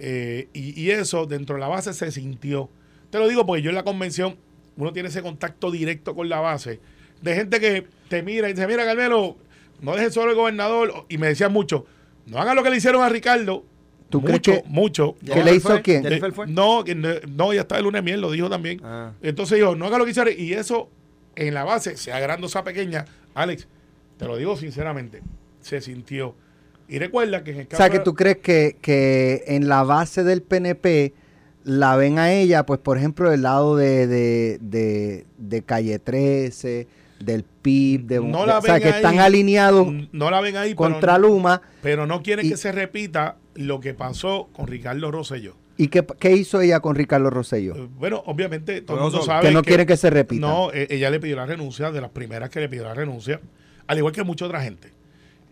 Eh, 0.01 0.47
y, 0.53 0.79
y 0.79 0.91
eso 0.91 1.25
dentro 1.25 1.55
de 1.55 1.61
la 1.61 1.67
base 1.67 1.91
se 1.93 2.09
sintió. 2.11 2.69
Te 3.09 3.17
lo 3.17 3.27
digo 3.27 3.45
porque 3.45 3.61
yo 3.61 3.69
en 3.69 3.75
la 3.75 3.83
convención, 3.83 4.37
uno 4.77 4.93
tiene 4.93 5.09
ese 5.09 5.21
contacto 5.21 5.71
directo 5.71 6.15
con 6.15 6.29
la 6.29 6.39
base, 6.39 6.79
de 7.21 7.35
gente 7.35 7.59
que 7.59 7.85
te 8.07 8.23
mira 8.23 8.49
y 8.49 8.53
dice, 8.53 8.67
mira 8.67 8.85
Carmelo, 8.85 9.37
no 9.81 9.95
dejes 9.95 10.13
solo 10.13 10.31
el 10.31 10.37
gobernador, 10.37 11.05
y 11.09 11.17
me 11.17 11.27
decían 11.27 11.51
mucho, 11.53 11.85
no 12.25 12.39
hagan 12.39 12.55
lo 12.55 12.63
que 12.63 12.69
le 12.69 12.77
hicieron 12.77 13.01
a 13.01 13.09
Ricardo, 13.09 13.63
¿Tú 14.09 14.21
crees 14.21 14.37
mucho, 14.39 14.51
que- 14.51 14.63
mucho. 14.67 15.15
¿Qué 15.19 15.27
¿Jennifer 15.27 15.45
le 15.45 15.55
hizo 15.55 15.69
fue? 15.69 15.81
quién? 15.83 16.03
¿Jennifer 16.03 16.29
Eh, 16.31 16.33
fue? 16.33 16.47
No, 16.47 16.83
no, 17.29 17.53
ya 17.53 17.61
está 17.61 17.77
el 17.77 17.83
lunes 17.83 18.01
miel, 18.03 18.19
lo 18.21 18.31
dijo 18.31 18.49
también. 18.49 18.81
Ah. 18.83 19.11
Entonces 19.21 19.59
yo, 19.59 19.75
no 19.75 19.85
haga 19.85 19.99
lo 19.99 20.05
que 20.05 20.11
hicieron. 20.11 20.33
Y 20.35 20.53
eso, 20.53 20.89
en 21.35 21.53
la 21.53 21.63
base, 21.63 21.95
sea 21.95 22.19
grande 22.19 22.47
o 22.47 22.49
sea 22.49 22.63
pequeña, 22.63 23.05
Alex, 23.35 23.67
te 24.17 24.25
lo 24.25 24.35
digo 24.37 24.57
sinceramente, 24.57 25.21
se 25.61 25.79
sintió. 25.81 26.33
Y 26.87 26.97
recuerda 26.97 27.43
que 27.43 27.51
en 27.51 27.57
el 27.59 27.65
O 27.67 27.69
caso 27.69 27.83
sea, 27.83 27.91
que 27.91 27.99
tú 27.99 28.15
crees 28.15 28.37
que, 28.37 28.77
que 28.81 29.43
en 29.45 29.67
la 29.69 29.83
base 29.83 30.23
del 30.23 30.41
PNP 30.41 31.13
la 31.63 31.95
ven 31.95 32.17
a 32.17 32.33
ella, 32.33 32.65
pues 32.65 32.79
por 32.79 32.97
ejemplo, 32.97 33.29
del 33.29 33.43
lado 33.43 33.75
de, 33.77 34.07
de, 34.07 34.57
de, 34.59 35.27
de 35.37 35.61
Calle 35.61 35.99
13, 35.99 36.87
del 37.19 37.43
PIB, 37.43 38.05
de, 38.05 38.19
No 38.21 38.41
de- 38.41 38.47
la 38.47 38.57
o 38.59 38.61
sea, 38.61 38.79
que 38.79 38.87
ahí, 38.87 38.93
están 38.95 39.19
alineados 39.19 39.87
no 40.11 40.31
la 40.31 40.41
ven 40.41 40.55
ahí, 40.57 40.73
contra 40.75 41.15
pero, 41.15 41.27
Luma. 41.27 41.61
pero 41.81 42.05
no 42.07 42.21
quieren 42.23 42.45
Y- 42.45 42.49
que 42.49 42.57
se 42.57 42.71
repita 42.71 43.37
lo 43.55 43.79
que 43.79 43.93
pasó 43.93 44.49
con 44.53 44.67
Ricardo 44.67 45.11
Rosselló. 45.11 45.55
¿Y 45.77 45.87
qué, 45.87 46.05
qué 46.19 46.31
hizo 46.35 46.59
ella 46.59 46.81
con 46.81 46.95
Ricardo 46.95 47.29
Rosello? 47.29 47.73
Eh, 47.75 47.87
Bueno, 47.97 48.21
obviamente 48.25 48.81
todo 48.81 48.97
el 48.97 49.03
mundo 49.03 49.21
sabe 49.21 49.47
Que 49.47 49.53
no 49.53 49.61
quiere 49.63 49.85
que 49.85 49.95
se 49.95 50.09
repita. 50.09 50.45
No, 50.45 50.73
eh, 50.73 50.87
ella 50.89 51.09
le 51.09 51.21
pidió 51.21 51.37
la 51.37 51.45
renuncia, 51.45 51.89
de 51.91 52.01
las 52.01 52.09
primeras 52.09 52.49
que 52.49 52.59
le 52.59 52.67
pidió 52.67 52.83
la 52.83 52.93
renuncia, 52.93 53.39
al 53.87 53.97
igual 53.97 54.13
que 54.13 54.23
mucha 54.23 54.45
otra 54.45 54.61
gente. 54.61 54.91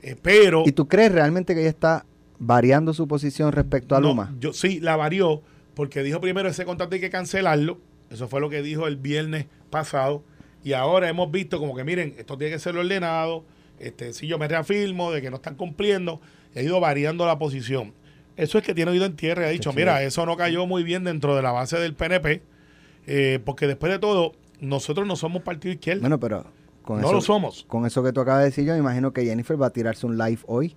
Eh, 0.01 0.17
pero 0.21 0.63
¿Y 0.65 0.73
tú 0.73 0.87
crees 0.87 1.13
realmente 1.13 1.53
que 1.55 1.61
ella 1.61 1.69
está 1.69 2.05
variando 2.39 2.93
su 2.93 3.07
posición 3.07 3.53
respecto 3.53 3.95
a 3.95 4.01
No, 4.01 4.09
Luma? 4.09 4.35
yo 4.39 4.51
sí, 4.51 4.79
la 4.81 4.95
varió 4.97 5.41
porque 5.75 6.03
dijo 6.03 6.19
primero 6.19 6.49
ese 6.49 6.65
contrato 6.65 6.95
hay 6.95 7.01
que 7.01 7.09
cancelarlo. 7.09 7.79
Eso 8.09 8.27
fue 8.27 8.41
lo 8.41 8.49
que 8.49 8.61
dijo 8.61 8.85
el 8.87 8.97
viernes 8.97 9.45
pasado. 9.69 10.23
Y 10.67 10.73
ahora 10.73 11.07
hemos 11.07 11.31
visto 11.31 11.59
como 11.59 11.73
que, 11.73 11.85
miren, 11.85 12.13
esto 12.17 12.37
tiene 12.37 12.51
que 12.51 12.59
ser 12.59 12.75
ordenado. 12.75 13.45
Este, 13.79 14.11
si 14.11 14.27
yo 14.27 14.37
me 14.37 14.49
reafirmo 14.49 15.13
de 15.13 15.21
que 15.21 15.29
no 15.29 15.37
están 15.37 15.55
cumpliendo, 15.55 16.19
ha 16.53 16.61
ido 16.61 16.81
variando 16.81 17.25
la 17.25 17.39
posición. 17.39 17.93
Eso 18.35 18.57
es 18.57 18.65
que 18.65 18.75
tiene 18.75 18.91
oído 18.91 19.05
en 19.05 19.15
tierra 19.15 19.43
y 19.43 19.45
ha 19.45 19.49
dicho, 19.51 19.71
mira, 19.71 20.03
eso 20.03 20.25
no 20.25 20.35
cayó 20.35 20.67
muy 20.67 20.83
bien 20.83 21.05
dentro 21.05 21.37
de 21.37 21.41
la 21.41 21.53
base 21.53 21.77
del 21.79 21.93
PNP, 21.93 22.41
eh, 23.05 23.39
porque 23.45 23.65
después 23.65 23.93
de 23.93 23.99
todo, 23.99 24.33
nosotros 24.59 25.07
no 25.07 25.15
somos 25.15 25.41
partido 25.41 25.73
izquierdo. 25.73 26.01
Bueno, 26.01 26.19
pero 26.19 26.43
con, 26.81 26.99
no 26.99 27.07
eso, 27.07 27.13
lo 27.13 27.21
somos. 27.21 27.63
con 27.69 27.85
eso 27.85 28.03
que 28.03 28.11
tú 28.11 28.19
acabas 28.19 28.39
de 28.41 28.45
decir, 28.47 28.65
yo 28.65 28.73
me 28.73 28.79
imagino 28.79 29.13
que 29.13 29.23
Jennifer 29.23 29.59
va 29.59 29.67
a 29.67 29.71
tirarse 29.71 30.05
un 30.05 30.17
live 30.17 30.41
hoy. 30.47 30.75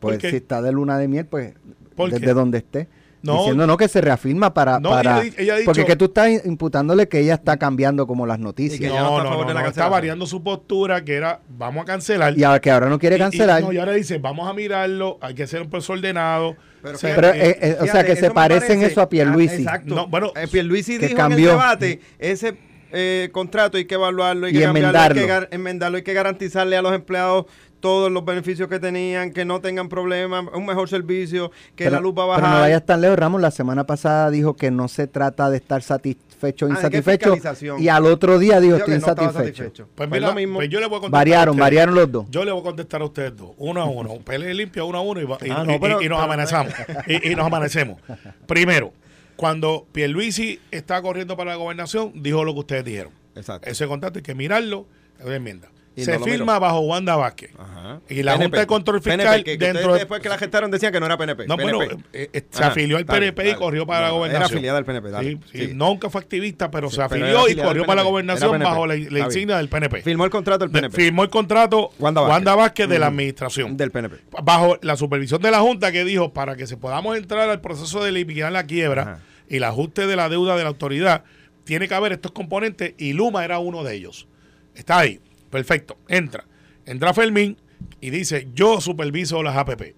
¿Por 0.00 0.18
Pues 0.18 0.30
si 0.30 0.36
está 0.38 0.62
de 0.62 0.72
luna 0.72 0.96
de 0.96 1.08
miel, 1.08 1.26
pues 1.26 1.52
¿Por 1.94 2.10
desde 2.10 2.24
qué? 2.24 2.32
donde 2.32 2.56
esté. 2.56 2.88
No. 3.26 3.38
diciendo 3.38 3.66
no 3.66 3.76
que 3.76 3.88
se 3.88 4.00
reafirma 4.00 4.54
para... 4.54 4.78
No, 4.80 4.90
para 4.90 5.22
ella 5.22 5.34
ella 5.38 5.54
ha 5.54 5.56
dicho- 5.58 5.66
porque 5.66 5.84
que 5.84 5.96
tú 5.96 6.06
estás 6.06 6.44
imputándole 6.46 7.08
que 7.08 7.20
ella 7.20 7.34
está 7.34 7.56
cambiando 7.56 8.06
como 8.06 8.26
las 8.26 8.38
noticias. 8.38 8.78
Y 8.80 8.82
que 8.82 8.86
Y, 8.86 8.90
no 8.90 8.96
No, 9.00 9.08
está 9.18 9.22
no, 9.24 9.28
favor 9.30 9.44
no, 9.44 9.48
de 9.48 9.54
la 9.54 9.62
no, 9.62 9.68
está 9.68 9.88
variando 9.88 10.26
su 10.26 10.42
postura, 10.42 11.04
que 11.04 11.14
era, 11.14 11.40
vamos 11.48 11.82
a 11.82 11.86
cancelar. 11.86 12.34
ahora 12.44 12.60
que 12.60 12.70
ahora 12.70 12.88
no 12.88 12.98
quiere 12.98 13.16
Y- 13.16 13.18
y- 13.18 13.22
cancelar. 13.22 13.62
no, 13.62 13.72
y 13.72 13.78
ahora 13.78 13.92
dice, 13.92 14.18
vamos 14.18 14.48
a 14.48 14.52
mirarlo, 14.54 15.18
hay 15.20 15.34
que 15.34 15.46
ser 15.46 15.62
un 15.62 15.70
proceso 15.70 15.92
ordenado. 15.94 16.56
Pero 16.82 16.94
O 16.94 16.98
sea, 16.98 17.14
pero, 17.16 17.28
eh, 17.32 17.58
eh, 17.60 17.72
o 17.80 17.84
sea, 17.84 17.92
Fíjate, 17.94 18.06
que 18.06 18.16
se 18.16 18.30
parecen 18.30 18.68
parece- 18.78 18.86
eso 18.92 19.00
a 19.00 19.08
Pierluisi. 19.08 19.54
Ah, 19.56 19.58
exacto. 19.76 19.94
No, 19.94 20.06
bueno, 20.06 20.32
Eh, 20.36 20.46
Pierluisi 20.46 20.98
que 20.98 21.06
dijo 21.08 21.16
cambió. 21.18 21.38
en 21.38 21.44
el 21.44 21.50
debate, 21.50 22.00
ese 22.18 22.56
eh, 22.92 23.28
contrato 23.32 23.76
hay 23.76 23.84
que 23.84 23.96
evaluarlo, 23.96 24.46
hay 24.46 24.52
Y 24.52 24.58
que 24.58 24.62
cambiarlo, 24.64 24.96
hay 24.98 25.08
que 25.12 25.20
enmendarlo. 25.20 25.48
enmendarlo, 25.50 25.96
hay 25.96 26.02
que 26.04 26.12
garantizarle 26.14 26.76
a 26.76 26.82
los 26.82 26.94
empleados 26.94 27.46
todos 27.86 28.10
los 28.10 28.24
beneficios 28.24 28.68
que 28.68 28.80
tenían, 28.80 29.32
que 29.32 29.44
no 29.44 29.60
tengan 29.60 29.88
problemas, 29.88 30.44
un 30.52 30.66
mejor 30.66 30.88
servicio, 30.88 31.50
que 31.76 31.84
pero, 31.84 31.96
la 31.96 32.00
luz 32.00 32.14
va 32.18 32.24
a 32.24 32.26
bajar. 32.26 32.42
Pero 32.44 32.54
no 32.56 32.60
vayas 32.62 32.84
tan 32.84 33.00
lejos, 33.00 33.16
Ramos. 33.16 33.40
La 33.40 33.52
semana 33.52 33.84
pasada 33.86 34.28
dijo 34.30 34.56
que 34.56 34.72
no 34.72 34.88
se 34.88 35.06
trata 35.06 35.48
de 35.50 35.58
estar 35.58 35.82
satisfecho 35.82 36.66
o 36.66 36.68
Ah, 36.68 36.80
¿de 36.80 36.90
qué 36.90 36.96
insatisfecho. 36.98 37.78
Y 37.78 37.88
al 37.88 38.04
otro 38.06 38.38
día 38.40 38.58
dijo 38.60 38.76
estoy 38.76 38.94
que 38.94 38.98
no 39.00 39.06
insatisfecho. 39.08 39.38
satisfecho. 39.38 39.84
Pues 39.94 40.08
Pues 40.08 40.10
mira, 40.10 40.28
lo 40.28 40.34
mismo. 40.34 40.54
pues 40.56 40.68
yo 40.68 40.80
le 40.80 40.86
voy 40.86 40.96
a 40.98 41.00
contestar 41.00 41.16
a 41.16 41.20
Variaron, 41.20 41.48
ustedes. 41.54 41.64
variaron 41.64 41.94
los 41.94 42.12
dos. 42.12 42.26
Yo 42.28 42.44
le 42.44 42.50
voy 42.52 42.60
a 42.60 42.64
contestar 42.64 43.00
a 43.00 43.04
ustedes 43.04 43.36
dos, 43.36 43.50
uno 43.56 43.80
a 43.80 43.84
uno. 43.88 44.16
Pelea 44.24 44.52
limpia, 44.52 44.82
uno 44.84 44.98
a 44.98 45.00
uno 45.02 45.20
y, 45.20 45.24
va- 45.24 45.38
y- 45.44 45.50
Ah, 45.50 45.62
no, 45.64 45.72
y- 45.72 45.76
y- 45.76 45.78
pero- 45.78 46.02
y 46.02 46.08
nos 46.08 46.20
amanezamos. 46.20 46.72
y, 47.06 47.30
y 47.30 47.34
nos 47.36 47.46
amanecemos. 47.46 48.00
Primero, 48.46 48.92
cuando 49.36 49.86
Pierluisi 49.92 50.58
estaba 50.72 51.00
corriendo 51.02 51.36
para 51.36 51.52
la 51.52 51.56
gobernación, 51.56 52.12
dijo 52.16 52.42
lo 52.44 52.52
que 52.54 52.60
ustedes 52.60 52.84
dijeron. 52.84 53.12
Exacto. 53.36 53.70
Ese 53.70 53.86
contrato 53.86 54.18
hay 54.18 54.22
que 54.22 54.34
mirarlo, 54.34 54.86
es 55.20 55.24
una 55.26 55.36
enmienda. 55.36 55.68
Y 55.98 56.04
Se 56.04 56.18
no 56.18 56.24
firma 56.26 56.58
bajo 56.58 56.80
Wanda 56.80 57.16
Vázquez. 57.16 57.52
Ajá. 57.58 58.00
Y 58.10 58.22
la 58.22 58.32
PNP. 58.32 58.44
Junta 58.44 58.58
de 58.60 58.66
Control 58.66 59.00
Fiscal 59.00 59.18
PNP, 59.18 59.44
que, 59.44 59.58
que 59.58 59.64
dentro 59.64 59.92
de- 59.94 59.98
después 60.00 60.20
que 60.20 60.28
la 60.28 60.36
gestaron 60.36 60.70
decían 60.70 60.92
que 60.92 61.00
no 61.00 61.06
era 61.06 61.16
PNP. 61.16 61.46
No, 61.46 61.56
eh, 61.82 61.96
eh, 62.34 62.42
se 62.50 62.62
afilió 62.64 62.98
al 62.98 63.06
dale, 63.06 63.32
PNP 63.32 63.50
y 63.50 63.54
corrió 63.54 63.86
para 63.86 64.02
la 64.02 64.10
gobernación. 64.10 64.42
Era 64.42 64.46
afiliada 64.54 64.78
al 64.78 64.84
PNP, 64.84 65.10
dale. 65.10 65.30
Sí, 65.30 65.38
sí, 65.50 65.66
Sí. 65.68 65.74
Nunca 65.74 66.10
fue 66.10 66.20
activista, 66.20 66.70
pero 66.70 66.90
se 66.90 66.96
pero 66.96 67.06
afilió 67.06 67.48
y 67.48 67.56
corrió 67.56 67.86
para 67.86 68.02
la 68.02 68.08
gobernación 68.10 68.58
bajo 68.58 68.86
la, 68.86 68.96
insignia 68.96 69.56
del 69.56 69.70
PNP. 69.70 70.02
Firmó 70.02 70.24
el 70.26 70.30
contrato 70.30 70.66
el 70.66 70.70
De- 70.72 70.80
PNP. 70.80 70.96
Firmó 70.96 71.22
el 71.22 71.30
contrato 71.30 71.90
Wanda 71.98 72.20
Wanda 72.20 72.54
Vázquez. 72.54 72.88
De 72.90 72.98
la 72.98 73.06
administración. 73.06 73.78
Del 73.78 73.90
PNP. 73.90 74.16
Bajo 74.42 74.78
la 74.82 74.96
supervisión 74.96 75.40
de 75.40 75.50
la 75.50 75.60
Junta 75.60 75.92
que 75.92 76.04
dijo 76.04 76.34
para 76.34 76.56
que 76.56 76.66
se 76.66 76.76
podamos 76.76 77.16
entrar 77.16 77.48
al 77.48 77.62
proceso 77.62 78.02
de 78.04 78.10
eliminar 78.10 78.52
la 78.52 78.64
quiebra 78.66 79.02
Ajá. 79.02 79.18
y 79.48 79.56
el 79.56 79.64
ajuste 79.64 80.06
de 80.06 80.14
la 80.16 80.28
deuda 80.28 80.56
de 80.56 80.62
la 80.62 80.68
autoridad, 80.68 81.24
tiene 81.64 81.88
que 81.88 81.94
haber 81.94 82.12
estos 82.12 82.32
componentes 82.32 82.92
y 82.98 83.14
Luma 83.14 83.44
era 83.46 83.58
uno 83.60 83.82
de 83.82 83.94
ellos. 83.94 84.28
Está 84.74 84.98
ahí. 84.98 85.20
Perfecto. 85.56 85.96
Entra. 86.08 86.44
Entra 86.84 87.12
Fermín 87.14 87.56
y 88.00 88.10
dice, 88.10 88.48
yo 88.54 88.80
superviso 88.80 89.42
las 89.42 89.56
APP. 89.56 89.94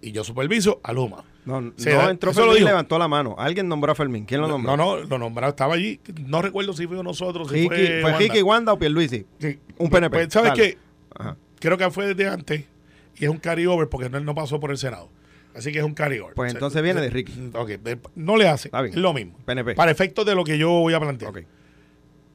Y 0.00 0.10
yo 0.12 0.24
superviso 0.24 0.80
a 0.82 0.92
Luma. 0.92 1.24
No, 1.44 1.60
no 1.60 1.72
da- 1.76 2.10
entró 2.10 2.30
lo 2.30 2.34
Fermín 2.34 2.52
y 2.52 2.56
dijo. 2.58 2.68
levantó 2.68 2.98
la 2.98 3.08
mano. 3.08 3.34
Alguien 3.38 3.68
nombró 3.68 3.92
a 3.92 3.94
Fermín. 3.94 4.24
¿Quién 4.24 4.40
lo 4.40 4.48
nombró? 4.48 4.76
No, 4.76 4.96
no, 4.96 5.02
lo 5.04 5.18
nombrado 5.18 5.50
estaba 5.50 5.74
allí. 5.74 6.00
No 6.26 6.40
recuerdo 6.42 6.72
si 6.72 6.86
fue 6.86 7.02
nosotros, 7.02 7.48
si 7.48 7.54
Ricky- 7.54 7.66
fue, 7.68 7.76
¿Fue 7.86 8.02
Wanda. 8.04 8.18
Ricky, 8.18 8.42
Wanda 8.42 8.72
o 8.72 8.78
Pierluisi? 8.78 9.26
Sí. 9.38 9.58
Un 9.78 9.90
PNP. 9.90 10.16
Pues, 10.16 10.32
¿Sabes 10.32 10.52
qué? 10.52 10.78
Ajá. 11.14 11.36
Creo 11.60 11.76
que 11.78 11.90
fue 11.90 12.06
desde 12.14 12.28
antes 12.28 12.64
y 13.16 13.24
es 13.24 13.30
un 13.30 13.38
carryover 13.38 13.88
porque 13.88 14.08
no, 14.08 14.18
él 14.18 14.24
no 14.24 14.34
pasó 14.34 14.58
por 14.58 14.70
el 14.72 14.78
Senado. 14.78 15.08
Así 15.54 15.70
que 15.70 15.78
es 15.80 15.84
un 15.84 15.94
carryover. 15.94 16.34
Pues 16.34 16.48
O 16.48 16.50
sea, 16.52 16.58
entonces 16.58 16.82
viene 16.82 17.00
de 17.00 17.10
Ricky. 17.10 17.50
Ok, 17.54 17.68
de- 17.68 17.98
no 18.16 18.36
le 18.36 18.48
hace. 18.48 18.70
Es 18.86 18.96
lo 18.96 19.12
mismo. 19.12 19.36
PNP. 19.44 19.74
Para 19.74 19.90
efectos 19.92 20.24
de 20.26 20.34
lo 20.34 20.42
que 20.44 20.58
yo 20.58 20.70
voy 20.70 20.94
a 20.94 21.00
plantear. 21.00 21.30
Ok. 21.30 21.40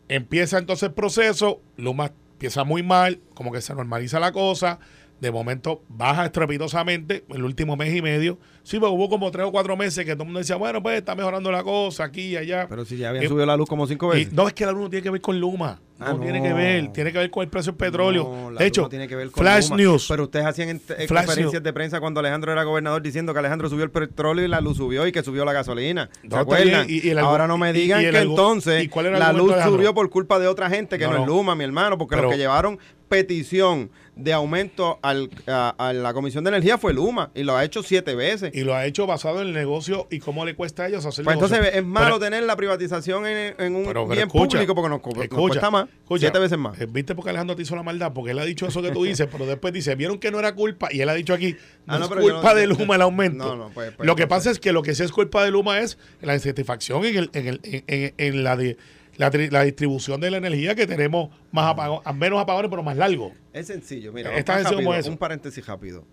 Empieza 0.10 0.58
entonces 0.58 0.88
el 0.90 0.94
proceso, 0.94 1.62
Luma 1.76 2.12
empieza 2.38 2.64
muy 2.64 2.84
mal, 2.84 3.20
como 3.34 3.52
que 3.52 3.62
se 3.62 3.74
normaliza 3.74 4.20
la 4.20 4.32
cosa, 4.32 4.78
de 5.20 5.32
momento 5.32 5.84
baja 5.88 6.26
estrepitosamente 6.26 7.26
el 7.30 7.44
último 7.44 7.76
mes 7.76 7.96
y 7.96 8.02
medio. 8.02 8.38
Sí, 8.64 8.78
pero 8.80 8.92
hubo 8.92 9.10
como 9.10 9.32
tres 9.32 9.46
o 9.46 9.52
cuatro 9.52 9.78
meses 9.78 10.04
que 10.06 10.12
todo 10.14 10.24
el 10.24 10.28
mundo 10.28 10.40
decía, 10.40 10.58
bueno, 10.58 10.84
pues 10.84 10.98
está 10.98 11.16
mejorando 11.16 11.52
la 11.52 11.64
cosa 11.64 12.04
aquí 12.04 12.22
y 12.34 12.38
allá. 12.38 12.68
Pero 12.70 12.84
si 12.86 12.98
ya 12.98 13.10
habían 13.10 13.24
Eh, 13.24 13.28
subido 13.28 13.46
la 13.46 13.56
luz 13.56 13.68
como 13.70 13.88
cinco 13.88 14.14
Y 14.14 14.20
veces. 14.20 14.34
no 14.34 14.48
es 14.48 14.54
que 14.54 14.66
la 14.66 14.74
luz 14.74 14.82
no 14.84 14.90
tiene 14.90 15.04
que 15.04 15.10
ver 15.10 15.22
con 15.22 15.40
Luma. 15.40 15.80
Ah, 16.00 16.14
no, 16.14 16.20
tiene 16.20 16.44
que 16.44 16.54
ver. 16.54 16.92
Tiene 16.94 17.12
que 17.12 17.18
ver 17.18 17.32
con 17.32 17.42
el 17.44 17.50
precio 17.50 17.72
del 17.72 17.78
petróleo. 17.78 18.50
No, 18.52 18.58
de 18.58 18.66
hecho, 18.68 18.88
tiene 18.88 19.08
que 19.08 19.16
ver 19.16 19.32
con 19.32 19.42
Flash 19.42 19.70
Luma. 19.70 19.78
News. 19.78 20.06
Pero 20.10 20.24
ustedes 20.26 20.46
hacían 20.46 20.70
en- 20.70 20.76
eh, 20.90 21.08
conferencias 21.08 21.38
News. 21.54 21.64
de 21.64 21.74
prensa 21.74 22.00
cuando 22.00 22.20
Alejandro 22.20 22.52
era 22.52 22.64
gobernador 22.64 23.02
diciendo 23.02 23.34
que 23.34 23.40
Alejandro 23.40 23.68
subió 23.70 23.84
el 23.86 23.90
petróleo 23.90 24.46
y 24.46 24.48
la 24.48 24.62
luz 24.62 24.78
subió 24.78 25.08
y 25.08 25.12
que 25.12 25.24
subió 25.24 25.44
la 25.46 25.54
gasolina. 25.54 26.10
¿Se 26.30 26.36
acuerdan? 26.36 26.86
Y- 26.88 27.08
y 27.08 27.10
el 27.10 27.18
Ahora 27.20 27.48
no 27.48 27.58
me 27.58 27.72
y- 27.72 27.74
digan 27.74 28.02
y 28.02 28.06
el 28.06 28.12
que 28.12 28.20
entonces 28.22 28.84
¿y 28.84 28.90
la 29.18 29.34
luz 29.34 29.54
subió 29.64 29.94
por 29.96 30.08
culpa 30.12 30.38
de 30.38 30.48
otra 30.48 30.70
gente 30.70 31.00
que 31.00 31.08
no, 31.08 31.22
es. 31.22 31.26
Luma, 31.26 31.56
mi 31.56 31.64
hermano, 31.64 31.98
porque 31.98 32.16
Pero- 32.16 32.24
los 32.28 32.34
que 32.34 32.38
llevaron 32.38 32.78
petición 33.10 33.90
de 34.18 34.34
aumento 34.34 35.00
al- 35.02 35.30
a, 35.48 35.76
a 35.78 35.94
la 35.94 36.14
Comisión 36.14 36.44
de 36.44 36.50
Energía 36.50 36.78
fue 36.78 36.94
Luma 36.94 37.32
y 37.36 37.44
lo 37.44 37.56
ha 37.56 37.64
hecho 37.64 37.84
siete 37.84 38.16
veces. 38.16 38.52
Y 38.54 38.62
lo 38.62 38.76
ha 38.76 38.86
hecho 38.86 39.06
basado 39.08 39.42
en 39.42 39.48
el 39.48 39.54
negocio 39.54 40.08
y 40.10 40.20
cómo 40.20 40.44
le 40.46 40.56
cuesta 40.56 40.84
a 40.84 40.88
ellos 40.88 41.06
hacer 41.06 41.24
Pues 41.24 41.36
negocio. 41.38 41.56
entonces 41.58 41.80
es 41.80 41.86
malo 41.86 42.06
Pero- 42.18 42.20
tener 42.20 42.44
la 42.44 42.56
privatización 42.56 43.26
en, 43.28 43.56
en 43.60 43.76
un 43.76 43.86
pero- 43.86 44.06
pero 44.06 44.08
bien 44.08 44.28
escucha, 44.28 44.58
público 44.58 44.76
porque 44.76 44.90
nos, 44.90 45.02
nos 45.06 45.24
escucha, 45.24 45.38
cuesta 45.42 45.72
más, 45.72 45.88
escucha, 46.02 46.20
siete 46.22 46.40
veces 46.40 46.58
más. 46.58 46.80
eh, 46.82 46.88
¿Viste 46.90 47.16
porque 47.16 47.30
Alejandro 47.30 47.56
te 47.56 47.62
hizo 47.62 47.76
la 47.76 47.84
maldad? 47.84 48.12
Porque 48.14 48.32
él 48.32 48.40
ha 48.40 48.46
dicho 48.46 48.66
eso 48.68 48.82
que 48.82 48.92
tú 48.92 49.04
dices, 49.04 49.28
pero 49.32 49.46
después 49.46 49.74
dice, 49.74 49.96
vieron 49.96 50.18
que 50.20 50.32
no 50.32 50.40
era 50.40 50.54
culpa, 50.56 50.90
y 50.92 51.02
él 51.02 51.10
ha 51.10 51.14
dicho 51.14 51.34
aquí, 51.34 51.54
no, 51.86 51.94
Ah, 51.96 52.00
no, 52.00 52.06
es 52.06 52.12
culpa 52.12 52.54
no- 52.54 52.56
de 52.60 52.68
Luma 52.68 52.96
el 52.96 53.02
aumento. 53.02 53.46
No, 53.46 53.56
no, 53.56 53.70
pues- 53.74 53.94
pues 53.96 54.06
Lo 54.08 54.16
que 54.16 54.28
pasa 54.28 54.52
es 54.52 54.60
que 54.60 54.72
lo 54.72 54.82
que 54.82 54.96
sí 54.96 55.04
es 55.04 55.12
culpa 55.12 55.44
de 55.44 55.52
Luma 55.52 55.80
es 55.80 55.98
la 56.22 56.34
insatisfacción 56.34 57.06
en, 57.06 57.16
el, 57.18 57.30
en, 57.34 57.48
el, 57.48 57.60
en, 57.64 57.84
en- 57.88 58.14
en 58.18 58.44
la, 58.44 58.56
de, 58.58 58.78
la, 59.18 59.30
la 59.52 59.64
distribución 59.64 60.22
de 60.22 60.32
la 60.32 60.38
energía 60.38 60.76
que 60.76 60.88
tenemos 60.88 61.30
más 61.52 61.72
apagos, 61.72 62.02
menos 62.16 62.40
apagones, 62.40 62.70
pero 62.70 62.84
más 62.84 62.98
largo. 62.98 63.34
Es 63.54 63.68
sencillo, 63.68 64.14
mira, 64.14 64.36
Es 64.36 64.46
tan 64.46 64.56
más 64.56 64.64
sencillo 64.64 64.78
como 64.78 64.92
rápido, 64.92 65.00
eso. 65.02 65.12
un 65.12 65.18
paréntesis 65.18 65.66
rápido. 65.66 66.06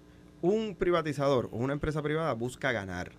Un 0.42 0.74
privatizador 0.74 1.48
o 1.52 1.56
una 1.56 1.72
empresa 1.72 2.02
privada 2.02 2.32
busca 2.34 2.72
ganar. 2.72 3.12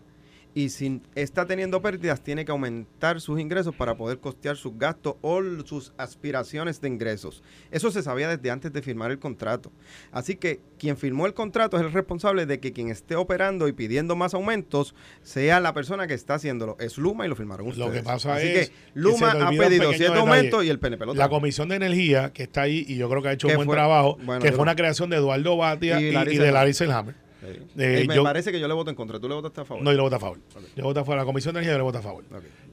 Y 0.57 0.69
si 0.69 1.01
está 1.15 1.45
teniendo 1.45 1.81
pérdidas, 1.81 2.21
tiene 2.23 2.45
que 2.45 2.51
aumentar 2.51 3.19
sus 3.19 3.41
ingresos 3.41 3.75
para 3.75 3.95
poder 3.97 4.19
costear 4.19 4.55
sus 4.55 4.77
gastos 4.77 5.15
o 5.19 5.41
sus 5.65 5.91
aspiraciones 5.97 6.79
de 6.79 6.87
ingresos. 6.87 7.43
Eso 7.71 7.91
se 7.91 8.01
sabía 8.01 8.29
desde 8.29 8.49
antes 8.51 8.71
de 8.71 8.81
firmar 8.81 9.11
el 9.11 9.19
contrato. 9.19 9.69
Así 10.13 10.37
que 10.37 10.61
quien 10.79 10.95
firmó 10.95 11.25
el 11.25 11.33
contrato 11.33 11.75
es 11.75 11.83
el 11.83 11.91
responsable 11.91 12.45
de 12.45 12.61
que 12.61 12.71
quien 12.71 12.87
esté 12.89 13.17
operando 13.17 13.67
y 13.67 13.73
pidiendo 13.73 14.15
más 14.15 14.33
aumentos 14.33 14.95
sea 15.23 15.59
la 15.59 15.73
persona 15.73 16.07
que 16.07 16.13
está 16.13 16.35
haciéndolo. 16.35 16.77
Es 16.79 16.97
Luma 16.97 17.25
y 17.25 17.29
lo 17.29 17.35
firmaron 17.35 17.67
ustedes. 17.67 17.87
Lo 17.87 17.91
que 17.93 18.01
pasa 18.01 18.35
Así 18.35 18.47
es 18.47 18.69
que 18.69 18.75
Luma 18.93 19.31
ha 19.31 19.49
pedido 19.49 19.91
detalle. 19.91 20.07
aumentos 20.19 20.63
y 20.63 20.69
el 20.69 20.79
PNP 20.79 21.05
lo 21.05 21.13
La. 21.15 21.27
Comisión 21.27 21.67
de 21.67 21.75
Energía, 21.75 22.31
que 22.31 22.43
está 22.43 22.61
ahí, 22.61 22.85
y 22.87 22.95
yo 22.95 23.09
creo 23.09 23.21
que 23.21 23.27
ha 23.27 23.33
hecho 23.33 23.47
un 23.49 23.55
buen 23.55 23.65
fue- 23.65 23.75
trabajo, 23.75 24.17
bueno, 24.23 24.41
que 24.41 24.53
fue 24.53 24.61
una 24.61 24.77
creación 24.77 25.09
de 25.09 25.17
Eduardo 25.17 25.57
Batia 25.57 25.99
Y 25.99 26.05
y, 26.05 26.35
y 26.35 26.37
de. 26.37 26.51
Larry 26.53 26.73
Selhammer. 26.73 27.24
Sí. 27.53 27.59
Eh, 27.81 28.01
Y 28.03 28.07
me 28.07 28.15
yo- 28.15 28.23
parece 28.23 28.51
que 28.51 28.59
yo 28.59 28.67
le 28.67 28.73
voto 28.73 28.89
en 28.89 28.95
contra. 28.95 29.19
¿Tú 29.19 29.27
le 29.29 29.35
votaste 29.35 29.61
a 29.61 29.65
favor? 29.65 29.83
No, 29.83 29.91
yo 29.91 29.97
le 29.97 30.01
voto 30.03 30.15
a 30.15 30.19
favor. 30.19 30.39
Yo 30.75 30.83
voto 30.83 30.99
a 30.99 31.03
favor. 31.05 31.17
La 31.17 31.25
Comisión 31.25 31.53
de 31.53 31.59
Energía 31.59 31.73
yo 31.73 31.77
le 31.79 31.83
voto 31.83 31.97
a 31.99 32.01
favor. 32.01 32.23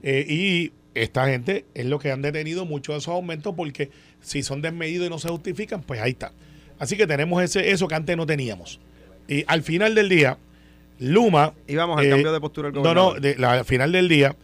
Eh, 0.03 0.27
y 0.29 0.73
esta 0.95 1.27
gente 1.29 1.65
es 1.75 1.87
lo 1.87 1.99
que 1.99 2.11
han 2.13 2.23
detenido 2.23 2.65
muchos 2.65 2.95
de 2.95 2.99
esos 2.99 3.15
aumentos 3.15 3.55
porque 3.57 3.91
si 4.21 4.43
son 4.43 4.63
desmedidos 4.63 5.07
y 5.07 5.11
no 5.11 5.19
se 5.19 5.29
justifican, 5.29 5.83
pues 5.83 6.01
ahí 6.01 6.11
está. 6.13 6.33
Así 6.79 6.97
que 6.97 7.07
tenemos 7.07 7.43
ese, 7.43 7.71
eso 7.71 7.87
que 7.89 7.95
antes 7.95 8.17
no 8.17 8.27
teníamos. 8.27 8.81
Y 9.29 9.45
al 9.47 9.63
final 9.63 9.95
del 9.95 10.09
día, 10.09 10.37
Luma... 10.99 11.55
Y 11.67 11.77
vamos 11.77 11.99
al 11.99 12.07
eh, 12.07 12.11
cambio 12.11 12.33
de 12.33 12.41
postura 12.41 12.69
del 12.69 12.75
No, 12.75 12.81
gobernador. 12.83 13.15
no, 13.15 13.21
de- 13.21 13.37
la- 13.37 13.53
al 13.53 13.65
final 13.65 13.93
del 13.93 14.09
día, 14.09 14.37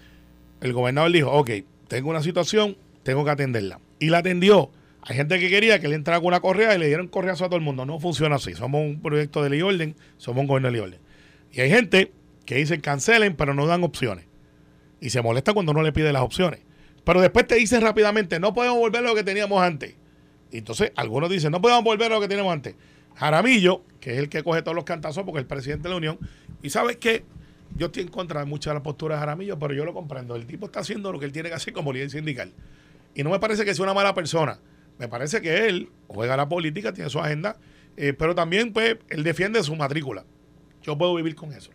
el 0.60 0.72
gobernador 0.72 1.12
dijo, 1.12 1.30
ok, 1.32 1.50
tengo 1.88 2.10
una 2.10 2.22
situación, 2.22 2.76
tengo 3.02 3.24
que 3.24 3.30
atenderla. 3.30 3.80
Y 3.98 4.10
la 4.10 4.18
atendió. 4.18 4.70
Hay 5.08 5.16
gente 5.16 5.38
que 5.38 5.48
quería 5.48 5.80
que 5.80 5.86
él 5.86 5.94
entrara 5.94 6.18
con 6.20 6.26
una 6.26 6.40
correa 6.40 6.74
y 6.74 6.78
le 6.78 6.86
dieran 6.86 7.08
correazo 7.08 7.46
a 7.46 7.48
todo 7.48 7.56
el 7.56 7.62
mundo. 7.62 7.86
No 7.86 7.98
funciona 7.98 8.36
así. 8.36 8.52
Somos 8.52 8.82
un 8.82 9.00
proyecto 9.00 9.42
de 9.42 9.48
ley 9.48 9.60
y 9.60 9.62
orden, 9.62 9.96
somos 10.18 10.42
un 10.42 10.46
gobierno 10.46 10.68
de 10.68 10.72
ley 10.72 10.80
y 10.80 10.84
orden. 10.84 11.00
Y 11.50 11.60
hay 11.62 11.70
gente 11.70 12.12
que 12.44 12.56
dicen 12.56 12.82
cancelen, 12.82 13.34
pero 13.34 13.54
no 13.54 13.66
dan 13.66 13.82
opciones. 13.84 14.26
Y 15.00 15.08
se 15.08 15.22
molesta 15.22 15.54
cuando 15.54 15.72
no 15.72 15.80
le 15.80 15.92
pide 15.92 16.12
las 16.12 16.20
opciones. 16.20 16.60
Pero 17.04 17.22
después 17.22 17.46
te 17.46 17.54
dicen 17.54 17.80
rápidamente, 17.80 18.38
no 18.38 18.52
podemos 18.52 18.76
volver 18.78 19.02
a 19.02 19.08
lo 19.08 19.14
que 19.14 19.24
teníamos 19.24 19.62
antes. 19.62 19.94
Y 20.52 20.58
entonces 20.58 20.92
algunos 20.94 21.30
dicen, 21.30 21.52
no 21.52 21.62
podemos 21.62 21.84
volver 21.84 22.12
a 22.12 22.16
lo 22.16 22.20
que 22.20 22.28
teníamos 22.28 22.52
antes. 22.52 22.74
Jaramillo, 23.14 23.84
que 24.00 24.12
es 24.12 24.18
el 24.18 24.28
que 24.28 24.42
coge 24.42 24.60
todos 24.60 24.74
los 24.74 24.84
cantazos 24.84 25.24
porque 25.24 25.38
es 25.38 25.44
el 25.44 25.48
presidente 25.48 25.84
de 25.84 25.88
la 25.88 25.96
Unión. 25.96 26.18
Y 26.62 26.68
sabes 26.68 26.98
qué? 26.98 27.24
Yo 27.76 27.86
estoy 27.86 28.02
en 28.02 28.08
contra 28.08 28.40
de 28.40 28.46
muchas 28.46 28.72
de 28.72 28.74
las 28.74 28.82
posturas 28.82 29.16
de 29.16 29.20
Jaramillo, 29.20 29.58
pero 29.58 29.72
yo 29.72 29.86
lo 29.86 29.94
comprendo. 29.94 30.36
El 30.36 30.44
tipo 30.44 30.66
está 30.66 30.80
haciendo 30.80 31.10
lo 31.12 31.18
que 31.18 31.24
él 31.24 31.32
tiene 31.32 31.48
que 31.48 31.54
hacer 31.54 31.72
como 31.72 31.94
líder 31.94 32.10
sindical. 32.10 32.52
Y 33.14 33.22
no 33.22 33.30
me 33.30 33.38
parece 33.38 33.64
que 33.64 33.74
sea 33.74 33.84
una 33.84 33.94
mala 33.94 34.12
persona. 34.12 34.58
Me 34.98 35.08
parece 35.08 35.40
que 35.40 35.66
él 35.68 35.90
juega 36.08 36.36
la 36.36 36.48
política, 36.48 36.92
tiene 36.92 37.08
su 37.10 37.20
agenda, 37.20 37.56
eh, 37.96 38.12
pero 38.12 38.34
también 38.34 38.72
pues 38.72 38.96
él 39.08 39.22
defiende 39.22 39.62
su 39.62 39.74
matrícula. 39.76 40.24
Yo 40.82 40.96
puedo 40.98 41.14
vivir 41.14 41.34
con 41.34 41.52
eso. 41.52 41.70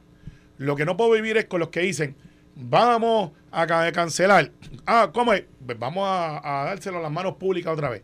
Lo 0.58 0.76
que 0.76 0.86
no 0.86 0.98
puedo 0.98 1.12
vivir 1.12 1.38
es 1.38 1.46
con 1.46 1.60
los 1.60 1.70
que 1.70 1.82
dicen, 1.82 2.16
vamos 2.56 3.32
a 3.52 3.66
ca- 3.68 3.92
cancelar. 3.92 4.52
Ah, 4.86 5.10
¿cómo 5.14 5.34
es? 5.34 5.46
Pues 5.66 5.78
vamos 5.80 6.06
a, 6.08 6.66
dárselo 6.66 7.00
a 7.00 7.02
las 7.02 7.12
manos 7.12 7.36
públicas 7.36 7.72
otra 7.74 7.90
vez. 7.90 8.04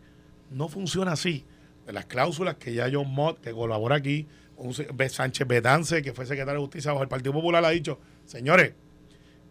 No 0.50 0.68
funciona 0.68 1.12
así. 1.12 1.44
De 1.86 1.92
las 1.92 2.06
cláusulas 2.06 2.56
que 2.56 2.72
ya 2.74 2.88
John 2.92 3.10
Mott, 3.12 3.40
que 3.40 3.52
colabora 3.52 3.96
aquí, 3.96 4.26
un. 4.56 4.72
Sánchez 4.74 5.46
Betance, 5.46 6.02
que 6.02 6.12
fue 6.12 6.26
secretario 6.26 6.60
de 6.60 6.66
Justicia 6.66 6.92
bajo 6.92 7.02
el 7.02 7.08
Partido 7.08 7.32
Popular, 7.32 7.64
ha 7.64 7.70
dicho, 7.70 7.98
señores, 8.26 8.74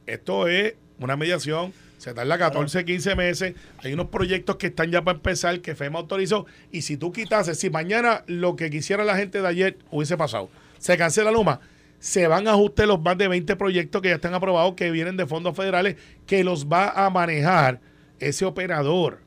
esto 0.06 0.48
es 0.48 0.76
una 1.00 1.16
mediación, 1.18 1.74
se 2.00 2.14
tarda 2.14 2.38
14, 2.38 2.86
15 2.86 3.16
meses, 3.16 3.56
hay 3.80 3.94
unos 3.94 4.08
proyectos 4.08 4.56
que 4.56 4.68
están 4.68 4.90
ya 4.90 5.04
para 5.04 5.18
empezar, 5.18 5.60
que 5.60 5.76
FEMA 5.76 6.00
autorizó, 6.00 6.46
y 6.72 6.82
si 6.82 6.96
tú 6.96 7.12
quitases, 7.12 7.60
si 7.60 7.70
mañana 7.70 8.24
lo 8.26 8.56
que 8.56 8.70
quisiera 8.70 9.04
la 9.04 9.18
gente 9.18 9.42
de 9.42 9.48
ayer 9.48 9.78
hubiese 9.92 10.16
pasado, 10.16 10.50
se 10.78 10.98
cancela 10.98 11.30
Luma, 11.30 11.60
se 12.00 12.26
van 12.28 12.48
a 12.48 12.52
ajustar 12.52 12.88
los 12.88 13.02
más 13.02 13.18
de 13.18 13.28
20 13.28 13.54
proyectos 13.58 14.02
que 14.02 14.08
ya 14.08 14.16
están 14.16 14.34
aprobados, 14.34 14.76
que 14.76 14.90
vienen 14.92 15.18
de 15.18 15.28
fondos 15.28 15.58
federales, 15.58 15.98
que 16.26 16.46
los 16.46 16.68
va 16.68 17.06
a 17.06 17.10
manejar 17.10 17.82
ese 18.20 18.46
operador. 18.46 19.20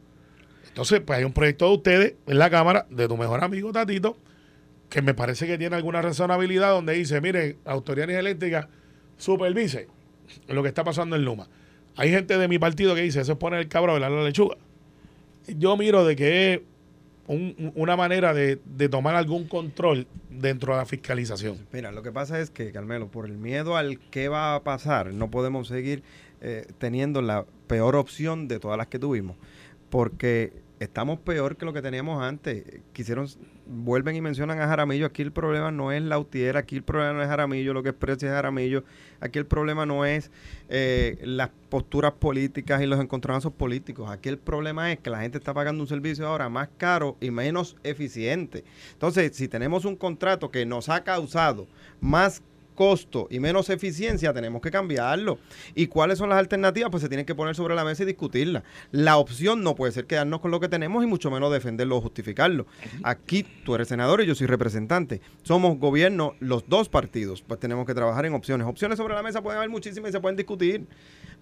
Entonces, 0.67 1.01
pues 1.01 1.19
hay 1.19 1.25
un 1.25 1.35
proyecto 1.35 1.69
de 1.69 1.75
ustedes 1.75 2.15
en 2.27 2.39
la 2.39 2.49
Cámara, 2.49 2.87
de 2.89 3.07
tu 3.07 3.19
mejor 3.19 3.45
amigo 3.45 3.71
Tatito, 3.71 4.17
que 4.89 5.03
me 5.03 5.13
parece 5.13 5.47
que 5.47 5.59
tiene 5.59 5.77
alguna 5.77 6.01
razonabilidad, 6.01 6.71
donde 6.71 6.95
dice, 6.95 7.21
mire, 7.21 7.59
Autoridad 7.67 8.07
de 8.07 8.15
Energía 8.15 8.31
Eléctrica 8.31 8.69
supervise 9.19 9.89
lo 10.49 10.63
que 10.63 10.71
está 10.71 10.83
pasando 10.83 11.17
en 11.17 11.27
Luma. 11.27 11.49
Hay 11.97 12.11
gente 12.11 12.39
de 12.39 12.49
mi 12.49 12.59
partido 12.59 12.95
que 12.95 13.03
dice, 13.03 13.21
eso 13.21 13.33
es 13.33 13.39
poner 13.39 13.61
el 13.61 13.69
cabro 13.69 13.93
a 13.93 13.95
velar 13.95 14.11
la 14.11 14.23
lechuga. 14.25 14.57
Yo 15.47 15.77
miro 15.77 16.05
de 16.05 16.17
que 16.17 16.55
es 16.55 16.61
un- 17.27 17.73
una 17.75 17.97
manera 17.97 18.33
de, 18.35 18.59
de 18.65 18.89
tomar 18.89 19.15
algún 19.15 19.47
control 19.47 20.07
dentro 20.31 20.73
de 20.75 20.79
la 20.81 20.87
fiscalización. 20.87 21.59
Mira, 21.73 21.93
lo 21.93 22.03
que 22.03 22.13
pasa 22.13 22.41
es 22.41 22.51
que, 22.51 22.73
Carmelo, 22.73 23.09
por 23.09 23.27
el 23.27 23.37
miedo 23.37 23.77
al 23.77 23.99
qué 24.11 24.29
va 24.29 24.55
a 24.55 24.63
pasar, 24.63 25.13
no 25.13 25.31
podemos 25.31 25.69
seguir 25.69 26.03
eh, 26.41 26.67
teniendo 26.79 27.23
la 27.23 27.45
peor 27.67 27.95
opción 27.97 28.49
de 28.49 28.59
todas 28.59 28.77
las 28.79 28.87
que 28.89 28.99
tuvimos. 28.99 29.37
Porque 29.91 30.53
estamos 30.83 31.19
peor 31.21 31.57
que 31.57 31.65
lo 31.65 31.73
que 31.73 31.83
teníamos 31.83 32.23
antes. 32.23 32.65
Quisieron, 32.93 33.27
vuelven 33.67 34.17
y 34.17 34.21
mencionan 34.21 34.61
a 34.61 34.67
Jaramillo. 34.67 35.07
Aquí 35.07 35.23
el 35.23 35.33
problema 35.33 35.71
no 35.71 35.93
es 35.93 36.03
la 36.03 36.19
utiera, 36.19 36.61
aquí 36.61 36.77
el 36.77 36.83
problema 36.83 37.13
no 37.15 37.23
es 37.23 37.29
Jaramillo, 37.29 37.73
lo 37.73 37.83
que 37.83 37.91
expresa 37.91 38.27
es 38.27 38.33
Jaramillo. 38.33 38.85
Aquí 39.21 39.39
el 39.39 39.47
problema 39.47 39.87
no 39.87 40.05
es 40.05 40.31
eh, 40.69 41.19
las 41.23 41.51
posturas 41.69 42.13
políticas 42.13 42.83
y 42.83 42.87
los 42.87 43.01
encontronazos 43.01 43.53
políticos. 43.53 44.11
Aquí 44.11 44.29
el 44.29 44.39
problema 44.39 44.93
es 44.93 44.99
que 44.99 45.11
la 45.11 45.21
gente 45.21 45.39
está 45.39 45.55
pagando 45.55 45.83
un 45.83 45.89
servicio 45.89 46.27
ahora 46.27 46.49
más 46.49 46.69
caro 46.77 47.17
y 47.21 47.31
menos 47.31 47.77
eficiente. 47.85 48.65
Entonces, 48.93 49.37
si 49.37 49.49
tenemos 49.49 49.85
un 49.85 49.97
contrato 49.97 50.51
que 50.51 50.67
nos 50.67 50.89
ha 50.89 51.05
causado 51.05 51.67
más 52.01 52.43
costo 52.75 53.29
y 53.31 53.41
menos 53.41 53.71
eficiencia, 53.71 54.33
tenemos 54.33 54.61
que 54.61 54.71
cambiarlo. 54.71 55.39
¿Y 55.75 55.87
cuáles 55.87 56.19
son 56.19 56.29
las 56.29 56.39
alternativas? 56.39 56.91
Pues 56.91 57.03
se 57.03 57.09
tienen 57.09 57.27
que 57.27 57.35
poner 57.35 57.55
sobre 57.55 57.75
la 57.75 57.85
mesa 57.85 58.03
y 58.03 58.07
discutirlas. 58.07 58.63
La 58.91 59.17
opción 59.17 59.63
no 59.63 59.75
puede 59.75 59.93
ser 59.93 60.07
quedarnos 60.07 60.41
con 60.41 60.51
lo 60.51 60.61
que 60.61 60.69
tenemos 60.69 61.03
y 61.05 61.07
mucho 61.07 61.31
menos 61.31 61.53
defenderlo 61.53 61.97
o 61.97 62.01
justificarlo. 62.01 62.67
Aquí 63.03 63.45
tú 63.65 63.75
eres 63.75 63.89
senador 63.89 64.21
y 64.21 64.27
yo 64.27 64.35
soy 64.35 64.47
representante. 64.47 65.21
Somos 65.43 65.79
gobierno 65.79 66.35
los 66.41 66.69
dos 66.69 66.89
partidos, 66.89 67.43
pues 67.43 67.61
tenemos 67.61 67.87
que 67.87 67.95
trabajar 67.95 68.27
en 68.27 68.35
opciones. 68.35 68.67
Opciones 68.67 68.99
sobre 68.99 69.15
la 69.15 69.23
mesa 69.23 69.43
pueden 69.43 69.59
haber 69.59 69.71
muchísimas 69.71 70.11
y 70.11 70.13
se 70.13 70.21
pueden 70.21 70.37
discutir, 70.37 70.87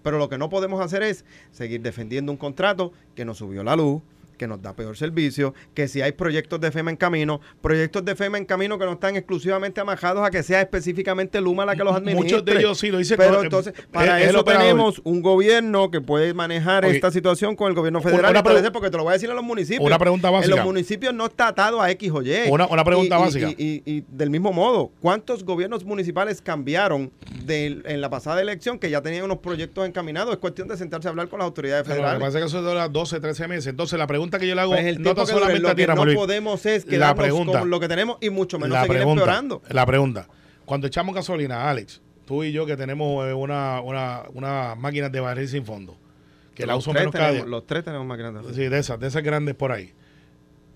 pero 0.03 0.17
lo 0.17 0.29
que 0.29 0.37
no 0.37 0.49
podemos 0.49 0.81
hacer 0.81 1.03
es 1.03 1.25
seguir 1.51 1.81
defendiendo 1.81 2.31
un 2.31 2.37
contrato 2.37 2.91
que 3.15 3.25
nos 3.25 3.37
subió 3.37 3.63
la 3.63 3.75
luz, 3.75 4.01
que 4.41 4.47
nos 4.47 4.59
da 4.59 4.75
peor 4.75 4.97
servicio, 4.97 5.53
que 5.75 5.87
si 5.87 6.01
hay 6.01 6.13
proyectos 6.13 6.59
de 6.59 6.71
FEMA 6.71 6.89
en 6.89 6.97
camino, 6.97 7.41
proyectos 7.61 8.03
de 8.03 8.15
FEMA 8.15 8.39
en 8.39 8.45
camino 8.45 8.79
que 8.79 8.85
no 8.85 8.93
están 8.93 9.15
exclusivamente 9.15 9.79
amajados 9.79 10.25
a 10.25 10.31
que 10.31 10.41
sea 10.41 10.61
específicamente 10.61 11.39
Luma 11.39 11.63
la 11.63 11.75
que 11.75 11.83
los 11.83 11.95
administre. 11.95 12.23
Muchos 12.23 12.43
de 12.43 12.57
ellos 12.57 12.79
sí 12.79 12.89
lo 12.89 12.97
dicen 12.97 13.17
Pero 13.17 13.43
entonces, 13.43 13.71
para 13.91 14.19
es 14.19 14.29
eso 14.29 14.43
tenemos 14.43 14.99
un 15.03 15.21
gobierno 15.21 15.91
que 15.91 16.01
puede 16.01 16.33
manejar 16.33 16.85
esta 16.85 17.11
situación 17.11 17.55
con 17.55 17.67
el 17.69 17.75
gobierno 17.75 17.99
Una- 17.99 18.09
federal. 18.09 18.31
una 18.43 18.61
ser 18.61 18.71
porque 18.71 18.89
te 18.89 18.97
lo 18.97 19.03
voy 19.03 19.11
a 19.11 19.13
decir 19.13 19.29
a 19.29 19.35
los 19.35 19.43
municipios. 19.43 19.85
Una 19.85 19.99
pregunta 19.99 20.29
En 20.29 20.33
básica. 20.33 20.55
los 20.55 20.65
municipios 20.65 21.13
no 21.13 21.27
está 21.27 21.49
atado 21.49 21.79
a 21.79 21.91
X 21.91 22.11
o 22.11 22.23
Y. 22.23 22.49
Una- 22.49 22.65
una 22.65 22.83
pregunta 22.83 23.17
y- 23.17 23.21
básica. 23.21 23.49
Y, 23.51 23.53
y- 23.85 23.97
y 23.97 24.03
del 24.09 24.31
mismo 24.31 24.51
modo, 24.51 24.89
¿cuántos 25.01 25.43
gobiernos 25.45 25.85
municipales 25.85 26.41
cambiaron 26.41 27.11
del- 27.45 27.83
en 27.85 28.01
la 28.01 28.09
pasada 28.09 28.41
elección 28.41 28.79
que 28.79 28.89
ya 28.89 29.01
tenían 29.01 29.23
unos 29.23 29.37
proyectos 29.39 29.87
encaminados? 29.87 30.31
Es 30.33 30.39
cuestión 30.39 30.67
de 30.67 30.77
sentarse 30.77 31.07
a 31.07 31.11
hablar 31.11 31.27
con 31.29 31.39
las 31.39 31.45
autoridades 31.45 31.83
Pero 31.83 31.95
lo 31.97 32.01
que 32.01 32.07
federales. 32.07 32.27
pasa 32.27 32.37
es 32.39 32.43
que 32.43 32.47
eso 32.57 32.61
dura 32.61 32.87
12, 32.89 33.19
13 33.19 33.47
meses. 33.47 33.67
Entonces, 33.67 33.97
la 33.99 34.07
pregunta 34.07 34.39
que 34.39 34.47
yo 34.47 34.55
le 34.55 34.61
hago, 34.61 34.71
Pues 34.73 34.85
el 34.85 35.01
no 35.01 35.15
que 35.15 35.25
solamente 35.25 35.59
lo 35.61 35.69
a 35.69 35.71
ti, 35.75 35.81
que 35.81 35.87
no 35.87 35.93
Ramón 35.93 36.05
Luis. 36.07 36.17
podemos 36.17 36.65
es 36.65 36.85
La 36.85 36.89
quedarnos 36.89 37.23
pregunta. 37.23 37.59
con 37.59 37.69
lo 37.69 37.79
que 37.79 37.87
tenemos 37.87 38.17
y 38.21 38.29
mucho 38.29 38.57
menos 38.59 38.73
la 38.75 38.81
seguir 38.83 38.97
pregunta, 38.97 39.21
empeorando. 39.21 39.61
La 39.69 39.85
pregunta. 39.85 40.27
Cuando 40.65 40.87
echamos 40.87 41.13
gasolina, 41.15 41.69
Alex, 41.69 42.01
tú 42.25 42.43
y 42.43 42.51
yo 42.51 42.65
que 42.65 42.77
tenemos 42.77 43.27
eh, 43.27 43.33
una, 43.33 43.81
una, 43.81 44.23
una 44.33 44.75
máquina 44.75 45.09
de 45.09 45.19
barril 45.19 45.47
sin 45.47 45.65
fondo, 45.65 45.97
que 46.55 46.65
la 46.65 46.73
Los 46.73 46.83
uso 46.83 46.91
tres 46.91 47.01
menos 47.01 47.13
cada 47.13 47.27
tenemos- 47.29 47.45
día. 47.45 47.51
Los 47.51 47.67
tres 47.67 47.83
tenemos 47.83 48.05
más 48.07 48.17
grandes. 48.17 48.55
Sí, 48.55 48.67
de 48.69 48.79
esas, 48.79 48.99
de 48.99 49.07
esas 49.07 49.23
grandes 49.23 49.55
por 49.55 49.71
ahí. 49.71 49.93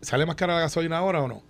¿Sale 0.02 0.26
más 0.26 0.36
cara 0.36 0.54
la 0.56 0.60
gasolina 0.62 0.98
ahora 0.98 1.22
o 1.22 1.28
no? 1.28 1.44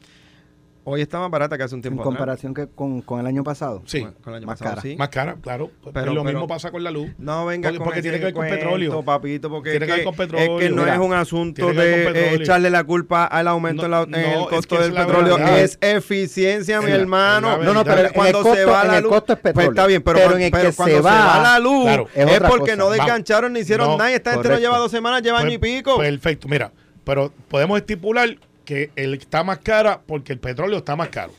Hoy 0.88 1.02
está 1.02 1.18
más 1.20 1.32
barata 1.32 1.58
que 1.58 1.64
hace 1.64 1.74
un 1.74 1.80
En 1.80 1.82
tiempo 1.82 2.04
atrás. 2.04 2.16
comparación 2.16 2.54
que 2.54 2.68
con, 2.68 3.02
con 3.02 3.20
el 3.20 3.26
año 3.26 3.44
pasado. 3.44 3.82
Sí. 3.88 4.02
Con- 4.02 4.12
con 4.14 4.34
el 4.34 4.38
año 4.38 4.46
Más 4.46 4.60
pasado, 4.60 4.76
cara. 4.76 4.82
sí. 4.84 4.96
Más 4.96 5.10
cara, 5.10 5.36
claro. 5.42 5.72
Pues, 5.82 5.92
Pero- 5.96 6.14
lo 6.14 6.24
pero- 6.24 6.34
mismo 6.38 6.48
pasa 6.48 6.70
con 6.70 6.84
la 6.84 6.92
luz. 6.92 7.10
No 7.18 7.48
venga 7.48 7.70
Porque- 7.70 7.78
con 7.80 7.86
porque 7.86 8.00
ese 8.02 8.04
tiene 8.04 8.20
que 8.20 8.26
ver 8.26 8.34
con 8.36 8.42
cuento, 8.42 8.56
petróleo. 8.56 9.04
papito, 9.04 9.50
porque 9.50 9.72
Tiene 9.72 9.86
es 9.88 9.92
que 9.92 9.96
ver 9.98 10.06
con 10.06 10.14
es 10.14 10.18
petróleo. 10.20 10.58
que 10.60 10.70
no 10.70 10.84
Mira, 10.84 10.94
es 10.94 11.00
un 11.02 11.14
asunto 11.14 11.74
de 11.74 12.04
eh, 12.06 12.34
echarle 12.36 12.70
la 12.70 12.84
culpa 12.84 13.26
al 13.26 13.48
aumento 13.48 13.88
No, 13.88 14.04
en, 14.04 14.12
la- 14.12 14.20
en 14.20 14.26
no, 14.32 14.38
el 14.38 14.42
es 14.44 14.48
costo 14.48 14.76
que 14.78 14.84
del 14.84 14.92
es 14.96 15.00
petróleo, 15.06 15.38
verdad. 15.38 15.60
es 15.60 15.78
eficiencia, 15.82 16.80
mi 16.82 16.86
Es 16.86 16.92
la- 16.94 16.98
hermano. 17.02 17.52
es 17.54 17.66
No, 17.66 17.74
no, 17.74 17.84
pero 17.84 18.02
en 18.08 18.14
cuando 18.14 18.44
se 18.44 18.66
va 18.66 18.82
en 18.84 18.88
la 18.90 18.98
el 18.98 19.04
luz, 19.04 19.12
costo 19.12 19.34
es 19.34 19.40
pues 19.40 19.54
petróleo. 19.54 19.72
está 19.72 19.88
bien, 19.88 20.04
pero, 20.04 20.16
Pero 20.18 20.26
cuando, 20.28 20.38
en 20.38 20.44
el 20.46 20.52
pero 20.52 20.70
que 20.70 20.76
cuando 20.76 20.96
se 20.98 21.02
se 21.02 21.04
va, 21.08 21.42
la 21.42 21.60
luz 21.60 21.84
claro, 21.84 22.08
es 22.14 22.32
es, 22.32 22.40
porque 22.42 22.76
no 22.76 22.92
desgancharon 22.92 23.54
ni 23.54 23.62
hicieron 23.62 23.98
nada. 23.98 24.12
y 24.12 24.14
Esta 24.14 24.34
gente 24.34 24.50
no 24.50 24.50
correcto. 24.54 24.62
lleva 24.62 24.78
dos 24.78 24.92
semanas, 24.92 25.24
lleva 25.24 25.40
año 25.40 25.52
y 25.52 25.58
Pues, 25.58 25.72
pico. 25.78 25.98
Perfecto, 25.98 26.48
mira, 26.48 26.72
pero 27.04 27.32
podemos 27.48 27.78
estipular 27.80 28.30
que 28.66 28.92
el 28.96 29.14
está 29.14 29.44
más 29.44 29.60
cara 29.60 30.02
porque 30.06 30.34
el 30.34 30.40
petróleo 30.40 30.80
está 30.80 30.96
más 30.96 31.10
caro. 31.10 31.32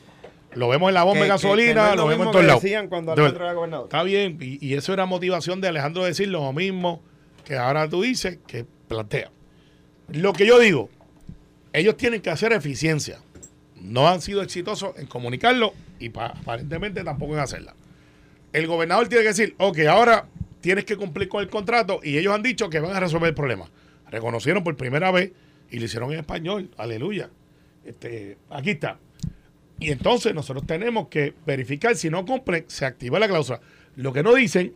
Lo 0.55 0.69
vemos 0.69 0.87
en 0.89 0.95
la 0.95 1.03
bomba 1.03 1.19
Que- 1.19 1.19
de 1.19 1.35
que- 1.35 1.39
que 1.41 1.47
gasolina, 1.47 1.89
no 1.89 1.95
lo 1.97 2.07
vemos 2.07 2.25
en 2.27 2.31
todos 2.31 2.45
lados. 2.45 2.63
decían 2.63 2.87
cuando 2.87 3.11
Alejandro 3.11 3.43
era 3.45 3.53
gobernador. 3.53 3.85
Está 3.85 4.03
bien, 4.03 4.37
y, 4.41 4.65
y 4.65 4.73
eso 4.73 4.93
era 4.93 5.05
motivación 5.05 5.61
de 5.61 5.67
Alejandro 5.67 6.03
decir 6.03 6.29
lo 6.29 6.51
mismo 6.53 7.03
que 7.45 7.55
ahora 7.57 7.87
tú 7.87 8.01
dices 8.01 8.39
que 8.47 8.65
plantea. 8.87 9.29
Lo 10.09 10.33
que 10.33 10.45
yo 10.47 10.57
digo, 10.57 10.89
ellos 11.73 11.95
tienen 11.97 12.21
que 12.21 12.29
hacer 12.29 12.53
eficiencia. 12.53 13.19
No 13.79 14.07
han 14.07 14.21
sido 14.21 14.41
exitosos 14.41 14.97
en 14.97 15.05
comunicarlo 15.05 15.73
y 15.99 16.09
pa- 16.09 16.27
aparentemente 16.27 17.03
tampoco 17.03 17.33
en 17.33 17.39
hacerla. 17.41 17.75
El 18.53 18.65
gobernador 18.65 19.07
tiene 19.09 19.23
que 19.23 19.29
decir, 19.29 19.53
ok, 19.59 19.79
ahora 19.89 20.25
tienes 20.61 20.85
que 20.85 20.95
cumplir 20.97 21.27
con 21.29 21.41
el 21.43 21.49
contrato 21.49 21.99
y 22.01 22.17
ellos 22.17 22.33
han 22.33 22.41
dicho 22.41 22.69
que 22.69 22.79
van 22.79 22.95
a 22.95 22.99
resolver 22.99 23.29
el 23.29 23.35
problema. 23.35 23.69
Reconocieron 24.09 24.63
por 24.63 24.75
primera 24.75 25.11
vez 25.11 25.33
y 25.71 25.79
lo 25.79 25.85
hicieron 25.85 26.11
en 26.13 26.19
español. 26.19 26.69
Aleluya. 26.77 27.29
Este, 27.85 28.37
aquí 28.49 28.71
está. 28.71 28.99
Y 29.79 29.91
entonces 29.91 30.33
nosotros 30.33 30.65
tenemos 30.65 31.07
que 31.07 31.33
verificar 31.45 31.95
si 31.95 32.09
no 32.09 32.25
cumplen, 32.25 32.65
se 32.67 32.85
activa 32.85 33.19
la 33.19 33.27
cláusula. 33.27 33.59
Lo 33.95 34.11
que 34.13 34.23
no 34.23 34.33
dicen 34.33 34.73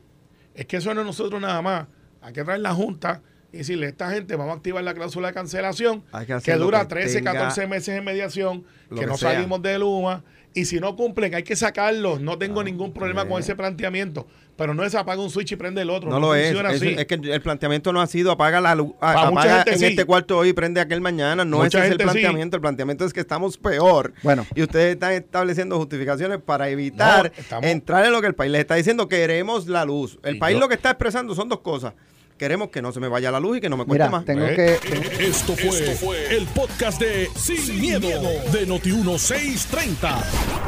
es 0.56 0.66
que 0.66 0.78
eso 0.78 0.94
no 0.94 1.02
es 1.02 1.08
nosotros 1.08 1.42
nada 1.42 1.62
más. 1.62 1.88
Hay 2.22 2.34
que 2.34 2.44
traer 2.44 2.60
la 2.62 2.74
Junta 2.74 3.22
y 3.52 3.58
decirle 3.58 3.88
a 3.88 3.90
esta 3.90 4.12
gente, 4.12 4.36
vamos 4.36 4.54
a 4.54 4.58
activar 4.58 4.84
la 4.84 4.94
cláusula 4.94 5.30
de 5.30 5.34
cancelación, 5.34 6.04
que 6.46 6.52
dura 6.66 6.82
que 6.82 6.86
13, 6.88 7.20
tenga- 7.20 7.34
14 7.34 7.68
meses 7.68 7.90
en 7.98 8.04
mediación, 8.06 8.64
que, 8.90 8.96
que 9.02 9.06
no 9.08 9.18
sea. 9.18 9.34
salimos 9.34 9.62
de 9.62 9.78
Luma. 9.80 10.24
Y 10.54 10.66
si 10.66 10.80
no 10.82 10.96
cumplen, 10.98 11.34
hay 11.34 11.44
que 11.44 11.56
sacarlos. 11.56 12.20
No 12.20 12.38
tengo 12.38 12.62
ningún 12.64 12.92
problema 12.94 13.26
con 13.26 13.40
ese 13.40 13.56
planteamiento. 13.56 14.28
Pero 14.58 14.74
no 14.74 14.84
es 14.84 14.94
apaga 14.96 15.22
un 15.22 15.30
switch 15.30 15.54
y 15.54 15.56
prende 15.56 15.82
el 15.82 15.90
otro. 15.90 16.10
No, 16.10 16.20
lo 16.20 16.36
es. 16.36 16.48
funciona 16.48 16.72
Es, 16.72 16.76
así. 16.82 16.96
es 16.98 17.06
que 17.06 17.14
el 17.16 17.42
planteamiento 17.42 17.94
no 17.94 18.02
ha 18.02 18.06
sido 18.06 18.32
apaga 18.32 18.60
la 18.60 18.76
luz, 18.76 18.92
apaga 19.00 19.54
gente 19.64 19.72
en 19.74 19.80
sí. 19.80 19.86
este 19.86 20.04
cuarto 20.06 20.38
hoy 20.38 20.50
y 20.50 20.54
prende 20.54 20.82
aquel 20.82 21.00
mañana. 21.02 21.46
No 21.46 21.60
Mucha 21.60 21.78
ese 21.80 21.88
es 21.88 21.92
el 21.94 21.98
sí. 22.00 22.04
planteamiento. 22.04 22.58
El 22.58 22.62
planteamiento 22.62 23.06
es 23.06 23.14
que 23.14 23.22
estamos 23.22 23.58
peor. 23.58 24.14
Bueno. 24.24 24.46
Y 24.54 24.62
ustedes 24.62 24.94
están 24.96 25.14
estableciendo 25.14 25.78
justificaciones 25.78 26.40
para 26.46 26.70
evitar 26.70 27.32
No, 27.34 27.42
estamos- 27.42 27.66
entrar 27.70 28.06
en 28.06 28.12
lo 28.12 28.20
que 28.22 28.28
el 28.28 28.36
país 28.36 28.52
les 28.52 28.62
está 28.62 28.76
diciendo. 28.76 29.08
Queremos 29.08 29.68
la 29.68 29.86
luz. 29.86 30.20
El 30.22 30.36
Y 30.36 30.40
país 30.40 30.56
yo- 30.56 30.60
lo 30.60 30.68
que 30.68 30.76
está 30.76 30.90
expresando 30.92 31.34
son 31.34 31.48
dos 31.48 31.62
cosas. 31.62 31.94
Queremos 32.42 32.70
que 32.72 32.82
no 32.82 32.92
se 32.92 33.00
me 33.00 33.08
vaya 33.08 33.30
la 33.30 33.40
luz 33.40 33.58
y 33.58 33.62
que 33.62 33.70
no 33.70 33.78
me 33.78 33.86
cueste 33.86 34.04
Mira, 34.04 34.10
más. 34.10 34.26
tengo 34.26 34.44
Eh. 34.48 34.80
que... 34.82 35.28
Esto 35.28 35.56
fue, 35.56 36.36
el 36.36 36.48
podcast 36.48 37.00
de 37.00 37.30
Sin, 37.36 37.80
miedo, 37.80 38.08
de 38.52 38.68
Noti1630. 38.68 40.24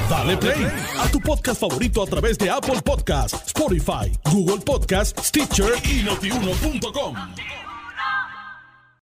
Dale 0.07 0.37
play 0.37 0.67
a 0.99 1.07
tu 1.09 1.19
podcast 1.19 1.59
favorito 1.59 2.03
a 2.03 2.05
través 2.05 2.37
de 2.37 2.51
Apple 2.51 2.79
Podcasts, 2.85 3.41
Spotify, 3.47 4.11
Google 4.31 4.63
Podcasts, 4.63 5.29
Stitcher 5.29 5.73
y 5.83 6.03
notiuno.com. 6.03 7.15